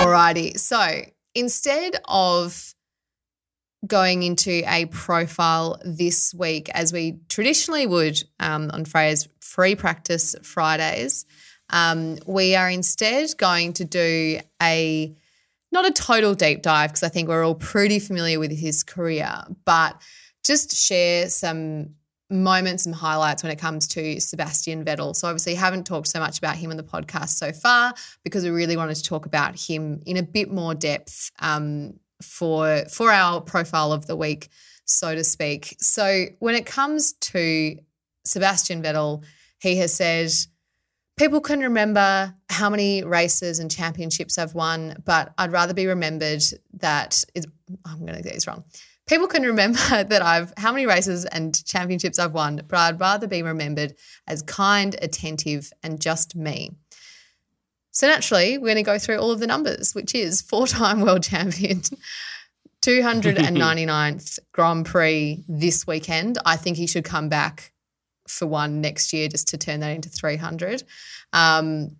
Alrighty, 0.00 0.58
so 0.58 1.02
instead 1.34 1.96
of 2.06 2.74
going 3.86 4.22
into 4.22 4.62
a 4.66 4.86
profile 4.86 5.80
this 5.84 6.34
week 6.34 6.68
as 6.70 6.92
we 6.92 7.18
traditionally 7.28 7.86
would 7.86 8.22
um, 8.40 8.70
on 8.72 8.84
Freya's 8.84 9.28
free 9.40 9.74
practice 9.74 10.34
Fridays. 10.42 11.24
Um, 11.70 12.18
we 12.26 12.54
are 12.56 12.70
instead 12.70 13.36
going 13.36 13.74
to 13.74 13.84
do 13.84 14.40
a 14.62 15.14
not 15.72 15.86
a 15.86 15.90
total 15.90 16.34
deep 16.34 16.62
dive 16.62 16.90
because 16.90 17.02
I 17.02 17.08
think 17.08 17.28
we're 17.28 17.44
all 17.44 17.54
pretty 17.54 17.98
familiar 17.98 18.38
with 18.38 18.52
his 18.52 18.82
career, 18.82 19.30
but 19.64 20.00
just 20.44 20.74
share 20.74 21.28
some 21.28 21.90
moments 22.30 22.84
and 22.84 22.94
highlights 22.94 23.42
when 23.42 23.52
it 23.52 23.58
comes 23.58 23.88
to 23.88 24.20
Sebastian 24.20 24.84
Vettel. 24.84 25.16
So 25.16 25.28
obviously 25.28 25.54
haven't 25.54 25.84
talked 25.84 26.08
so 26.08 26.20
much 26.20 26.38
about 26.38 26.56
him 26.56 26.70
on 26.70 26.76
the 26.76 26.82
podcast 26.82 27.30
so 27.30 27.52
far 27.52 27.94
because 28.22 28.44
we 28.44 28.50
really 28.50 28.76
wanted 28.76 28.96
to 28.96 29.02
talk 29.02 29.26
about 29.26 29.58
him 29.58 30.02
in 30.04 30.16
a 30.16 30.22
bit 30.22 30.50
more 30.50 30.74
depth 30.74 31.30
um, 31.40 31.94
for 32.22 32.84
for 32.90 33.10
our 33.10 33.40
profile 33.40 33.92
of 33.92 34.06
the 34.06 34.16
week, 34.16 34.48
so 34.84 35.14
to 35.14 35.24
speak. 35.24 35.76
So 35.78 36.26
when 36.38 36.54
it 36.54 36.66
comes 36.66 37.12
to 37.12 37.76
Sebastian 38.24 38.82
Vettel, 38.82 39.24
he 39.60 39.76
has 39.76 39.94
said 39.94 40.30
people 41.18 41.40
can 41.40 41.60
remember 41.60 42.34
how 42.48 42.70
many 42.70 43.02
races 43.02 43.58
and 43.58 43.70
championships 43.70 44.38
I've 44.38 44.54
won, 44.54 44.96
but 45.04 45.34
I'd 45.36 45.52
rather 45.52 45.74
be 45.74 45.86
remembered 45.86 46.42
that 46.74 47.24
is, 47.34 47.46
I'm 47.84 48.00
going 48.00 48.14
to 48.14 48.22
get 48.22 48.34
this 48.34 48.46
wrong. 48.46 48.64
People 49.06 49.26
can 49.26 49.42
remember 49.42 49.78
that 49.90 50.22
I've 50.22 50.52
how 50.56 50.72
many 50.72 50.86
races 50.86 51.24
and 51.24 51.64
championships 51.66 52.18
I've 52.18 52.34
won, 52.34 52.62
but 52.68 52.78
I'd 52.78 53.00
rather 53.00 53.26
be 53.26 53.42
remembered 53.42 53.94
as 54.26 54.42
kind, 54.42 54.96
attentive, 55.02 55.72
and 55.82 56.00
just 56.00 56.36
me. 56.36 56.70
So 57.90 58.06
naturally, 58.06 58.58
we're 58.58 58.66
going 58.66 58.76
to 58.76 58.82
go 58.82 58.98
through 58.98 59.18
all 59.18 59.32
of 59.32 59.40
the 59.40 59.46
numbers, 59.46 59.94
which 59.94 60.14
is 60.14 60.40
four-time 60.50 61.00
world 61.00 61.24
champion, 61.24 61.82
299th 62.82 64.38
Grand 64.52 64.86
Prix 64.86 65.42
this 65.48 65.86
weekend. 65.86 66.38
I 66.46 66.56
think 66.56 66.76
he 66.76 66.86
should 66.86 67.04
come 67.04 67.28
back 67.28 67.72
for 68.28 68.46
one 68.46 68.80
next 68.80 69.12
year 69.12 69.28
just 69.28 69.48
to 69.48 69.58
turn 69.58 69.80
that 69.80 69.90
into 69.90 70.08
300. 70.08 70.82
Um, 71.32 71.96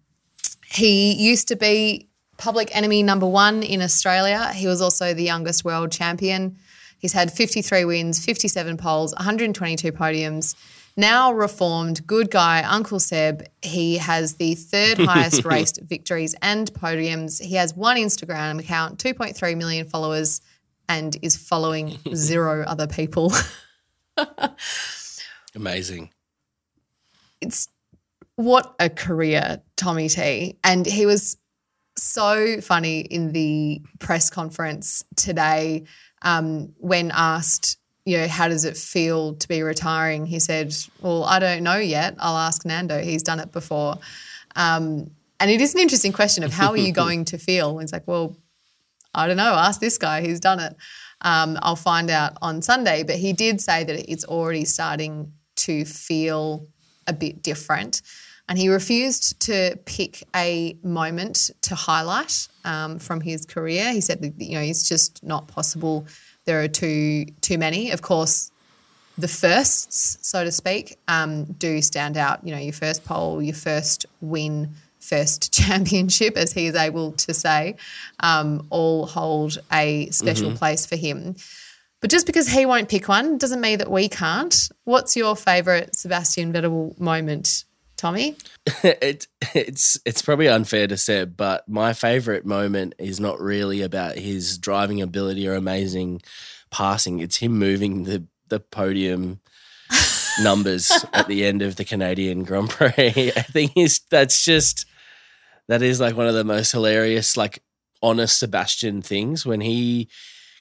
he 0.66 1.12
used 1.14 1.48
to 1.48 1.56
be 1.56 2.08
public 2.36 2.74
enemy 2.74 3.02
number 3.02 3.26
one 3.26 3.62
in 3.62 3.82
Australia. 3.82 4.52
He 4.52 4.66
was 4.66 4.80
also 4.80 5.12
the 5.12 5.24
youngest 5.24 5.64
world 5.64 5.90
champion. 5.90 6.56
He's 6.98 7.12
had 7.12 7.32
53 7.32 7.84
wins, 7.84 8.24
57 8.24 8.76
poles, 8.76 9.14
122 9.14 9.92
podiums. 9.92 10.54
Now 10.96 11.32
reformed, 11.32 12.04
good 12.08 12.28
guy, 12.28 12.64
Uncle 12.64 12.98
Seb. 12.98 13.44
He 13.62 13.98
has 13.98 14.34
the 14.34 14.56
third 14.56 14.98
highest 15.06 15.44
raced 15.44 15.80
victories 15.82 16.34
and 16.42 16.72
podiums. 16.72 17.40
He 17.40 17.54
has 17.54 17.72
one 17.74 17.96
Instagram 17.96 18.58
account, 18.58 18.98
2.3 18.98 19.56
million 19.56 19.86
followers, 19.86 20.40
and 20.88 21.16
is 21.22 21.36
following 21.36 21.98
zero 22.14 22.64
other 22.66 22.88
people. 22.88 23.32
Amazing. 25.54 26.10
It's 27.40 27.68
what 28.36 28.74
a 28.78 28.88
career, 28.88 29.62
Tommy 29.76 30.08
T. 30.08 30.58
And 30.62 30.86
he 30.86 31.06
was 31.06 31.36
so 31.96 32.60
funny 32.60 33.00
in 33.00 33.32
the 33.32 33.82
press 33.98 34.30
conference 34.30 35.04
today 35.16 35.84
um, 36.22 36.72
when 36.78 37.10
asked, 37.12 37.78
you 38.04 38.18
know, 38.18 38.28
how 38.28 38.48
does 38.48 38.64
it 38.64 38.76
feel 38.76 39.34
to 39.34 39.48
be 39.48 39.62
retiring? 39.62 40.24
He 40.24 40.38
said, 40.38 40.74
Well, 41.00 41.24
I 41.24 41.38
don't 41.38 41.62
know 41.62 41.78
yet. 41.78 42.14
I'll 42.18 42.36
ask 42.36 42.64
Nando. 42.64 43.02
He's 43.02 43.22
done 43.22 43.40
it 43.40 43.52
before. 43.52 43.98
Um, 44.56 45.10
and 45.40 45.50
it 45.50 45.60
is 45.60 45.74
an 45.74 45.80
interesting 45.80 46.12
question 46.12 46.42
of 46.42 46.52
how 46.52 46.70
are 46.70 46.76
you 46.76 46.92
going 47.04 47.24
to 47.26 47.38
feel? 47.38 47.78
It's 47.80 47.92
like, 47.92 48.06
well, 48.06 48.36
I 49.14 49.26
don't 49.26 49.36
know. 49.36 49.54
Ask 49.54 49.80
this 49.80 49.98
guy. 49.98 50.22
He's 50.22 50.40
done 50.40 50.60
it. 50.60 50.76
Um, 51.20 51.58
I'll 51.62 51.76
find 51.76 52.10
out 52.10 52.36
on 52.40 52.62
Sunday. 52.62 53.02
But 53.02 53.16
he 53.16 53.32
did 53.32 53.60
say 53.60 53.84
that 53.84 54.10
it's 54.10 54.24
already 54.24 54.64
starting 54.64 55.32
to 55.56 55.84
feel 55.84 56.66
a 57.08 57.12
bit 57.12 57.42
different. 57.42 58.02
And 58.48 58.58
he 58.58 58.68
refused 58.70 59.40
to 59.40 59.78
pick 59.84 60.22
a 60.34 60.76
moment 60.82 61.50
to 61.62 61.74
highlight 61.74 62.48
um, 62.64 62.98
from 62.98 63.20
his 63.20 63.44
career. 63.44 63.92
He 63.92 64.00
said, 64.00 64.34
you 64.38 64.54
know, 64.54 64.62
it's 64.62 64.88
just 64.88 65.22
not 65.22 65.48
possible. 65.48 66.06
There 66.46 66.62
are 66.62 66.68
too 66.68 67.26
too 67.42 67.58
many. 67.58 67.90
Of 67.90 68.00
course, 68.00 68.50
the 69.18 69.28
firsts, 69.28 70.18
so 70.22 70.44
to 70.44 70.52
speak, 70.52 70.96
um, 71.08 71.44
do 71.44 71.82
stand 71.82 72.16
out. 72.16 72.42
You 72.46 72.52
know, 72.54 72.60
your 72.60 72.72
first 72.72 73.04
pole, 73.04 73.42
your 73.42 73.54
first 73.54 74.06
win, 74.22 74.74
first 74.98 75.52
championship, 75.60 76.36
as 76.38 76.52
he 76.52 76.66
is 76.68 76.74
able 76.74 77.12
to 77.12 77.34
say, 77.34 77.76
um, 78.20 78.66
all 78.70 79.06
hold 79.06 79.58
a 79.70 80.08
special 80.10 80.48
Mm-hmm. 80.48 80.56
place 80.56 80.86
for 80.86 80.96
him. 80.96 81.36
But 82.00 82.10
just 82.10 82.26
because 82.26 82.48
he 82.48 82.64
won't 82.64 82.88
pick 82.88 83.08
one 83.08 83.38
doesn't 83.38 83.60
mean 83.60 83.78
that 83.78 83.90
we 83.90 84.08
can't. 84.08 84.68
What's 84.84 85.16
your 85.16 85.34
favourite 85.34 85.96
Sebastian 85.96 86.52
Vettel 86.52 86.98
moment, 87.00 87.64
Tommy? 87.96 88.36
it, 88.84 89.26
it's 89.54 89.98
it's 90.04 90.22
probably 90.22 90.48
unfair 90.48 90.86
to 90.86 90.96
say, 90.96 91.24
but 91.24 91.68
my 91.68 91.92
favorite 91.92 92.46
moment 92.46 92.94
is 92.98 93.18
not 93.18 93.40
really 93.40 93.82
about 93.82 94.16
his 94.16 94.58
driving 94.58 95.02
ability 95.02 95.48
or 95.48 95.54
amazing 95.54 96.22
passing. 96.70 97.18
It's 97.18 97.38
him 97.38 97.58
moving 97.58 98.04
the 98.04 98.24
the 98.46 98.60
podium 98.60 99.40
numbers 100.40 100.92
at 101.12 101.26
the 101.26 101.44
end 101.44 101.62
of 101.62 101.76
the 101.76 101.84
Canadian 101.84 102.44
Grand 102.44 102.70
Prix. 102.70 102.92
I 103.36 103.42
think 103.42 103.72
is 103.76 104.00
that's 104.08 104.44
just 104.44 104.86
that 105.66 105.82
is 105.82 106.00
like 106.00 106.16
one 106.16 106.28
of 106.28 106.34
the 106.34 106.44
most 106.44 106.70
hilarious, 106.70 107.36
like 107.36 107.62
honest 108.00 108.38
Sebastian 108.38 109.02
things 109.02 109.44
when 109.44 109.60
he 109.60 110.08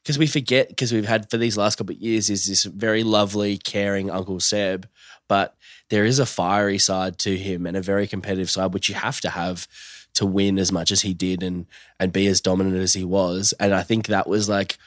because 0.08 0.18
we 0.18 0.26
forget 0.26 0.70
because 0.70 0.94
we've 0.94 1.06
had 1.06 1.30
for 1.30 1.36
these 1.36 1.58
last 1.58 1.76
couple 1.76 1.94
of 1.94 2.02
years 2.02 2.30
is 2.30 2.46
this 2.46 2.64
very 2.64 3.04
lovely, 3.04 3.58
caring 3.58 4.10
Uncle 4.10 4.40
Seb, 4.40 4.88
but 5.28 5.58
there 5.90 6.06
is 6.06 6.18
a 6.18 6.26
fiery 6.26 6.78
side 6.78 7.20
to 7.20 7.38
him 7.38 7.68
and 7.68 7.76
a 7.76 7.82
very 7.82 8.08
competitive 8.08 8.50
side, 8.50 8.74
which 8.74 8.88
you 8.88 8.96
have 8.96 9.20
to 9.20 9.30
have 9.32 9.68
to 10.14 10.26
win 10.26 10.60
as 10.60 10.72
much 10.72 10.92
as 10.92 11.02
he 11.02 11.14
did 11.14 11.44
and 11.44 11.66
and 12.00 12.14
be 12.14 12.26
as 12.28 12.40
dominant 12.40 12.78
as 12.78 12.94
he 12.94 13.04
was. 13.04 13.54
And 13.60 13.74
I 13.74 13.84
think 13.84 14.08
that 14.08 14.28
was 14.28 14.48
like 14.48 14.78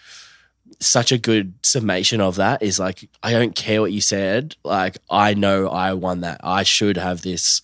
such 0.78 1.12
a 1.12 1.18
good 1.18 1.52
summation 1.62 2.22
of 2.22 2.36
that 2.36 2.62
is 2.62 2.78
like 2.78 3.06
I 3.22 3.32
don't 3.32 3.54
care 3.54 3.82
what 3.82 3.92
you 3.92 4.00
said, 4.00 4.56
like 4.64 4.96
I 5.10 5.34
know 5.34 5.68
I 5.68 5.92
won 5.92 6.22
that. 6.22 6.40
I 6.42 6.62
should 6.62 6.96
have 6.96 7.20
this 7.20 7.60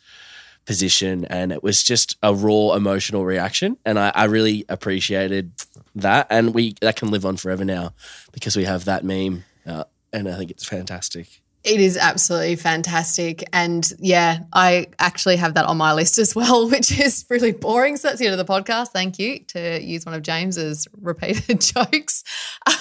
position 0.66 1.24
and 1.24 1.52
it 1.52 1.62
was 1.62 1.82
just 1.82 2.18
a 2.22 2.34
raw 2.34 2.74
emotional 2.74 3.24
reaction 3.24 3.78
and 3.86 3.98
I, 3.98 4.12
I 4.14 4.24
really 4.24 4.66
appreciated 4.68 5.52
that 5.97 6.26
and 6.30 6.55
we 6.55 6.74
that 6.80 6.97
can 6.97 7.11
live 7.11 7.24
on 7.24 7.36
forever 7.36 7.64
now 7.64 7.92
because 8.32 8.57
we 8.57 8.64
have 8.64 8.84
that 8.84 9.05
meme 9.05 9.44
uh, 9.66 9.84
and 10.12 10.28
I 10.28 10.36
think 10.36 10.51
it's 10.51 10.64
fantastic. 10.64 11.42
It 11.64 11.80
is 11.80 11.97
absolutely 11.97 12.55
fantastic. 12.55 13.42
And 13.53 13.92
yeah, 13.99 14.38
I 14.53 14.86
actually 15.01 15.36
have 15.36 15.55
that 15.55 15.64
on 15.64 15.76
my 15.76 15.92
list 15.94 16.16
as 16.18 16.34
well, 16.34 16.70
which 16.70 16.97
is 16.99 17.26
really 17.28 17.53
boring. 17.53 17.97
So 17.97 18.09
that's 18.09 18.20
the 18.20 18.26
end 18.26 18.38
of 18.38 18.47
the 18.47 18.53
podcast. 18.53 18.88
Thank 18.88 19.18
you 19.18 19.40
to 19.49 19.82
use 19.82 20.07
one 20.07 20.14
of 20.14 20.22
James's 20.22 20.86
repeated 21.01 21.61
jokes. 21.74 22.22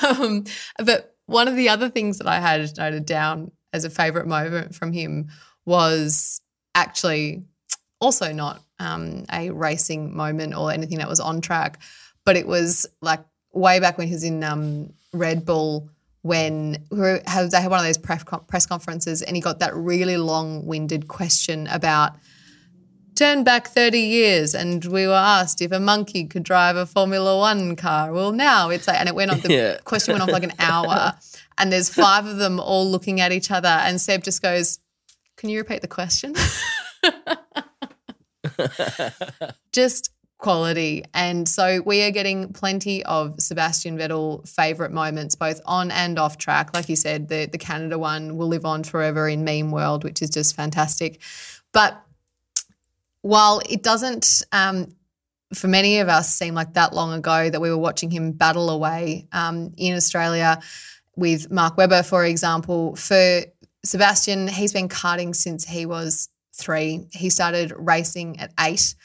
Um, 0.04 0.44
but 0.78 1.16
one 1.26 1.48
of 1.48 1.56
the 1.56 1.70
other 1.70 1.90
things 1.90 2.20
that 2.20 2.28
I 2.28 2.40
had 2.40 2.78
noted 2.78 3.06
down 3.06 3.52
as 3.74 3.86
a 3.86 3.90
favorite 3.90 4.28
moment 4.28 4.76
from 4.76 4.94
him 4.94 5.30
was 5.66 6.42
actually 6.76 7.44
also 8.00 8.32
not 8.32 8.62
um, 8.80 9.26
a 9.32 9.50
racing 9.50 10.16
moment 10.16 10.56
or 10.56 10.72
anything 10.72 11.00
that 11.00 11.10
was 11.10 11.20
on 11.20 11.42
track, 11.42 11.82
but 12.26 12.36
it 12.36 12.48
was 12.48 12.86
like 13.02 13.22
way 13.54 13.80
back 13.80 13.98
when 13.98 14.08
he 14.08 14.14
was 14.14 14.24
in 14.24 14.44
um, 14.44 14.92
Red 15.14 15.46
Bull 15.46 15.90
when 16.24 16.84
we 16.92 16.98
were- 16.98 17.22
had- 17.26 17.52
they 17.52 17.62
had 17.62 17.70
one 17.70 17.80
of 17.80 17.86
those 17.86 17.98
press, 18.00 18.24
press 18.48 18.66
conferences 18.66 19.22
and 19.22 19.36
he 19.36 19.42
got 19.42 19.60
that 19.60 19.76
really 19.76 20.18
long-winded 20.18 21.08
question 21.08 21.68
about 21.68 22.14
turn 23.16 23.44
back 23.46 23.68
30 23.68 24.00
years 24.00 24.54
and 24.56 24.84
we 24.86 25.08
were 25.08 25.14
asked 25.14 25.62
if 25.62 25.72
a 25.72 25.80
monkey 25.80 26.26
could 26.26 26.44
drive 26.44 26.76
a 26.76 26.86
Formula 26.86 27.38
One 27.38 27.76
car. 27.76 28.12
Well, 28.12 28.32
now 28.34 28.70
it's 28.70 28.88
like, 28.88 29.00
and 29.00 29.08
it 29.08 29.16
went 29.16 29.32
on, 29.32 29.40
the 29.40 29.50
Yeah. 29.54 29.78
question 29.86 30.14
went 30.14 30.24
on 30.24 30.28
for 30.28 30.34
like 30.34 30.44
an 30.44 30.54
hour 30.60 31.14
and 31.58 31.72
there's 31.72 31.88
five 31.94 32.26
of 32.26 32.38
them 32.38 32.60
all 32.60 32.90
looking 32.90 33.22
at 33.22 33.32
each 33.32 33.52
other. 33.52 33.70
And 33.70 34.02
Seb 34.02 34.24
just 34.24 34.42
goes, 34.42 34.80
Can 35.38 35.50
you 35.50 35.60
repeat 35.60 35.82
the 35.82 35.88
question? 35.88 36.34
just 39.72 40.10
quality. 40.38 41.04
And 41.14 41.48
so 41.48 41.82
we 41.86 42.04
are 42.04 42.12
getting 42.12 42.52
plenty 42.54 43.04
of 43.06 43.40
Sebastian 43.40 43.98
Vettel 43.98 44.48
favourite 44.48 44.92
moments, 44.92 45.36
both 45.36 45.62
on 45.66 45.92
and 45.92 46.20
off 46.20 46.38
track. 46.38 46.74
Like 46.74 46.90
you 46.90 46.96
said, 46.96 47.30
the, 47.30 47.48
the 47.52 47.58
Canada 47.58 47.98
one 47.98 48.38
will 48.38 48.48
live 48.48 48.66
on 48.66 48.84
forever 48.84 49.28
in 49.30 49.44
meme 49.44 49.72
world, 49.72 50.04
which 50.04 50.22
is 50.22 50.30
just 50.30 50.56
fantastic. 50.56 51.22
But 51.72 52.02
while 53.22 53.62
it 53.70 53.82
doesn't, 53.82 54.44
um, 54.52 54.96
for 55.54 55.68
many 55.68 56.00
of 56.00 56.10
us, 56.10 56.36
seem 56.36 56.54
like 56.54 56.74
that 56.74 56.94
long 56.94 57.14
ago 57.14 57.50
that 57.50 57.62
we 57.62 57.70
were 57.70 57.78
watching 57.78 58.12
him 58.12 58.32
battle 58.34 58.70
away 58.70 59.28
um, 59.32 59.74
in 59.78 59.96
Australia 59.96 60.60
with 61.16 61.50
Mark 61.50 61.78
Webber, 61.78 62.04
for 62.04 62.26
example, 62.26 62.96
for 62.96 63.42
Sebastian, 63.84 64.48
he's 64.48 64.74
been 64.74 64.90
karting 64.90 65.36
since 65.36 65.66
he 65.66 65.86
was 65.86 66.30
three. 66.54 67.08
He 67.12 67.30
started 67.30 67.74
racing 67.78 68.40
at 68.40 68.52
eight. 68.60 68.96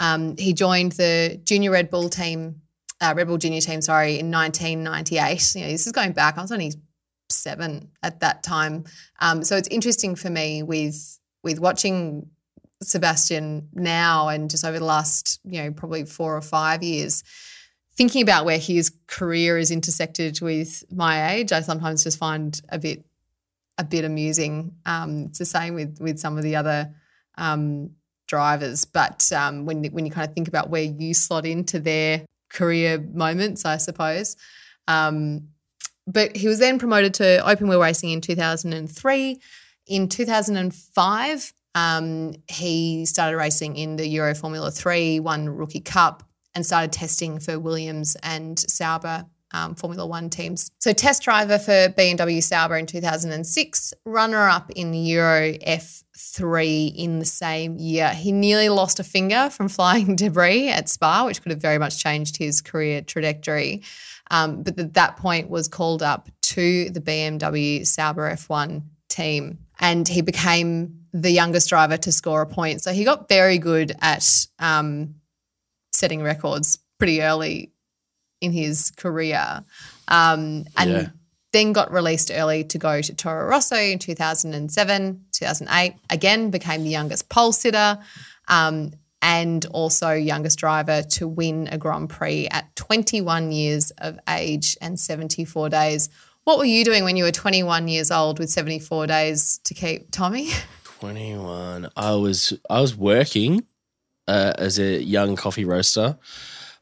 Um, 0.00 0.36
he 0.36 0.52
joined 0.52 0.92
the 0.92 1.40
junior 1.44 1.70
Red 1.70 1.90
Bull 1.90 2.08
team, 2.08 2.62
uh, 3.00 3.14
Red 3.16 3.28
Bull 3.28 3.38
junior 3.38 3.60
team, 3.60 3.82
sorry, 3.82 4.18
in 4.18 4.30
1998. 4.30 5.54
You 5.54 5.60
know, 5.60 5.70
this 5.70 5.86
is 5.86 5.92
going 5.92 6.12
back. 6.12 6.38
I 6.38 6.42
was 6.42 6.50
only 6.50 6.72
seven 7.28 7.90
at 8.02 8.20
that 8.20 8.42
time. 8.42 8.84
Um, 9.20 9.44
so 9.44 9.56
it's 9.56 9.68
interesting 9.68 10.16
for 10.16 10.30
me 10.30 10.62
with 10.62 11.18
with 11.42 11.60
watching 11.60 12.28
Sebastian 12.82 13.68
now 13.72 14.28
and 14.28 14.50
just 14.50 14.64
over 14.64 14.78
the 14.78 14.84
last, 14.84 15.40
you 15.44 15.62
know, 15.62 15.70
probably 15.70 16.04
four 16.04 16.36
or 16.36 16.42
five 16.42 16.82
years, 16.82 17.22
thinking 17.96 18.22
about 18.22 18.44
where 18.44 18.58
his 18.58 18.92
career 19.06 19.58
is 19.58 19.70
intersected 19.70 20.40
with 20.40 20.84
my 20.90 21.34
age, 21.34 21.52
I 21.52 21.60
sometimes 21.60 22.04
just 22.04 22.18
find 22.18 22.58
a 22.68 22.78
bit 22.78 23.04
a 23.78 23.84
bit 23.84 24.04
amusing. 24.04 24.76
Um, 24.86 25.26
it's 25.28 25.38
the 25.38 25.44
same 25.44 25.74
with 25.74 25.98
with 26.00 26.18
some 26.18 26.38
of 26.38 26.42
the 26.42 26.56
other 26.56 26.94
um, 27.36 27.90
drivers, 28.30 28.84
but 28.84 29.30
um, 29.32 29.66
when 29.66 29.84
when 29.86 30.06
you 30.06 30.12
kind 30.12 30.26
of 30.26 30.34
think 30.34 30.48
about 30.48 30.70
where 30.70 30.82
you 30.82 31.12
slot 31.12 31.44
into 31.44 31.80
their 31.80 32.24
career 32.48 32.98
moments, 33.12 33.64
I 33.64 33.76
suppose. 33.76 34.36
Um, 34.88 35.48
but 36.06 36.36
he 36.36 36.48
was 36.48 36.58
then 36.58 36.78
promoted 36.78 37.14
to 37.14 37.46
open 37.48 37.68
wheel 37.68 37.80
racing 37.80 38.10
in 38.10 38.20
2003. 38.20 39.40
In 39.86 40.08
2005, 40.08 41.52
um, 41.74 42.34
he 42.48 43.04
started 43.04 43.36
racing 43.36 43.76
in 43.76 43.96
the 43.96 44.06
Euro 44.08 44.34
Formula 44.34 44.70
3, 44.70 45.20
won 45.20 45.48
Rookie 45.48 45.80
Cup, 45.80 46.22
and 46.54 46.64
started 46.64 46.92
testing 46.92 47.38
for 47.38 47.58
Williams 47.58 48.16
and 48.22 48.58
Sauber 48.58 49.26
um, 49.52 49.74
Formula 49.74 50.06
One 50.06 50.30
teams. 50.30 50.70
So, 50.78 50.92
test 50.92 51.22
driver 51.22 51.58
for 51.58 51.88
BMW 51.90 52.42
Sauber 52.42 52.76
in 52.76 52.86
2006, 52.86 53.94
runner 54.04 54.48
up 54.48 54.70
in 54.70 54.94
Euro 54.94 55.54
F3 56.20 56.94
in 56.94 57.18
the 57.18 57.24
same 57.24 57.78
year. 57.78 58.10
He 58.10 58.32
nearly 58.32 58.68
lost 58.68 59.00
a 59.00 59.04
finger 59.04 59.50
from 59.50 59.68
flying 59.68 60.16
debris 60.16 60.68
at 60.68 60.88
Spa, 60.88 61.24
which 61.24 61.42
could 61.42 61.50
have 61.50 61.60
very 61.60 61.78
much 61.78 62.02
changed 62.02 62.36
his 62.36 62.60
career 62.60 63.02
trajectory. 63.02 63.82
Um, 64.30 64.62
but 64.62 64.78
at 64.78 64.94
that 64.94 65.16
point 65.16 65.50
was 65.50 65.68
called 65.68 66.02
up 66.02 66.28
to 66.42 66.90
the 66.90 67.00
BMW 67.00 67.86
Sauber 67.86 68.30
F1 68.30 68.82
team. 69.08 69.58
And 69.80 70.06
he 70.06 70.20
became 70.20 71.00
the 71.12 71.30
youngest 71.30 71.68
driver 71.68 71.96
to 71.96 72.12
score 72.12 72.42
a 72.42 72.46
point. 72.46 72.82
So 72.82 72.92
he 72.92 73.04
got 73.04 73.28
very 73.28 73.58
good 73.58 73.96
at 74.00 74.46
um, 74.58 75.16
setting 75.92 76.22
records 76.22 76.78
pretty 76.98 77.22
early 77.22 77.72
in 78.40 78.52
his 78.52 78.92
career. 78.96 79.64
Um, 80.08 80.64
and 80.76 80.90
Yeah. 80.90 81.08
Then 81.52 81.72
got 81.72 81.92
released 81.92 82.30
early 82.32 82.64
to 82.64 82.78
go 82.78 83.00
to 83.00 83.14
Toro 83.14 83.46
Rosso 83.46 83.76
in 83.76 83.98
2007, 83.98 85.24
2008. 85.32 85.94
Again, 86.10 86.50
became 86.50 86.84
the 86.84 86.90
youngest 86.90 87.28
pole 87.28 87.52
sitter 87.52 87.98
um, 88.48 88.92
and 89.20 89.66
also 89.66 90.12
youngest 90.12 90.58
driver 90.58 91.02
to 91.02 91.26
win 91.26 91.68
a 91.72 91.78
Grand 91.78 92.08
Prix 92.08 92.48
at 92.48 92.74
21 92.76 93.52
years 93.52 93.90
of 93.98 94.18
age 94.28 94.76
and 94.80 94.98
74 94.98 95.68
days. 95.68 96.08
What 96.44 96.58
were 96.58 96.64
you 96.64 96.84
doing 96.84 97.04
when 97.04 97.16
you 97.16 97.24
were 97.24 97.32
21 97.32 97.88
years 97.88 98.10
old 98.10 98.38
with 98.38 98.50
74 98.50 99.06
days 99.06 99.60
to 99.64 99.74
keep, 99.74 100.10
Tommy? 100.10 100.50
21. 101.00 101.90
I 101.96 102.14
was 102.14 102.52
I 102.68 102.80
was 102.80 102.96
working 102.96 103.66
uh, 104.28 104.52
as 104.58 104.78
a 104.78 105.02
young 105.02 105.36
coffee 105.36 105.64
roaster, 105.64 106.18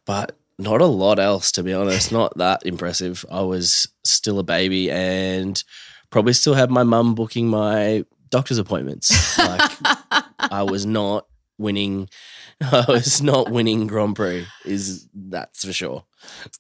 but 0.05 0.38
not 0.59 0.81
a 0.81 0.87
lot 0.87 1.19
else 1.19 1.53
to 1.53 1.63
be 1.63 1.73
honest. 1.73 2.13
Not 2.13 2.37
that 2.39 2.65
impressive. 2.67 3.25
I 3.31 3.43
was 3.43 3.87
still 4.05 4.39
a 4.39 4.45
baby 4.45 4.91
and 4.91 5.63
probably 6.11 6.33
still 6.33 6.55
had 6.55 6.71
my 6.71 6.83
mum 6.83 7.15
booking 7.15 7.49
my 7.49 8.05
doctor's 8.31 8.59
appointments. 8.59 9.39
Like 9.39 9.71
I 10.39 10.63
was 10.65 10.85
not 10.87 11.27
winning. 11.59 12.09
I 12.61 12.85
was 12.89 13.23
not 13.23 13.51
winning 13.51 13.87
Grand 13.87 14.17
Prix. 14.17 14.47
Is 14.65 15.09
that's 15.15 15.65
for 15.65 15.73
sure. 15.73 16.05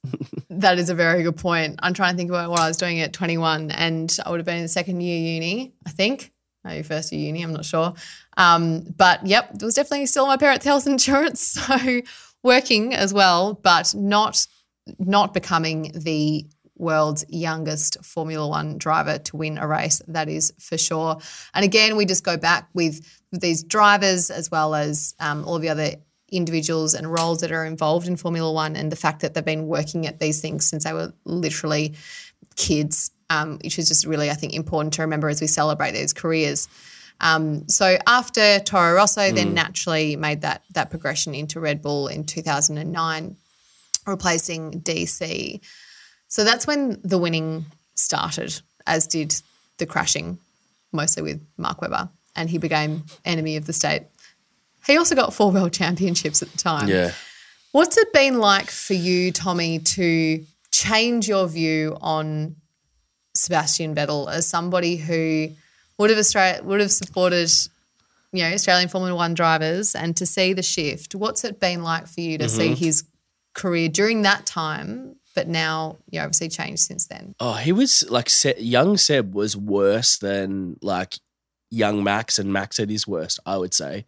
That 0.51 0.79
is 0.79 0.89
a 0.91 0.95
very 0.95 1.23
good 1.23 1.37
point. 1.37 1.79
I'm 1.83 1.95
trying 1.95 2.15
to 2.15 2.17
think 2.17 2.31
about 2.31 2.51
what 2.51 2.59
I 2.59 2.67
was 2.67 2.79
doing 2.79 2.99
at 3.01 3.13
21, 3.13 3.71
and 3.71 4.17
I 4.25 4.31
would 4.31 4.41
have 4.41 4.47
been 4.47 4.57
in 4.57 4.63
the 4.63 4.69
second 4.69 5.03
year 5.03 5.35
uni, 5.35 5.75
I 5.87 5.91
think, 5.91 6.33
maybe 6.65 6.83
first 6.83 7.13
year 7.13 7.27
uni. 7.27 7.43
I'm 7.43 7.53
not 7.53 7.65
sure. 7.65 7.95
Um, 8.37 8.81
but 8.97 9.25
yep, 9.25 9.55
it 9.55 9.63
was 9.63 9.75
definitely 9.75 10.07
still 10.07 10.27
my 10.27 10.37
parents' 10.37 10.65
health 10.65 10.87
insurance, 10.87 11.43
so 11.43 12.01
working 12.49 12.95
as 12.95 13.13
well, 13.15 13.55
but 13.63 13.95
not 13.95 14.47
not 14.99 15.35
becoming 15.35 15.93
the 15.95 16.47
world's 16.77 17.25
youngest 17.29 18.03
Formula 18.03 18.49
One 18.49 18.79
driver 18.79 19.19
to 19.19 19.37
win 19.37 19.59
a 19.59 19.67
race. 19.67 20.01
That 20.09 20.29
is 20.29 20.53
for 20.59 20.79
sure. 20.79 21.19
And 21.53 21.65
again, 21.65 21.97
we 21.97 22.07
just 22.07 22.25
go 22.25 22.37
back 22.37 22.69
with 22.73 23.07
these 23.31 23.63
drivers 23.63 24.31
as 24.31 24.51
well 24.51 24.75
as 24.75 25.15
um, 25.21 25.45
all 25.45 25.59
the 25.59 25.69
other 25.69 25.91
individuals 26.31 26.95
and 26.95 27.13
roles 27.13 27.41
that 27.41 27.53
are 27.53 27.67
involved 27.67 28.09
in 28.09 28.17
Formula 28.17 28.51
One 28.51 28.77
and 28.77 28.91
the 28.91 28.97
fact 28.97 29.21
that 29.21 29.35
they've 29.35 29.45
been 29.45 29.67
working 29.67 30.07
at 30.07 30.19
these 30.19 30.41
things 30.41 30.67
since 30.67 30.85
they 30.85 30.93
were 30.93 31.13
literally 31.25 31.95
kids, 32.57 33.11
um, 33.29 33.59
which 33.63 33.79
is 33.79 33.89
just 33.89 34.07
really, 34.07 34.31
I 34.31 34.35
think, 34.35 34.55
important 34.55 34.95
to 34.95 35.03
remember 35.03 35.29
as 35.29 35.41
we 35.41 35.47
celebrate 35.47 35.93
these 35.93 36.15
careers. 36.15 36.69
Um, 37.21 37.69
so 37.69 37.99
after 38.07 38.61
Toro 38.61 38.95
Rosso, 38.95 39.33
then 39.33 39.53
naturally 39.55 40.15
made 40.17 40.43
that 40.43 40.63
that 40.73 40.91
progression 40.91 41.35
into 41.35 41.59
Red 41.59 41.83
Bull 41.83 42.07
in 42.07 42.25
2009, 42.25 43.37
replacing 44.07 44.81
DC. 44.83 45.61
So 46.29 46.45
that's 46.45 46.67
when 46.67 47.01
the 47.03 47.19
winning 47.19 47.67
started, 47.95 48.61
as 48.87 49.07
did 49.07 49.35
the 49.79 49.87
crashing, 49.87 50.39
mostly 50.93 51.23
with 51.23 51.45
Mark 51.57 51.83
Webber, 51.83 52.09
and 52.37 52.49
he 52.49 52.59
became 52.59 53.05
enemy 53.25 53.57
of 53.57 53.67
the 53.67 53.73
state. 53.73 54.03
He 54.87 54.97
also 54.97 55.15
got 55.15 55.35
four 55.35 55.51
world 55.51 55.73
championships 55.73 56.41
at 56.43 56.53
the 56.53 56.59
time. 56.59 56.89
Yeah. 56.89 57.13
What's 57.73 57.97
it 57.99 58.13
been 58.13 58.39
like 58.39 58.71
for 58.71 58.95
you, 58.95 59.33
Tommy, 59.33 59.79
to 59.81 60.45
change 60.71 61.29
your 61.29 61.47
view 61.47 61.97
on 62.01 62.57
Sebastian 63.35 63.95
Vettel 63.95 64.31
as 64.31 64.47
somebody 64.47 64.97
who 64.97 65.51
would 65.99 66.11
have 66.11 66.19
Australia 66.19 66.63
would 66.63 66.81
have 66.81 66.91
supported, 66.91 67.51
you 68.33 68.43
know, 68.43 68.51
Australian 68.51 68.89
Formula 68.89 69.15
One 69.15 69.35
drivers, 69.35 69.95
and 69.95 70.17
to 70.17 70.27
see 70.27 70.53
the 70.53 70.63
shift? 70.63 71.15
What's 71.15 71.45
it 71.45 71.61
been 71.61 71.83
like 71.83 72.07
for 72.07 72.21
you 72.21 72.39
to 72.39 72.49
see 72.49 72.69
mm-hmm. 72.69 72.85
his 72.85 73.05
career 73.55 73.89
during 73.89 74.23
that 74.23 74.47
time, 74.47 75.17
but 75.35 75.49
now 75.49 75.99
you 76.11 76.19
know, 76.19 76.25
obviously 76.25 76.49
changed 76.49 76.83
since 76.83 77.07
then? 77.07 77.35
Oh, 77.41 77.55
he 77.55 77.73
was 77.73 78.09
like 78.09 78.31
Se- 78.31 78.61
young 78.61 78.97
Seb 78.97 79.35
was 79.35 79.57
worse 79.57 80.19
than 80.19 80.77
like 80.83 81.15
young 81.71 82.03
Max, 82.03 82.39
and 82.39 82.53
Max 82.53 82.79
at 82.79 82.91
his 82.91 83.07
worst. 83.07 83.41
I 83.45 83.57
would 83.59 83.75
say 83.75 84.07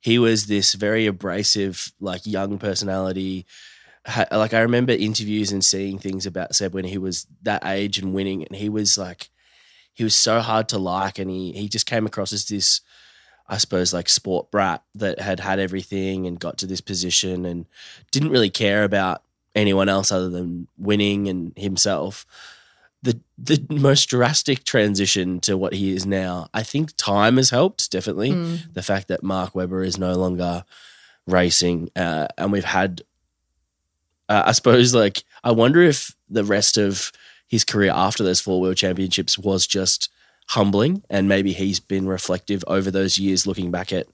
he 0.00 0.18
was 0.18 0.46
this 0.46 0.74
very 0.74 1.06
abrasive, 1.06 1.92
like 2.00 2.26
young 2.26 2.58
personality. 2.58 3.46
Ha- 4.06 4.26
like 4.32 4.54
I 4.54 4.60
remember 4.60 4.92
interviews 4.92 5.52
and 5.52 5.64
seeing 5.64 5.98
things 5.98 6.26
about 6.26 6.54
Seb 6.54 6.74
when 6.74 6.84
he 6.84 6.98
was 6.98 7.26
that 7.42 7.64
age 7.64 7.98
and 7.98 8.14
winning, 8.14 8.44
and 8.44 8.56
he 8.56 8.68
was 8.68 8.96
like, 8.96 9.30
he 9.92 10.04
was 10.04 10.16
so 10.16 10.40
hard 10.40 10.68
to 10.70 10.78
like, 10.78 11.18
and 11.18 11.30
he 11.30 11.52
he 11.52 11.68
just 11.68 11.86
came 11.86 12.06
across 12.06 12.32
as 12.32 12.46
this. 12.46 12.80
I 13.48 13.58
suppose 13.58 13.92
like 13.92 14.08
sport 14.08 14.50
brat 14.50 14.82
that 14.94 15.18
had 15.20 15.40
had 15.40 15.58
everything 15.58 16.26
and 16.26 16.38
got 16.38 16.56
to 16.58 16.66
this 16.66 16.80
position 16.80 17.44
and 17.44 17.66
didn't 18.10 18.30
really 18.30 18.48
care 18.48 18.84
about 18.84 19.22
anyone 19.54 19.88
else 19.88 20.10
other 20.10 20.30
than 20.30 20.68
winning 20.78 21.28
and 21.28 21.52
himself. 21.56 22.24
The 23.02 23.20
the 23.36 23.66
most 23.68 24.06
drastic 24.06 24.64
transition 24.64 25.40
to 25.40 25.56
what 25.58 25.74
he 25.74 25.94
is 25.94 26.06
now, 26.06 26.48
I 26.54 26.62
think 26.62 26.96
time 26.96 27.36
has 27.36 27.50
helped 27.50 27.90
definitely. 27.90 28.30
The 28.72 28.82
fact 28.82 29.08
that 29.08 29.22
Mark 29.22 29.54
Webber 29.54 29.82
is 29.82 29.98
no 29.98 30.14
longer 30.14 30.64
racing, 31.26 31.90
uh, 31.96 32.28
and 32.38 32.52
we've 32.52 32.64
had, 32.64 33.02
uh, 34.28 34.44
I 34.46 34.52
suppose, 34.52 34.94
like 34.94 35.24
I 35.42 35.50
wonder 35.50 35.82
if 35.82 36.14
the 36.30 36.44
rest 36.44 36.78
of 36.78 37.10
his 37.52 37.64
career 37.66 37.92
after 37.94 38.24
those 38.24 38.40
four 38.40 38.62
world 38.62 38.78
championships 38.78 39.36
was 39.36 39.66
just 39.66 40.08
humbling, 40.48 41.02
and 41.10 41.28
maybe 41.28 41.52
he's 41.52 41.80
been 41.80 42.06
reflective 42.06 42.64
over 42.66 42.90
those 42.90 43.18
years, 43.18 43.46
looking 43.46 43.70
back 43.70 43.92
at 43.92 44.06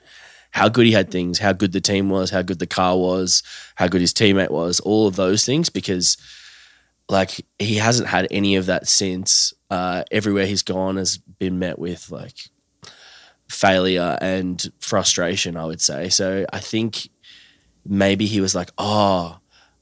how 0.51 0.69
good 0.69 0.87
he 0.87 0.93
had 0.93 1.13
things, 1.13 1.39
how 1.39 1.53
good 1.53 1.71
the 1.71 1.81
team 1.81 2.11
was, 2.11 2.31
how 2.31 2.43
good 2.43 2.59
the 2.59 2.67
car 2.67 2.99
was, 2.99 3.45
how 3.77 3.87
good 3.87 4.01
his 4.01 4.13
teammate 4.13 4.51
was, 4.51 4.81
all 4.81 5.07
of 5.07 5.15
those 5.15 5.47
things 5.47 5.69
because 5.69 6.17
like 7.09 7.47
he 7.61 7.77
hasn't 7.77 8.09
had 8.09 8.27
any 8.33 8.57
of 8.57 8.67
that 8.67 8.89
since. 8.89 9.55
Uh, 9.71 10.03
everywhere 10.11 10.47
he's 10.47 10.65
gone 10.65 10.97
has 10.97 11.19
been 11.19 11.61
met 11.61 11.79
with 11.79 12.11
like 12.11 12.51
failure 13.49 14.19
and 14.21 14.73
frustration, 14.81 15.57
I 15.57 15.65
would 15.65 15.81
say. 15.81 16.09
So 16.09 16.45
I 16.53 16.59
think 16.59 17.09
maybe 17.87 18.27
he 18.27 18.41
was 18.41 18.55
like, 18.57 18.71
oh, 18.79 19.39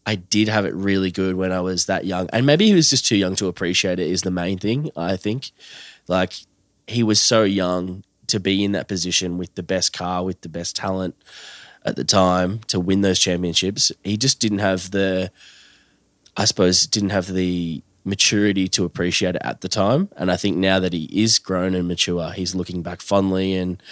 I 0.07 0.15
did 0.15 0.49
have 0.49 0.65
it 0.65 0.75
really 0.75 1.11
good 1.11 1.35
when 1.35 1.51
I 1.51 1.61
was 1.61 1.87
that 1.87 2.07
young. 2.07 2.31
And 2.33 2.47
maybe 2.47 2.67
he 2.67 2.75
was 2.75 2.89
just 2.89 3.07
too 3.07 3.17
young 3.17 3.35
to 3.37 3.49
appreciate 3.49 3.99
it, 3.99 4.07
is 4.07 4.23
the 4.23 4.31
main 4.31 4.57
thing, 4.57 4.91
I 4.97 5.17
think. 5.17 5.51
Like, 6.07 6.35
he 6.87 7.03
was 7.03 7.21
so 7.21 7.43
young 7.43 8.05
to 8.29 8.39
be 8.39 8.65
in 8.65 8.73
that 8.73 8.89
position 8.89 9.37
with 9.37 9.55
the 9.57 9.63
best 9.63 9.93
car, 9.93 10.25
with 10.25 10.41
the 10.43 10.49
best 10.49 10.77
talent 10.77 11.17
at 11.85 11.97
the 11.97 12.05
time 12.05 12.61
to 12.69 12.81
win 12.81 13.01
those 13.01 13.19
championships. 13.19 13.93
He 14.05 14.17
just 14.17 14.41
didn't 14.41 14.59
have 14.61 14.93
the, 14.93 15.31
I 16.37 16.45
suppose, 16.45 16.87
didn't 16.87 17.11
have 17.11 17.27
the 17.27 17.83
maturity 18.05 18.69
to 18.69 18.85
appreciate 18.85 19.35
it 19.35 19.43
at 19.45 19.61
the 19.61 19.69
time. 19.69 20.09
And 20.17 20.31
I 20.31 20.37
think 20.37 20.57
now 20.57 20.79
that 20.79 20.93
he 20.93 21.11
is 21.13 21.41
grown 21.41 21.75
and 21.75 21.89
mature, 21.89 22.31
he's 22.31 22.55
looking 22.55 22.83
back 22.83 23.01
fondly 23.01 23.55
and 23.55 23.83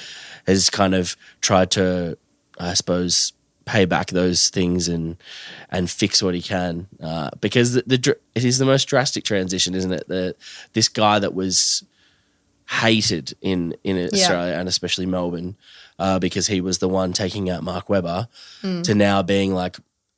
has 0.46 0.70
kind 0.70 0.94
of 0.94 1.16
tried 1.40 1.72
to, 1.72 2.16
I 2.58 2.74
suppose, 2.74 3.32
pay 3.64 3.84
back 3.84 4.08
those 4.08 4.48
things 4.48 4.88
and 4.88 5.16
and 5.70 5.90
fix 5.90 6.22
what 6.22 6.34
he 6.34 6.42
can 6.42 6.86
uh, 7.02 7.30
because 7.40 7.74
the, 7.74 7.82
the, 7.82 8.16
it 8.34 8.44
is 8.44 8.58
the 8.58 8.64
most 8.64 8.84
drastic 8.86 9.24
transition, 9.24 9.74
isn't 9.74 9.92
it? 9.92 10.08
The 10.08 10.36
this 10.72 10.88
guy 10.88 11.18
that 11.18 11.34
was 11.34 11.84
hated 12.68 13.34
in 13.40 13.74
in 13.84 13.96
Australia 13.98 14.52
yeah. 14.52 14.60
and 14.60 14.68
especially 14.68 15.06
Melbourne 15.06 15.56
uh, 15.98 16.18
because 16.18 16.46
he 16.46 16.60
was 16.60 16.78
the 16.78 16.88
one 16.88 17.12
taking 17.12 17.50
out 17.50 17.62
Mark 17.62 17.88
Webber 17.88 18.28
mm. 18.62 18.82
to 18.84 18.94
now 18.94 19.22
being 19.22 19.54
like 19.54 19.76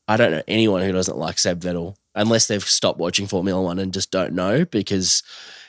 I 0.09 0.16
don't 0.16 0.30
know 0.30 0.42
anyone 0.47 0.82
who 0.82 0.92
doesn't 0.92 1.16
like 1.16 1.38
Seb 1.38 1.61
Vettel 1.61 1.97
unless 2.14 2.47
they've 2.47 2.62
stopped 2.62 2.99
watching 2.99 3.26
Formula 3.26 3.61
One 3.61 3.78
and 3.78 3.92
just 3.92 4.11
don't 4.11 4.32
know 4.32 4.64
because 4.64 5.22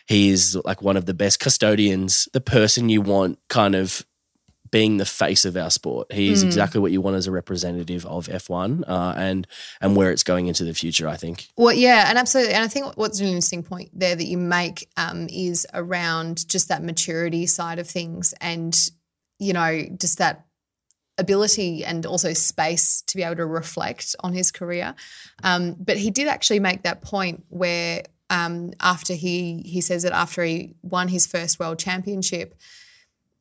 he 0.08 0.30
is 0.30 0.58
like 0.64 0.82
one 0.82 0.96
of 0.96 1.06
the 1.06 1.14
best 1.14 1.40
custodians, 1.40 2.30
the 2.32 2.42
person 2.42 2.90
you 2.90 3.02
want 3.02 3.40
kind 3.50 3.76
of 3.76 4.06
being 4.72 4.98
the 4.98 5.06
face 5.06 5.46
of 5.46 5.56
our 5.56 5.70
sport. 5.70 6.12
He 6.12 6.32
is 6.32 6.44
mm. 6.44 6.48
exactly 6.48 6.80
what 6.80 6.92
you 6.92 7.02
want 7.02 7.16
as 7.16 7.28
a 7.28 7.32
representative 7.32 8.06
of 8.06 8.28
F1 8.28 8.84
uh, 8.88 9.14
and 9.18 9.48
and 9.82 9.96
where 9.96 10.12
it's 10.12 10.24
going 10.24 10.48
into 10.48 10.64
the 10.64 10.74
future, 10.74 11.08
I 11.08 11.18
think. 11.18 11.48
Well, 11.58 11.74
yeah, 11.74 12.06
and 12.10 12.18
absolutely. 12.18 12.54
And 12.54 12.64
I 12.64 12.68
think 12.68 12.96
what's 12.98 13.20
an 13.20 13.28
interesting 13.28 13.64
point 13.64 13.90
there 13.94 14.16
that 14.16 14.26
you 14.26 14.38
make 14.38 14.90
um, 14.98 15.28
is 15.30 15.66
around 15.74 16.48
just 16.48 16.70
that 16.70 16.84
maturity 16.84 17.46
side 17.46 17.80
of 17.80 17.88
things 17.88 18.34
and, 18.42 18.78
you 19.40 19.54
know, 19.54 19.84
just 19.98 20.18
that 20.18 20.46
ability 21.18 21.84
and 21.84 22.06
also 22.06 22.34
space 22.34 23.02
to 23.02 23.18
be 23.18 23.24
able 23.24 23.36
to 23.36 23.46
reflect 23.46 24.16
on 24.20 24.34
his 24.34 24.52
career. 24.52 24.96
Um, 25.44 25.76
but 25.80 25.98
he 25.98 26.12
did 26.12 26.28
actually 26.28 26.60
make 26.60 26.84
that 26.84 27.02
point 27.02 27.44
where 27.50 28.04
um, 28.30 28.74
after 28.80 29.14
he 29.14 29.62
he 29.66 29.82
says 29.82 30.04
that 30.04 30.12
after 30.12 30.44
he 30.44 30.76
won 30.82 31.08
his 31.08 31.26
first 31.26 31.60
world 31.60 31.80
championship, 31.80 32.56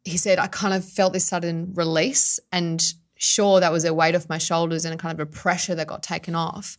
he 0.06 0.16
said 0.16 0.38
I 0.38 0.46
kind 0.46 0.72
of 0.72 0.84
felt 0.84 1.12
this 1.12 1.24
sudden 1.24 1.72
release 1.74 2.38
and 2.52 2.80
sure 3.16 3.58
that 3.60 3.72
was 3.72 3.84
a 3.84 3.92
weight 3.92 4.14
off 4.14 4.28
my 4.28 4.38
shoulders 4.38 4.84
and 4.84 4.94
a 4.94 4.96
kind 4.96 5.18
of 5.18 5.28
a 5.28 5.30
pressure 5.30 5.74
that 5.74 5.88
got 5.88 6.02
taken 6.02 6.34
off. 6.34 6.78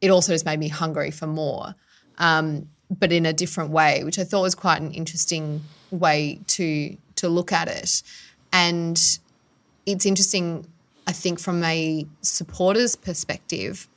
It 0.00 0.10
also 0.10 0.32
just 0.32 0.46
made 0.46 0.58
me 0.58 0.68
hungry 0.68 1.10
for 1.10 1.26
more, 1.26 1.74
um, 2.18 2.68
but 2.90 3.12
in 3.12 3.26
a 3.26 3.32
different 3.32 3.70
way, 3.70 4.02
which 4.02 4.18
I 4.18 4.24
thought 4.24 4.42
was 4.42 4.54
quite 4.54 4.80
an 4.80 4.92
interesting 4.92 5.62
way 5.90 6.40
to 6.48 6.96
to 7.16 7.28
look 7.28 7.52
at 7.52 7.68
it. 7.68 8.02
And 8.52 8.98
it's 9.84 10.06
interesting, 10.06 10.66
I 11.06 11.12
think, 11.12 11.38
from 11.40 11.62
a 11.64 12.06
supporter's 12.22 12.96
perspective, 12.96 13.88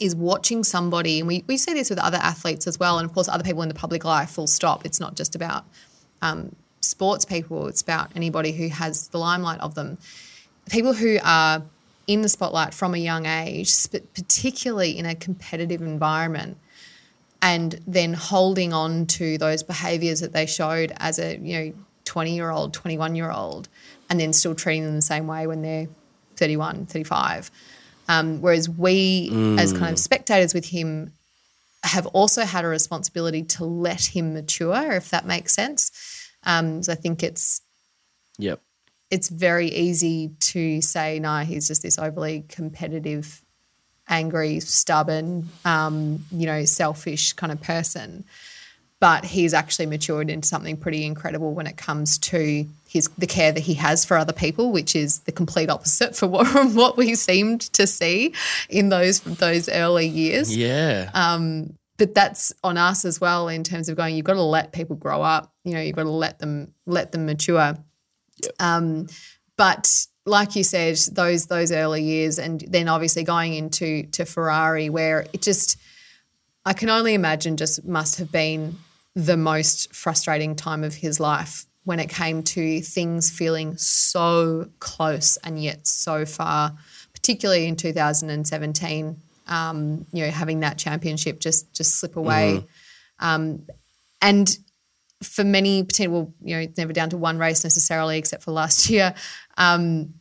is 0.00 0.14
watching 0.14 0.64
somebody, 0.64 1.20
and 1.20 1.28
we, 1.28 1.44
we 1.46 1.56
see 1.56 1.72
this 1.72 1.88
with 1.88 1.98
other 1.98 2.18
athletes 2.18 2.66
as 2.66 2.78
well, 2.78 2.98
and 2.98 3.08
of 3.08 3.14
course, 3.14 3.28
other 3.28 3.44
people 3.44 3.62
in 3.62 3.68
the 3.68 3.74
public 3.74 4.04
life, 4.04 4.30
full 4.30 4.46
stop. 4.46 4.84
It's 4.84 5.00
not 5.00 5.16
just 5.16 5.34
about 5.34 5.64
um, 6.20 6.54
sports 6.86 7.24
people, 7.24 7.66
it's 7.66 7.82
about 7.82 8.10
anybody 8.16 8.52
who 8.52 8.68
has 8.68 9.08
the 9.08 9.18
limelight 9.18 9.60
of 9.60 9.74
them. 9.74 9.98
People 10.70 10.92
who 10.92 11.18
are 11.22 11.62
in 12.06 12.22
the 12.22 12.28
spotlight 12.28 12.72
from 12.72 12.94
a 12.94 12.98
young 12.98 13.26
age, 13.26 13.72
particularly 14.14 14.96
in 14.96 15.06
a 15.06 15.14
competitive 15.14 15.82
environment, 15.82 16.56
and 17.42 17.80
then 17.86 18.14
holding 18.14 18.72
on 18.72 19.06
to 19.06 19.38
those 19.38 19.62
behaviors 19.62 20.20
that 20.20 20.32
they 20.32 20.46
showed 20.46 20.92
as 20.96 21.18
a 21.18 21.36
you 21.36 21.58
know 21.58 21.72
20 22.04 22.34
year 22.34 22.50
old 22.50 22.72
21 22.72 23.14
year 23.14 23.30
old 23.30 23.68
and 24.08 24.18
then 24.18 24.32
still 24.32 24.54
treating 24.54 24.84
them 24.84 24.94
the 24.94 25.02
same 25.02 25.26
way 25.26 25.46
when 25.46 25.62
they're 25.62 25.88
31, 26.36 26.86
35. 26.86 27.50
Um, 28.08 28.40
whereas 28.40 28.68
we, 28.68 29.30
mm. 29.30 29.58
as 29.58 29.72
kind 29.72 29.92
of 29.92 29.98
spectators 29.98 30.54
with 30.54 30.66
him, 30.66 31.12
have 31.82 32.06
also 32.06 32.42
had 32.42 32.64
a 32.64 32.68
responsibility 32.68 33.42
to 33.42 33.64
let 33.64 34.06
him 34.06 34.34
mature, 34.34 34.92
if 34.92 35.10
that 35.10 35.26
makes 35.26 35.54
sense. 35.54 35.90
Um, 36.46 36.82
so 36.82 36.92
I 36.92 36.94
think 36.94 37.22
it's 37.22 37.60
yep, 38.38 38.60
it's 39.10 39.28
very 39.28 39.68
easy 39.68 40.30
to 40.40 40.80
say, 40.80 41.18
no, 41.18 41.40
he's 41.40 41.68
just 41.68 41.82
this 41.82 41.98
overly 41.98 42.44
competitive, 42.48 43.42
angry, 44.08 44.60
stubborn, 44.60 45.48
um, 45.64 46.24
you 46.30 46.46
know, 46.46 46.64
selfish 46.64 47.34
kind 47.34 47.52
of 47.52 47.60
person 47.60 48.24
but 48.98 49.24
he's 49.24 49.52
actually 49.52 49.86
matured 49.86 50.30
into 50.30 50.48
something 50.48 50.76
pretty 50.76 51.04
incredible 51.04 51.52
when 51.52 51.66
it 51.66 51.76
comes 51.76 52.18
to 52.18 52.66
his 52.88 53.08
the 53.18 53.26
care 53.26 53.52
that 53.52 53.60
he 53.60 53.74
has 53.74 54.04
for 54.04 54.16
other 54.16 54.32
people, 54.32 54.72
which 54.72 54.96
is 54.96 55.20
the 55.20 55.32
complete 55.32 55.68
opposite 55.68 56.16
for 56.16 56.26
what 56.28 56.72
what 56.72 56.96
we 56.96 57.14
seemed 57.14 57.60
to 57.60 57.86
see 57.86 58.32
in 58.68 58.88
those 58.88 59.20
those 59.20 59.68
early 59.68 60.06
years. 60.06 60.56
Yeah. 60.56 61.10
Um, 61.12 61.74
but 61.96 62.14
that's 62.14 62.52
on 62.62 62.76
us 62.76 63.04
as 63.04 63.20
well 63.20 63.48
in 63.48 63.64
terms 63.64 63.88
of 63.88 63.96
going. 63.96 64.16
You've 64.16 64.26
got 64.26 64.34
to 64.34 64.42
let 64.42 64.72
people 64.72 64.96
grow 64.96 65.22
up. 65.22 65.52
You 65.64 65.74
know, 65.74 65.80
you've 65.80 65.96
got 65.96 66.04
to 66.04 66.10
let 66.10 66.38
them 66.38 66.74
let 66.86 67.12
them 67.12 67.26
mature. 67.26 67.76
Yep. 68.42 68.52
Um, 68.60 69.06
but 69.56 70.06
like 70.26 70.56
you 70.56 70.64
said, 70.64 70.98
those 71.12 71.46
those 71.46 71.72
early 71.72 72.02
years, 72.02 72.38
and 72.38 72.60
then 72.68 72.88
obviously 72.88 73.24
going 73.24 73.54
into 73.54 74.04
to 74.08 74.24
Ferrari, 74.24 74.90
where 74.90 75.26
it 75.32 75.42
just, 75.42 75.78
I 76.64 76.72
can 76.72 76.90
only 76.90 77.14
imagine, 77.14 77.56
just 77.56 77.84
must 77.84 78.18
have 78.18 78.30
been 78.30 78.76
the 79.14 79.36
most 79.36 79.94
frustrating 79.94 80.56
time 80.56 80.84
of 80.84 80.94
his 80.94 81.18
life 81.18 81.66
when 81.84 82.00
it 82.00 82.10
came 82.10 82.42
to 82.42 82.80
things 82.80 83.30
feeling 83.30 83.76
so 83.76 84.68
close 84.80 85.38
and 85.38 85.62
yet 85.62 85.86
so 85.86 86.26
far, 86.26 86.76
particularly 87.14 87.66
in 87.66 87.76
2017. 87.76 89.22
Um, 89.46 90.06
you 90.12 90.24
know, 90.24 90.30
having 90.30 90.60
that 90.60 90.78
championship 90.78 91.40
just 91.40 91.72
just 91.72 91.96
slip 91.96 92.16
away, 92.16 92.58
mm-hmm. 92.58 93.26
um, 93.26 93.66
and 94.20 94.56
for 95.22 95.44
many 95.44 95.82
potential, 95.82 96.34
you 96.42 96.54
know, 96.54 96.62
it's 96.62 96.78
never 96.78 96.92
down 96.92 97.10
to 97.10 97.16
one 97.16 97.38
race 97.38 97.64
necessarily, 97.64 98.18
except 98.18 98.42
for 98.42 98.52
last 98.52 98.90
year. 98.90 99.14
Um, 99.56 100.14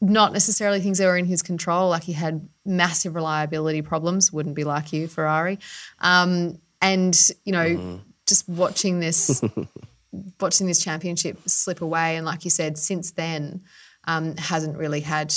not 0.00 0.32
necessarily 0.32 0.80
things 0.80 0.98
that 0.98 1.06
were 1.06 1.16
in 1.16 1.26
his 1.26 1.42
control. 1.42 1.88
Like 1.90 2.02
he 2.02 2.12
had 2.12 2.48
massive 2.64 3.14
reliability 3.14 3.82
problems. 3.82 4.32
Wouldn't 4.32 4.56
be 4.56 4.64
like 4.64 4.92
you, 4.92 5.06
Ferrari. 5.06 5.60
Um, 6.00 6.58
and 6.80 7.16
you 7.44 7.52
know, 7.52 7.66
mm-hmm 7.66 7.96
just 8.26 8.48
watching 8.48 9.00
this 9.00 9.42
watching 10.40 10.66
this 10.66 10.82
championship 10.82 11.38
slip 11.46 11.80
away 11.80 12.16
and 12.16 12.26
like 12.26 12.44
you 12.44 12.50
said 12.50 12.78
since 12.78 13.12
then 13.12 13.62
um, 14.04 14.36
hasn't 14.36 14.76
really 14.76 15.00
had 15.00 15.34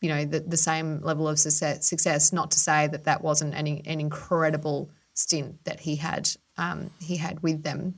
you 0.00 0.08
know 0.08 0.24
the, 0.24 0.40
the 0.40 0.56
same 0.56 1.00
level 1.00 1.28
of 1.28 1.38
success, 1.38 1.86
success 1.86 2.32
not 2.32 2.50
to 2.52 2.58
say 2.58 2.86
that 2.88 3.04
that 3.04 3.22
wasn't 3.22 3.54
an, 3.54 3.66
an 3.66 4.00
incredible 4.00 4.90
stint 5.14 5.64
that 5.64 5.80
he 5.80 5.96
had 5.96 6.30
um, 6.58 6.90
he 7.00 7.16
had 7.16 7.42
with 7.42 7.62
them 7.62 7.94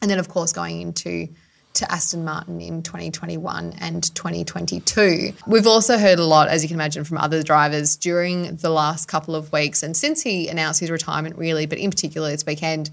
and 0.00 0.10
then 0.10 0.18
of 0.18 0.28
course 0.28 0.52
going 0.52 0.80
into 0.80 1.28
to 1.74 1.90
Aston 1.90 2.24
Martin 2.24 2.60
in 2.60 2.82
2021 2.84 3.74
and 3.80 4.14
2022. 4.14 5.32
We've 5.48 5.66
also 5.66 5.98
heard 5.98 6.20
a 6.20 6.24
lot, 6.24 6.48
as 6.48 6.62
you 6.62 6.68
can 6.68 6.76
imagine, 6.76 7.02
from 7.02 7.18
other 7.18 7.42
drivers 7.42 7.96
during 7.96 8.54
the 8.56 8.70
last 8.70 9.08
couple 9.08 9.34
of 9.34 9.52
weeks 9.52 9.82
and 9.82 9.96
since 9.96 10.22
he 10.22 10.48
announced 10.48 10.78
his 10.78 10.90
retirement, 10.90 11.36
really, 11.36 11.66
but 11.66 11.78
in 11.78 11.90
particular 11.90 12.30
this 12.30 12.46
weekend, 12.46 12.90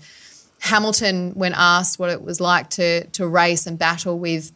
Hamilton, 0.62 1.32
when 1.32 1.54
asked 1.56 2.00
what 2.00 2.10
it 2.10 2.22
was 2.22 2.40
like 2.40 2.70
to 2.72 3.06
to 3.08 3.28
race 3.28 3.66
and 3.66 3.80
battle 3.80 4.18
with 4.20 4.52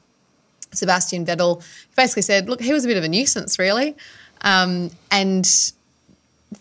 Sebastian 0.73 1.25
Vettel, 1.25 1.63
basically 1.95 2.23
said, 2.23 2.49
"Look, 2.49 2.61
he 2.61 2.73
was 2.73 2.85
a 2.85 2.87
bit 2.87 2.97
of 2.97 3.03
a 3.03 3.09
nuisance, 3.09 3.57
really." 3.59 3.95
Um, 4.41 4.91
and 5.11 5.45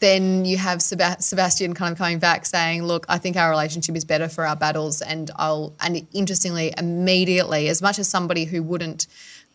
then 0.01 0.45
you 0.45 0.57
have 0.57 0.83
Sebastian 0.83 1.75
kind 1.75 1.93
of 1.93 1.99
coming 1.99 2.19
back 2.19 2.47
saying, 2.47 2.83
"Look, 2.85 3.07
I 3.09 3.19
think 3.19 3.37
our 3.37 3.51
relationship 3.51 3.97
is 3.97 4.05
better 4.05 4.29
for 4.29 4.47
our 4.47 4.57
battles." 4.57 5.03
And 5.03 5.31
I'll 5.37 5.73
and 5.81 6.07
interestingly, 6.13 6.73
immediately, 6.77 7.69
as 7.69 7.83
much 7.83 7.99
as 7.99 8.09
somebody 8.09 8.45
who 8.45 8.63
wouldn't 8.63 9.07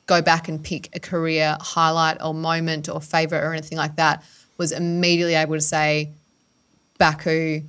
go 0.06 0.22
back 0.22 0.48
and 0.48 0.64
pick 0.64 0.90
a 0.96 1.00
career 1.00 1.58
highlight 1.62 2.22
or 2.22 2.34
moment 2.34 2.90
or 2.90 3.00
favorite 3.00 3.44
or 3.44 3.54
anything 3.54 3.78
like 3.78 3.96
that, 3.96 4.24
was 4.58 4.72
immediately 4.72 5.36
able 5.36 5.56
to 5.56 5.62
say, 5.62 6.10
"Baku, 6.98 7.64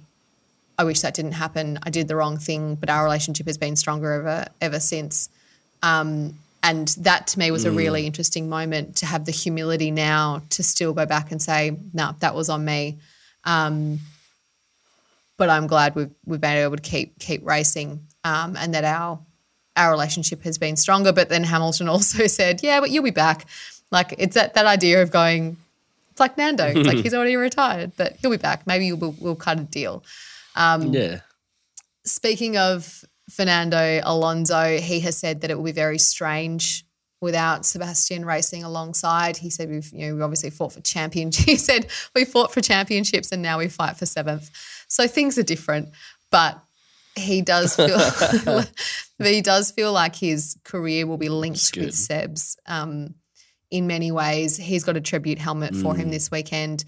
I 0.79 0.85
wish 0.85 1.01
that 1.01 1.13
didn't 1.13 1.33
happen. 1.33 1.79
I 1.83 1.91
did 1.91 2.09
the 2.09 2.17
wrong 2.17 2.39
thing, 2.39 2.75
but 2.75 2.89
our 2.89 3.05
relationship 3.05 3.47
has 3.47 3.59
been 3.59 3.77
stronger 3.77 4.13
ever 4.13 4.47
ever 4.63 4.81
since. 4.81 5.29
Um, 5.83 6.39
and 6.63 6.89
that 6.99 7.27
to 7.29 7.39
me 7.39 7.51
was 7.51 7.65
a 7.65 7.71
really 7.71 8.07
interesting 8.07 8.49
moment 8.49 8.97
to 8.97 9.07
have 9.07 9.25
the 9.25 9.33
humility 9.33 9.91
now 9.91 10.43
to 10.51 10.63
still 10.63 10.93
go 10.93 11.07
back 11.07 11.33
and 11.33 11.41
say, 11.41 11.77
no, 11.95 12.15
that 12.21 12.35
was 12.35 12.51
on 12.51 12.65
me. 12.65 12.99
Um, 13.45 14.01
but 15.39 15.49
I'm 15.49 15.67
glad 15.67 15.95
we've 15.95 16.11
we've 16.27 16.41
been 16.41 16.59
able 16.59 16.77
to 16.77 16.83
keep 16.83 17.19
keep 17.19 17.45
racing 17.47 18.01
um, 18.25 18.57
and 18.57 18.75
that 18.75 18.85
our 18.85 19.19
our 19.75 19.91
relationship 19.91 20.43
has 20.43 20.59
been 20.59 20.77
stronger. 20.77 21.13
But 21.13 21.31
then 21.31 21.45
Hamilton 21.45 21.89
also 21.95 22.27
said, 22.27 22.63
yeah, 22.63 22.81
but 22.81 22.91
you'll 22.91 23.05
be 23.05 23.11
back. 23.11 23.47
Like 23.91 24.15
it's 24.19 24.35
that 24.35 24.55
that 24.55 24.67
idea 24.67 25.03
of 25.03 25.11
going. 25.11 25.57
It's 26.11 26.21
like 26.21 26.37
Nando. 26.37 26.67
It's 26.67 26.87
like 26.87 26.99
he's 27.03 27.15
already 27.15 27.37
retired, 27.37 27.93
but 27.97 28.17
he'll 28.21 28.31
be 28.31 28.37
back. 28.37 28.67
Maybe 28.67 28.93
we'll, 28.93 29.15
we'll 29.19 29.37
cut 29.37 29.59
a 29.59 29.63
deal. 29.63 30.05
Um, 30.57 30.93
Yeah. 30.93 31.21
Speaking 32.05 32.57
of 32.57 33.05
Fernando 33.31 34.01
Alonso, 34.03 34.79
he 34.79 35.01
has 35.01 35.17
said 35.17 35.41
that 35.41 35.51
it 35.51 35.57
will 35.57 35.65
be 35.65 35.73
very 35.73 35.99
strange 35.99 36.85
without 37.21 37.67
Sebastian 37.67 38.25
racing 38.25 38.65
alongside. 38.65 39.37
He 39.37 39.51
said 39.51 39.69
we've 39.69 39.91
you 39.93 40.09
know 40.09 40.15
we 40.17 40.23
obviously 40.23 40.51
fought 40.51 40.73
for 40.73 40.81
championship. 40.81 41.47
He 41.51 41.57
said 41.57 41.87
we 42.15 42.25
fought 42.25 42.53
for 42.53 42.61
championships 42.61 43.33
and 43.33 43.43
now 43.43 43.59
we 43.59 43.69
fight 43.69 43.97
for 43.97 44.07
seventh. 44.07 44.51
So 44.89 45.07
things 45.07 45.39
are 45.39 45.43
different, 45.43 45.91
but 46.31 46.63
he 47.17 47.43
does 47.43 47.77
feel 47.77 47.99
he 49.19 49.43
does 49.43 49.71
feel 49.71 49.93
like 49.93 50.17
his 50.17 50.57
career 50.65 51.07
will 51.07 51.19
be 51.19 51.29
linked 51.29 51.77
with. 51.77 51.95
Seb's 51.95 52.57
um, 52.67 53.15
in 53.71 53.87
many 53.87 54.11
ways. 54.11 54.57
He's 54.57 54.85
got 54.85 54.97
a 54.97 55.01
tribute 55.01 55.39
helmet 55.39 55.77
for 55.77 55.95
him 55.95 56.11
this 56.11 56.31
weekend. 56.31 56.85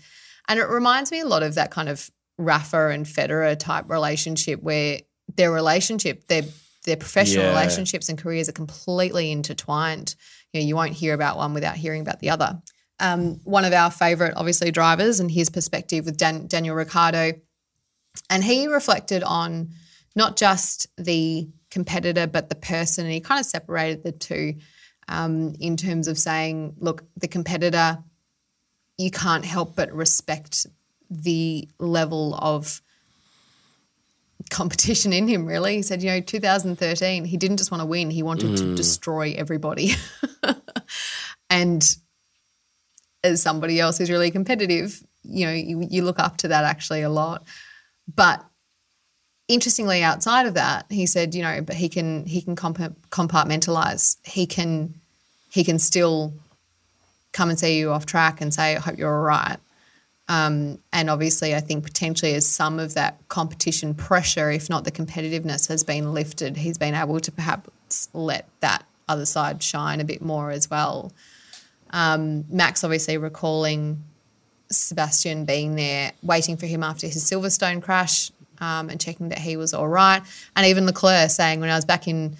And 0.48 0.58
it 0.58 0.68
reminds 0.68 1.12
me 1.12 1.20
a 1.20 1.26
lot 1.26 1.42
of 1.42 1.54
that 1.54 1.70
kind 1.70 1.88
of 1.88 2.10
Rafa 2.38 2.88
and 2.88 3.06
Federer 3.06 3.56
type 3.56 3.88
relationship 3.88 4.60
where 4.62 5.00
their 5.36 5.50
relationship, 5.52 6.26
their 6.26 6.42
their 6.84 6.96
professional 6.96 7.44
Yeah. 7.44 7.50
relationships 7.50 8.08
and 8.08 8.18
careers 8.18 8.48
are 8.48 8.52
completely 8.52 9.30
intertwined. 9.30 10.16
You 10.52 10.60
know, 10.60 10.66
you 10.66 10.74
won't 10.74 10.94
hear 10.94 11.14
about 11.14 11.36
one 11.36 11.54
without 11.54 11.76
hearing 11.76 12.00
about 12.00 12.18
the 12.18 12.30
other. 12.30 12.60
Um, 12.98 13.36
one 13.44 13.64
of 13.64 13.72
our 13.72 13.88
favorite, 13.90 14.34
obviously, 14.36 14.72
drivers 14.72 15.20
and 15.20 15.30
his 15.30 15.48
perspective 15.48 16.04
with 16.06 16.16
Dan- 16.16 16.48
Daniel 16.48 16.74
Ricciardo, 16.74 17.34
and 18.28 18.42
he 18.42 18.66
reflected 18.66 19.22
on 19.22 19.70
not 20.16 20.36
just 20.36 20.88
the 20.98 21.48
competitor 21.70 22.26
but 22.26 22.48
the 22.48 22.56
person, 22.56 23.04
and 23.04 23.14
he 23.14 23.20
kind 23.20 23.38
of 23.40 23.46
separated 23.46 24.02
the 24.02 24.12
two 24.12 24.56
um, 25.08 25.54
in 25.60 25.76
terms 25.76 26.08
of 26.08 26.18
saying, 26.18 26.74
look, 26.78 27.04
the 27.16 27.28
competitor, 27.28 27.98
you 28.98 29.10
can't 29.10 29.44
help 29.44 29.76
but 29.76 29.92
respect 29.92 30.66
the 31.10 31.68
level 31.78 32.34
of 32.34 32.80
competition 34.50 35.12
in 35.12 35.28
him, 35.28 35.46
really. 35.46 35.76
He 35.76 35.82
said, 35.82 36.02
you 36.02 36.10
know, 36.10 36.20
2013, 36.20 37.24
he 37.24 37.36
didn't 37.36 37.56
just 37.56 37.70
want 37.70 37.80
to 37.80 37.86
win, 37.86 38.10
he 38.10 38.22
wanted 38.22 38.56
to 38.58 38.64
mm. 38.64 38.76
destroy 38.76 39.34
everybody. 39.36 39.92
and 41.50 41.96
as 43.24 43.42
somebody 43.42 43.80
else 43.80 43.98
who's 43.98 44.10
really 44.10 44.30
competitive, 44.30 45.02
you 45.22 45.46
know, 45.46 45.52
you, 45.52 45.86
you 45.88 46.02
look 46.02 46.18
up 46.18 46.36
to 46.38 46.48
that 46.48 46.64
actually 46.64 47.02
a 47.02 47.08
lot. 47.08 47.44
But 48.12 48.44
interestingly, 49.48 50.02
outside 50.02 50.46
of 50.46 50.54
that, 50.54 50.86
he 50.90 51.06
said, 51.06 51.34
you 51.34 51.42
know, 51.42 51.60
but 51.62 51.76
he 51.76 51.88
can 51.88 52.26
he 52.26 52.42
can 52.42 52.56
compa- 52.56 52.96
compartmentalize. 53.10 54.16
He 54.24 54.46
can 54.46 54.94
he 55.50 55.64
can 55.64 55.78
still 55.78 56.34
come 57.32 57.48
and 57.48 57.58
see 57.58 57.78
you 57.78 57.92
off 57.92 58.06
track 58.06 58.40
and 58.40 58.52
say, 58.52 58.76
I 58.76 58.80
hope 58.80 58.98
you're 58.98 59.14
all 59.14 59.22
right. 59.22 59.58
Um, 60.28 60.78
and 60.92 61.10
obviously, 61.10 61.54
I 61.54 61.60
think 61.60 61.84
potentially 61.84 62.34
as 62.34 62.46
some 62.46 62.78
of 62.78 62.94
that 62.94 63.18
competition 63.28 63.94
pressure, 63.94 64.50
if 64.50 64.70
not 64.70 64.84
the 64.84 64.92
competitiveness, 64.92 65.68
has 65.68 65.84
been 65.84 66.14
lifted, 66.14 66.56
he's 66.56 66.78
been 66.78 66.94
able 66.94 67.20
to 67.20 67.32
perhaps 67.32 68.08
let 68.12 68.48
that 68.60 68.84
other 69.08 69.26
side 69.26 69.62
shine 69.62 70.00
a 70.00 70.04
bit 70.04 70.22
more 70.22 70.50
as 70.50 70.70
well. 70.70 71.12
Um, 71.90 72.44
Max 72.48 72.84
obviously 72.84 73.18
recalling 73.18 74.02
Sebastian 74.70 75.44
being 75.44 75.74
there, 75.76 76.12
waiting 76.22 76.56
for 76.56 76.66
him 76.66 76.82
after 76.82 77.06
his 77.06 77.22
Silverstone 77.24 77.82
crash 77.82 78.30
um, 78.58 78.88
and 78.88 79.00
checking 79.00 79.28
that 79.28 79.38
he 79.38 79.56
was 79.56 79.74
all 79.74 79.88
right. 79.88 80.22
And 80.56 80.66
even 80.66 80.86
Leclerc 80.86 81.30
saying, 81.30 81.60
when 81.60 81.68
I 81.68 81.76
was 81.76 81.84
back 81.84 82.08
in 82.08 82.36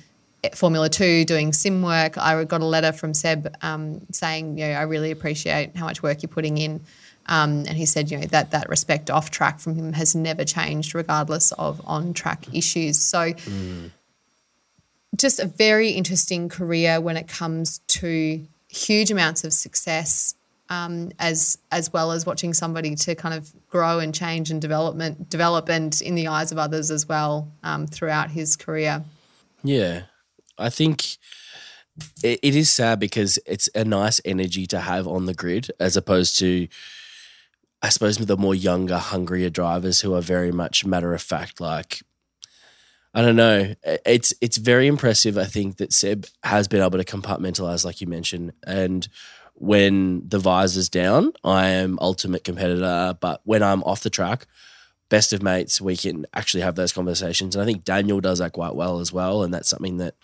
Formula 0.54 0.88
Two 0.88 1.24
doing 1.24 1.52
sim 1.52 1.82
work, 1.82 2.16
I 2.16 2.42
got 2.44 2.62
a 2.62 2.64
letter 2.64 2.92
from 2.92 3.12
Seb 3.12 3.54
um, 3.62 4.00
saying, 4.12 4.56
you 4.58 4.66
know, 4.68 4.72
I 4.72 4.82
really 4.82 5.10
appreciate 5.10 5.76
how 5.76 5.84
much 5.84 6.02
work 6.02 6.22
you're 6.22 6.30
putting 6.30 6.58
in. 6.58 6.80
Um, 7.26 7.64
and 7.68 7.76
he 7.76 7.86
said, 7.86 8.10
you 8.10 8.18
know, 8.18 8.26
that 8.26 8.50
that 8.50 8.68
respect 8.68 9.10
off 9.10 9.30
track 9.30 9.60
from 9.60 9.76
him 9.76 9.92
has 9.92 10.14
never 10.14 10.44
changed, 10.44 10.94
regardless 10.94 11.52
of 11.52 11.80
on 11.84 12.14
track 12.14 12.52
issues. 12.52 12.98
So, 12.98 13.32
just 15.16 15.38
a 15.38 15.46
very 15.46 15.90
interesting 15.90 16.48
career 16.48 17.00
when 17.00 17.16
it 17.16 17.28
comes 17.28 17.78
to 17.86 18.44
huge 18.68 19.10
amounts 19.10 19.44
of 19.44 19.52
success, 19.52 20.34
um, 20.68 21.12
as 21.18 21.58
as 21.70 21.92
well 21.92 22.12
as 22.12 22.26
watching 22.26 22.54
somebody 22.54 22.94
to 22.96 23.14
kind 23.14 23.34
of 23.34 23.52
grow 23.68 23.98
and 23.98 24.14
change 24.14 24.50
and 24.50 24.60
development 24.60 25.30
develop, 25.30 25.68
and 25.68 26.00
in 26.00 26.14
the 26.14 26.28
eyes 26.28 26.50
of 26.50 26.58
others 26.58 26.90
as 26.90 27.08
well 27.08 27.52
um, 27.62 27.86
throughout 27.86 28.30
his 28.30 28.56
career. 28.56 29.04
Yeah. 29.62 30.02
I 30.58 30.70
think 30.70 31.18
it 32.22 32.54
is 32.54 32.72
sad 32.72 32.98
because 33.00 33.38
it's 33.46 33.68
a 33.74 33.84
nice 33.84 34.20
energy 34.24 34.66
to 34.66 34.80
have 34.80 35.06
on 35.06 35.26
the 35.26 35.34
grid 35.34 35.70
as 35.78 35.96
opposed 35.96 36.38
to, 36.38 36.68
I 37.82 37.88
suppose, 37.88 38.16
the 38.16 38.36
more 38.36 38.54
younger, 38.54 38.98
hungrier 38.98 39.50
drivers 39.50 40.00
who 40.00 40.14
are 40.14 40.20
very 40.20 40.52
much 40.52 40.86
matter 40.86 41.14
of 41.14 41.22
fact. 41.22 41.60
Like, 41.60 42.02
I 43.12 43.22
don't 43.22 43.36
know. 43.36 43.74
It's 44.06 44.32
it's 44.40 44.56
very 44.56 44.86
impressive. 44.86 45.36
I 45.36 45.44
think 45.44 45.78
that 45.78 45.92
Seb 45.92 46.26
has 46.44 46.68
been 46.68 46.80
able 46.80 46.98
to 46.98 47.04
compartmentalize, 47.04 47.84
like 47.84 48.00
you 48.00 48.06
mentioned, 48.06 48.52
and 48.64 49.08
when 49.54 50.28
the 50.28 50.38
visor's 50.38 50.88
down, 50.88 51.32
I 51.44 51.68
am 51.68 51.98
ultimate 52.00 52.44
competitor. 52.44 53.16
But 53.20 53.40
when 53.44 53.62
I'm 53.62 53.82
off 53.82 54.02
the 54.02 54.10
track, 54.10 54.46
best 55.08 55.32
of 55.32 55.42
mates, 55.42 55.80
we 55.80 55.96
can 55.96 56.26
actually 56.32 56.62
have 56.62 56.74
those 56.74 56.92
conversations. 56.92 57.54
And 57.54 57.62
I 57.62 57.66
think 57.66 57.84
Daniel 57.84 58.20
does 58.20 58.38
that 58.38 58.52
quite 58.52 58.74
well 58.74 58.98
as 58.98 59.12
well. 59.12 59.42
And 59.42 59.52
that's 59.52 59.68
something 59.68 59.98
that 59.98 60.14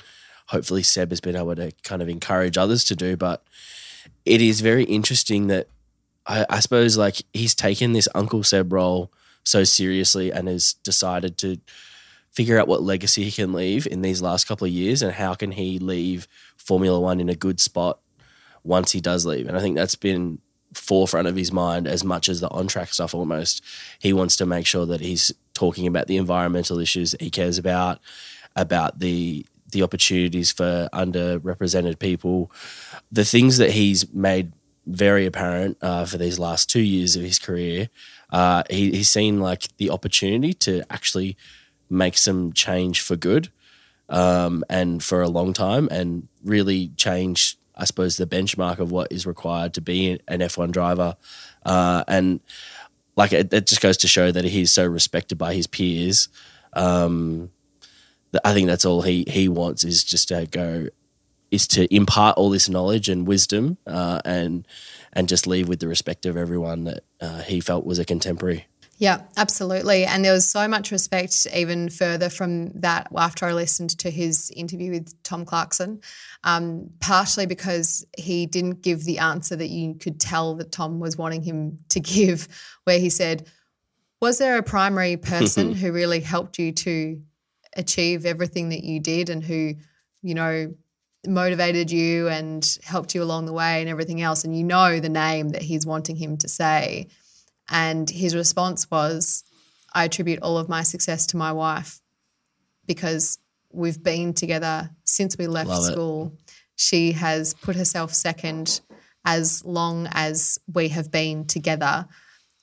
hopefully 0.46 0.82
Seb 0.82 1.10
has 1.10 1.20
been 1.20 1.36
able 1.36 1.54
to 1.56 1.72
kind 1.82 2.00
of 2.00 2.08
encourage 2.08 2.56
others 2.56 2.84
to 2.84 2.96
do. 2.96 3.16
But 3.16 3.44
it 4.24 4.40
is 4.40 4.60
very 4.60 4.84
interesting 4.84 5.48
that 5.48 5.68
I, 6.28 6.46
I 6.48 6.60
suppose 6.60 6.96
like 6.96 7.22
he's 7.32 7.54
taken 7.54 7.94
this 7.94 8.08
Uncle 8.14 8.44
Seb 8.44 8.72
role 8.72 9.10
so 9.44 9.64
seriously 9.64 10.30
and 10.30 10.46
has 10.46 10.74
decided 10.74 11.38
to 11.38 11.58
figure 12.30 12.58
out 12.58 12.68
what 12.68 12.82
legacy 12.82 13.24
he 13.24 13.32
can 13.32 13.52
leave 13.52 13.86
in 13.86 14.02
these 14.02 14.22
last 14.22 14.46
couple 14.46 14.66
of 14.66 14.70
years 14.70 15.02
and 15.02 15.12
how 15.12 15.34
can 15.34 15.52
he 15.52 15.78
leave 15.78 16.28
Formula 16.56 17.00
One 17.00 17.18
in 17.18 17.28
a 17.28 17.34
good 17.34 17.58
spot 17.58 17.98
once 18.62 18.92
he 18.92 19.00
does 19.00 19.24
leave. 19.24 19.48
And 19.48 19.56
I 19.56 19.60
think 19.60 19.76
that's 19.76 19.94
been 19.94 20.38
forefront 20.74 21.26
of 21.26 21.34
his 21.34 21.50
mind 21.50 21.88
as 21.88 22.04
much 22.04 22.28
as 22.28 22.40
the 22.40 22.50
on 22.50 22.66
track 22.66 22.92
stuff 22.92 23.14
almost. 23.14 23.64
He 23.98 24.12
wants 24.12 24.36
to 24.36 24.46
make 24.46 24.66
sure 24.66 24.84
that 24.86 25.00
he's 25.00 25.32
talking 25.54 25.86
about 25.86 26.06
the 26.06 26.18
environmental 26.18 26.78
issues 26.78 27.12
that 27.12 27.22
he 27.22 27.30
cares 27.30 27.58
about, 27.58 28.00
about 28.54 29.00
the 29.00 29.46
the 29.70 29.82
opportunities 29.82 30.50
for 30.50 30.88
underrepresented 30.94 31.98
people, 31.98 32.50
the 33.12 33.24
things 33.24 33.58
that 33.58 33.72
he's 33.72 34.10
made 34.14 34.52
very 34.88 35.26
apparent 35.26 35.76
uh, 35.82 36.04
for 36.04 36.16
these 36.16 36.38
last 36.38 36.70
two 36.70 36.80
years 36.80 37.14
of 37.14 37.22
his 37.22 37.38
career. 37.38 37.90
Uh, 38.30 38.62
he, 38.70 38.90
he's 38.90 39.10
seen 39.10 39.38
like 39.38 39.76
the 39.76 39.90
opportunity 39.90 40.52
to 40.54 40.82
actually 40.90 41.36
make 41.90 42.16
some 42.16 42.52
change 42.52 43.00
for 43.00 43.14
good 43.14 43.50
um, 44.08 44.64
and 44.68 45.02
for 45.04 45.22
a 45.22 45.28
long 45.28 45.52
time 45.52 45.88
and 45.90 46.26
really 46.42 46.88
change, 46.96 47.56
I 47.76 47.84
suppose, 47.84 48.16
the 48.16 48.26
benchmark 48.26 48.78
of 48.78 48.90
what 48.90 49.12
is 49.12 49.26
required 49.26 49.74
to 49.74 49.80
be 49.80 50.18
an 50.26 50.40
F1 50.40 50.72
driver. 50.72 51.16
Uh, 51.64 52.04
and 52.08 52.40
like 53.16 53.32
it, 53.32 53.52
it 53.52 53.66
just 53.66 53.82
goes 53.82 53.98
to 53.98 54.08
show 54.08 54.32
that 54.32 54.44
he's 54.44 54.72
so 54.72 54.86
respected 54.86 55.36
by 55.36 55.54
his 55.54 55.66
peers. 55.66 56.28
Um, 56.72 57.50
I 58.44 58.52
think 58.52 58.66
that's 58.66 58.84
all 58.84 59.02
he 59.02 59.24
he 59.26 59.48
wants 59.48 59.84
is 59.84 60.04
just 60.04 60.28
to 60.28 60.46
go 60.46 60.88
is 61.50 61.66
to 61.68 61.92
impart 61.94 62.36
all 62.36 62.50
this 62.50 62.68
knowledge 62.68 63.08
and 63.08 63.26
wisdom 63.26 63.78
uh, 63.86 64.20
and 64.24 64.66
and 65.12 65.28
just 65.28 65.46
leave 65.46 65.68
with 65.68 65.80
the 65.80 65.88
respect 65.88 66.26
of 66.26 66.36
everyone 66.36 66.84
that 66.84 67.04
uh, 67.20 67.40
he 67.42 67.60
felt 67.60 67.84
was 67.86 67.98
a 67.98 68.04
contemporary. 68.04 68.66
Yeah, 68.98 69.22
absolutely. 69.36 70.04
And 70.04 70.24
there 70.24 70.32
was 70.32 70.50
so 70.50 70.66
much 70.66 70.90
respect 70.90 71.46
even 71.54 71.88
further 71.88 72.28
from 72.28 72.70
that 72.80 73.06
after 73.16 73.46
I 73.46 73.52
listened 73.52 73.96
to 74.00 74.10
his 74.10 74.50
interview 74.56 74.90
with 74.90 75.22
Tom 75.22 75.44
Clarkson, 75.44 76.00
um, 76.42 76.90
partially 76.98 77.46
because 77.46 78.04
he 78.18 78.46
didn't 78.46 78.82
give 78.82 79.04
the 79.04 79.20
answer 79.20 79.54
that 79.54 79.68
you 79.68 79.94
could 79.94 80.18
tell 80.18 80.56
that 80.56 80.72
Tom 80.72 80.98
was 80.98 81.16
wanting 81.16 81.42
him 81.42 81.78
to 81.90 82.00
give, 82.00 82.48
where 82.84 82.98
he 82.98 83.08
said, 83.08 83.46
Was 84.20 84.38
there 84.38 84.58
a 84.58 84.64
primary 84.64 85.16
person 85.16 85.72
who 85.74 85.92
really 85.92 86.20
helped 86.20 86.58
you 86.58 86.72
to 86.72 87.22
achieve 87.76 88.26
everything 88.26 88.70
that 88.70 88.82
you 88.82 88.98
did 88.98 89.30
and 89.30 89.44
who, 89.44 89.74
you 90.22 90.34
know, 90.34 90.74
motivated 91.26 91.90
you 91.90 92.28
and 92.28 92.78
helped 92.84 93.14
you 93.14 93.22
along 93.22 93.46
the 93.46 93.52
way 93.52 93.80
and 93.80 93.88
everything 93.88 94.20
else? 94.20 94.44
And 94.44 94.56
you 94.56 94.64
know 94.64 95.00
the 95.00 95.08
name 95.08 95.50
that 95.50 95.62
he's 95.62 95.86
wanting 95.86 96.16
him 96.16 96.36
to 96.38 96.48
say. 96.48 97.08
And 97.70 98.08
his 98.08 98.34
response 98.34 98.90
was, 98.90 99.44
I 99.94 100.04
attribute 100.04 100.40
all 100.42 100.58
of 100.58 100.68
my 100.68 100.82
success 100.82 101.26
to 101.28 101.36
my 101.36 101.52
wife 101.52 102.00
because 102.86 103.38
we've 103.72 104.02
been 104.02 104.32
together 104.32 104.90
since 105.04 105.36
we 105.36 105.46
left 105.46 105.68
Love 105.68 105.88
it. 105.88 105.92
school. 105.92 106.32
she 106.76 107.12
has 107.12 107.54
put 107.54 107.76
herself 107.76 108.14
second 108.14 108.80
as 109.24 109.64
long 109.64 110.08
as 110.12 110.58
we 110.72 110.88
have 110.88 111.10
been 111.10 111.44
together. 111.46 112.06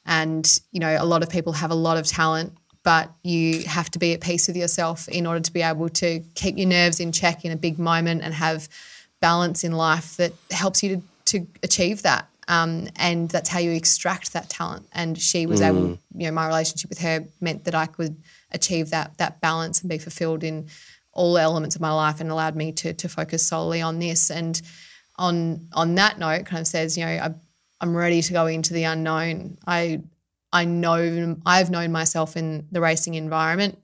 And, 0.06 0.60
you 0.72 0.80
know, 0.80 0.96
a 1.00 1.06
lot 1.06 1.24
of 1.24 1.30
people 1.30 1.54
have 1.54 1.72
a 1.72 1.76
lot 1.76 1.98
of 1.98 2.08
talent, 2.08 2.54
but 2.86 3.12
you 3.24 3.64
have 3.64 3.90
to 3.90 4.00
be 4.00 4.14
at 4.14 4.22
peace 4.22 4.48
with 4.48 4.56
yourself 4.56 5.10
in 5.10 5.26
order 5.26 5.40
to 5.42 5.52
be 5.52 5.64
able 5.64 5.90
to 5.90 6.22
keep 6.36 6.56
your 6.56 6.68
nerves 6.68 7.00
in 7.00 7.12
check 7.12 7.44
in 7.44 7.52
a 7.52 7.58
big 7.58 7.80
moment 7.80 8.22
and 8.22 8.32
have 8.36 8.70
balance 9.20 9.64
in 9.64 9.72
life 9.72 10.16
that 10.18 10.34
helps 10.52 10.84
you 10.84 11.02
to, 11.26 11.40
to 11.40 11.48
achieve 11.64 12.04
that. 12.04 12.30
Um, 12.48 12.88
and 12.96 13.28
that's 13.28 13.50
how 13.50 13.58
you 13.58 13.72
extract 13.72 14.34
that 14.34 14.50
talent. 14.50 14.88
And 14.94 15.18
she 15.20 15.48
was 15.48 15.62
able, 15.62 15.98
you 16.16 16.28
know, 16.28 16.32
my 16.32 16.46
relationship 16.46 16.90
with 16.90 17.00
her 17.00 17.26
meant 17.42 17.64
that 17.64 17.74
I 17.74 17.88
could 17.88 18.16
achieve 18.52 18.92
that 18.92 19.18
that 19.18 19.42
balance 19.42 19.82
and 19.82 19.90
be 19.90 19.98
fulfilled 19.98 20.44
in 20.44 20.68
all 21.12 21.40
elements 21.40 21.76
of 21.76 21.82
my 21.82 21.92
life, 21.92 22.22
and 22.22 22.30
allowed 22.30 22.56
me 22.56 22.72
to 22.74 22.94
to 22.94 23.10
focus 23.10 23.48
solely 23.48 23.82
on 23.82 23.98
this. 23.98 24.30
And 24.30 24.62
on 25.16 25.68
on 25.74 25.96
that 25.96 26.20
note, 26.20 26.46
kind 26.46 26.62
of 26.62 26.68
says, 26.68 26.96
you 26.96 27.06
know, 27.06 27.12
I, 27.12 27.34
I'm 27.82 27.98
ready 27.98 28.22
to 28.22 28.34
go 28.34 28.46
into 28.46 28.74
the 28.74 28.84
unknown. 28.84 29.58
I 29.66 30.02
I 30.56 30.64
know 30.64 31.36
I've 31.46 31.70
known 31.70 31.92
myself 31.92 32.38
in 32.38 32.68
the 32.72 32.80
racing 32.80 33.16
environment. 33.16 33.78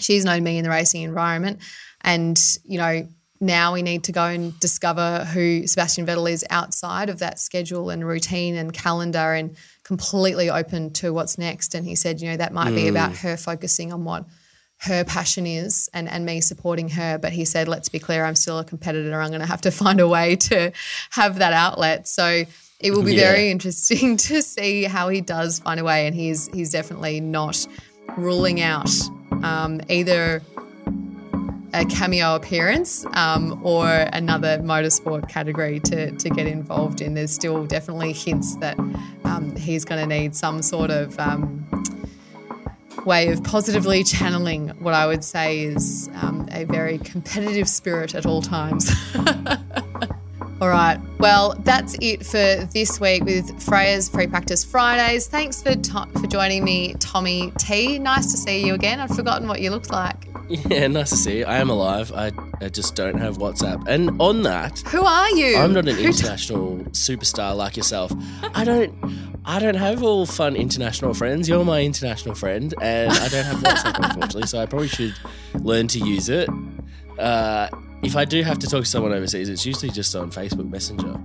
She's 0.00 0.24
known 0.24 0.42
me 0.42 0.58
in 0.58 0.64
the 0.64 0.70
racing 0.70 1.02
environment, 1.02 1.60
and 2.00 2.36
you 2.64 2.78
know 2.78 3.06
now 3.40 3.72
we 3.72 3.82
need 3.82 4.04
to 4.04 4.12
go 4.12 4.24
and 4.24 4.58
discover 4.60 5.24
who 5.32 5.66
Sebastian 5.66 6.06
Vettel 6.06 6.30
is 6.30 6.44
outside 6.50 7.08
of 7.08 7.20
that 7.20 7.38
schedule 7.38 7.90
and 7.90 8.06
routine 8.06 8.56
and 8.56 8.72
calendar 8.72 9.32
and 9.32 9.56
completely 9.84 10.48
open 10.48 10.92
to 10.94 11.12
what's 11.12 11.38
next. 11.38 11.74
And 11.74 11.84
he 11.84 11.96
said, 11.96 12.20
you 12.20 12.30
know, 12.30 12.36
that 12.36 12.52
might 12.52 12.72
be 12.72 12.86
about 12.86 13.10
mm. 13.10 13.20
her 13.22 13.36
focusing 13.36 13.92
on 13.92 14.04
what 14.04 14.26
her 14.82 15.04
passion 15.04 15.44
is 15.44 15.88
and, 15.92 16.08
and 16.08 16.24
me 16.24 16.40
supporting 16.40 16.90
her. 16.90 17.18
But 17.18 17.32
he 17.32 17.44
said, 17.44 17.66
let's 17.66 17.88
be 17.88 17.98
clear, 17.98 18.24
I'm 18.24 18.36
still 18.36 18.60
a 18.60 18.64
competitor. 18.64 19.20
I'm 19.20 19.30
going 19.30 19.40
to 19.40 19.46
have 19.46 19.62
to 19.62 19.70
find 19.82 19.98
a 19.98 20.06
way 20.06 20.36
to 20.36 20.72
have 21.10 21.38
that 21.38 21.52
outlet. 21.52 22.06
So 22.06 22.44
it 22.82 22.90
will 22.92 23.02
be 23.02 23.14
Yeah. 23.14 23.30
very 23.32 23.50
interesting 23.50 24.16
to 24.28 24.42
see 24.42 24.84
how 24.84 25.08
he 25.08 25.20
does 25.20 25.60
find 25.60 25.78
a 25.80 25.84
way. 25.84 26.06
And 26.06 26.14
he's 26.14 26.48
he's 26.48 26.70
definitely 26.70 27.20
not 27.20 27.66
ruling 28.16 28.60
out 28.60 28.90
um, 29.42 29.80
either 29.88 30.42
a 31.74 31.86
cameo 31.86 32.34
appearance 32.34 33.06
um, 33.14 33.58
or 33.64 33.86
another 33.88 34.58
motorsport 34.58 35.26
category 35.30 35.80
to, 35.80 36.10
to 36.12 36.28
get 36.28 36.46
involved 36.46 37.00
in. 37.00 37.14
There's 37.14 37.32
still 37.32 37.64
definitely 37.64 38.12
hints 38.12 38.56
that 38.56 38.78
um, 39.24 39.56
he's 39.56 39.86
going 39.86 40.06
to 40.06 40.14
need 40.18 40.36
some 40.36 40.60
sort 40.60 40.90
of 40.90 41.18
um, 41.18 41.64
way 43.06 43.28
of 43.28 43.42
positively 43.42 44.04
channeling 44.04 44.68
what 44.80 44.92
I 44.92 45.06
would 45.06 45.24
say 45.24 45.60
is 45.60 46.10
um, 46.20 46.46
a 46.52 46.64
very 46.64 46.98
competitive 46.98 47.70
spirit 47.70 48.14
at 48.14 48.26
all 48.26 48.42
times. 48.42 48.90
All 50.60 50.68
right. 50.68 51.00
Well, 51.22 51.54
that's 51.60 51.94
it 52.00 52.26
for 52.26 52.66
this 52.74 52.98
week 52.98 53.22
with 53.24 53.62
Freya's 53.62 54.08
Free 54.08 54.26
Practice 54.26 54.64
Fridays. 54.64 55.28
Thanks 55.28 55.62
for 55.62 55.76
to- 55.76 56.08
for 56.20 56.26
joining 56.26 56.64
me, 56.64 56.94
Tommy 56.98 57.52
T. 57.58 58.00
Nice 58.00 58.32
to 58.32 58.36
see 58.36 58.66
you 58.66 58.74
again. 58.74 58.98
I'd 58.98 59.14
forgotten 59.14 59.46
what 59.46 59.60
you 59.60 59.70
looked 59.70 59.92
like. 59.92 60.16
Yeah, 60.48 60.88
nice 60.88 61.10
to 61.10 61.16
see 61.16 61.38
you. 61.38 61.44
I 61.44 61.58
am 61.58 61.70
alive. 61.70 62.12
I, 62.12 62.32
I 62.60 62.68
just 62.68 62.96
don't 62.96 63.16
have 63.18 63.38
WhatsApp. 63.38 63.86
And 63.86 64.20
on 64.20 64.42
that, 64.42 64.80
Who 64.88 65.02
are 65.04 65.30
you? 65.30 65.56
I'm 65.58 65.72
not 65.72 65.86
an 65.86 65.94
Who 65.94 66.02
d- 66.02 66.06
international 66.08 66.78
superstar 66.90 67.56
like 67.56 67.76
yourself. 67.76 68.12
I 68.54 68.64
don't 68.64 68.92
I 69.44 69.60
don't 69.60 69.76
have 69.76 70.02
all 70.02 70.26
fun 70.26 70.56
international 70.56 71.14
friends. 71.14 71.48
You're 71.48 71.64
my 71.64 71.82
international 71.82 72.34
friend, 72.34 72.74
and 72.82 73.12
I 73.12 73.28
don't 73.28 73.44
have 73.44 73.58
WhatsApp 73.58 73.94
unfortunately, 74.04 74.46
so 74.48 74.58
I 74.60 74.66
probably 74.66 74.88
should 74.88 75.14
learn 75.54 75.86
to 75.88 76.00
use 76.00 76.28
it. 76.28 76.48
Uh, 77.18 77.68
if 78.02 78.16
I 78.16 78.24
do 78.24 78.42
have 78.42 78.58
to 78.60 78.66
talk 78.66 78.80
to 78.84 78.88
someone 78.88 79.12
overseas, 79.12 79.48
it's 79.48 79.64
usually 79.66 79.90
just 79.90 80.14
on 80.14 80.30
Facebook 80.30 80.68
Messenger 80.70 81.20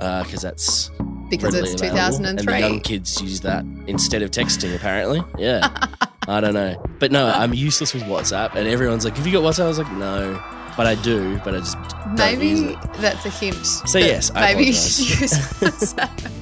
uh, 0.00 0.22
because 0.24 0.42
that's 0.42 0.90
because 1.30 1.54
it's 1.54 1.80
available, 1.80 2.26
And 2.26 2.38
the 2.38 2.42
2003. 2.42 2.58
young 2.60 2.80
kids 2.80 3.20
use 3.22 3.40
that 3.40 3.64
instead 3.86 4.22
of 4.22 4.30
texting, 4.30 4.74
apparently. 4.76 5.22
Yeah. 5.38 5.68
I 6.28 6.40
don't 6.40 6.54
know. 6.54 6.80
But 6.98 7.10
no, 7.10 7.26
I'm 7.28 7.54
useless 7.54 7.94
with 7.94 8.02
WhatsApp. 8.04 8.54
And 8.54 8.68
everyone's 8.68 9.04
like, 9.04 9.16
Have 9.16 9.26
you 9.26 9.32
got 9.32 9.42
WhatsApp? 9.42 9.64
I 9.64 9.68
was 9.68 9.78
like, 9.78 9.92
No. 9.92 10.42
But 10.76 10.86
I 10.86 10.94
do, 10.96 11.38
but 11.44 11.54
I 11.54 11.58
just 11.58 11.76
Maybe 12.16 12.74
that's 12.98 13.26
a 13.26 13.30
hint. 13.30 13.56
So 13.66 13.98
yes, 13.98 14.30
I 14.34 14.52
maybe 14.54 14.66
you 14.66 14.72
should 14.72 15.20
use 15.20 15.32
WhatsApp. 15.60 16.32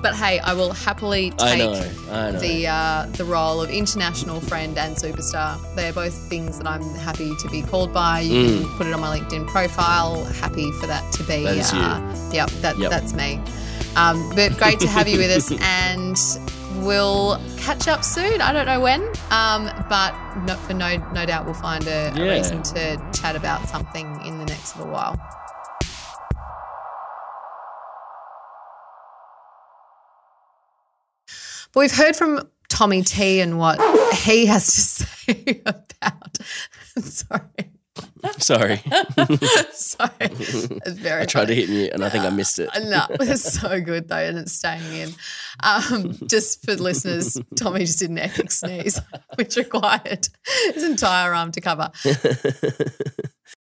But 0.00 0.14
hey, 0.14 0.38
I 0.38 0.52
will 0.54 0.72
happily 0.72 1.30
take 1.30 1.40
I 1.40 1.56
know. 1.58 1.90
I 2.10 2.30
know. 2.30 2.38
the 2.38 2.66
uh, 2.68 3.06
the 3.16 3.24
role 3.24 3.60
of 3.60 3.70
international 3.70 4.40
friend 4.40 4.78
and 4.78 4.96
superstar. 4.96 5.58
They're 5.74 5.92
both 5.92 6.14
things 6.28 6.58
that 6.58 6.66
I'm 6.66 6.82
happy 6.96 7.34
to 7.36 7.48
be 7.48 7.62
called 7.62 7.92
by. 7.92 8.20
You 8.20 8.60
can 8.62 8.68
put 8.76 8.86
it 8.86 8.92
on 8.94 9.00
my 9.00 9.18
LinkedIn 9.18 9.48
profile. 9.48 10.24
Happy 10.24 10.70
for 10.72 10.86
that 10.86 11.10
to 11.14 11.22
be. 11.24 11.34
Mm. 11.34 11.44
That 11.44 11.56
is 11.56 11.72
you. 11.72 11.78
uh, 11.80 12.30
Yep, 12.32 12.50
that, 12.62 12.78
Yep. 12.78 12.90
that's 12.90 13.12
me. 13.14 13.40
Um, 13.96 14.30
but 14.36 14.56
great 14.58 14.78
to 14.80 14.88
have 14.88 15.08
you 15.08 15.18
with 15.18 15.30
us, 15.30 15.50
and 15.60 16.16
we'll 16.84 17.40
catch 17.56 17.88
up 17.88 18.04
soon. 18.04 18.40
I 18.40 18.52
don't 18.52 18.66
know 18.66 18.80
when, 18.80 19.02
um, 19.30 19.68
but 19.88 20.14
no, 20.46 20.54
for 20.56 20.74
no 20.74 20.96
no 21.12 21.26
doubt 21.26 21.44
we'll 21.44 21.54
find 21.54 21.86
a, 21.88 22.12
a 22.16 22.36
reason 22.36 22.62
to 22.74 23.02
chat 23.12 23.34
about 23.34 23.68
something 23.68 24.06
in 24.24 24.38
the 24.38 24.44
next 24.44 24.76
little 24.76 24.92
while. 24.92 25.18
We've 31.78 31.94
heard 31.96 32.16
from 32.16 32.40
Tommy 32.68 33.02
T 33.02 33.40
and 33.40 33.58
what 33.58 33.80
he 34.14 34.46
has 34.46 34.66
to 34.66 34.80
say 35.34 35.62
about. 35.64 36.38
Sorry, 37.00 37.70
Sorry. 38.38 38.80
sorry, 39.72 40.10
it's 40.20 40.98
very. 40.98 41.22
I 41.22 41.24
tried 41.26 41.46
to 41.48 41.54
hit 41.54 41.68
mute 41.70 41.92
and 41.92 42.04
I 42.04 42.08
think 42.08 42.24
I 42.24 42.30
missed 42.30 42.58
it. 42.58 42.68
No, 42.84 43.06
it's 43.10 43.60
so 43.60 43.80
good 43.80 44.08
though, 44.08 44.16
and 44.16 44.38
it's 44.38 44.52
staying 44.52 44.92
in. 44.92 45.10
Um, 45.62 46.14
just 46.26 46.64
for 46.64 46.74
listeners, 46.74 47.38
Tommy 47.56 47.80
just 47.80 48.00
did 48.00 48.10
an 48.10 48.18
epic 48.18 48.50
sneeze, 48.50 49.00
which 49.36 49.56
required 49.56 50.28
his 50.74 50.84
entire 50.84 51.32
arm 51.34 51.52
to 51.52 51.60
cover. 51.60 51.90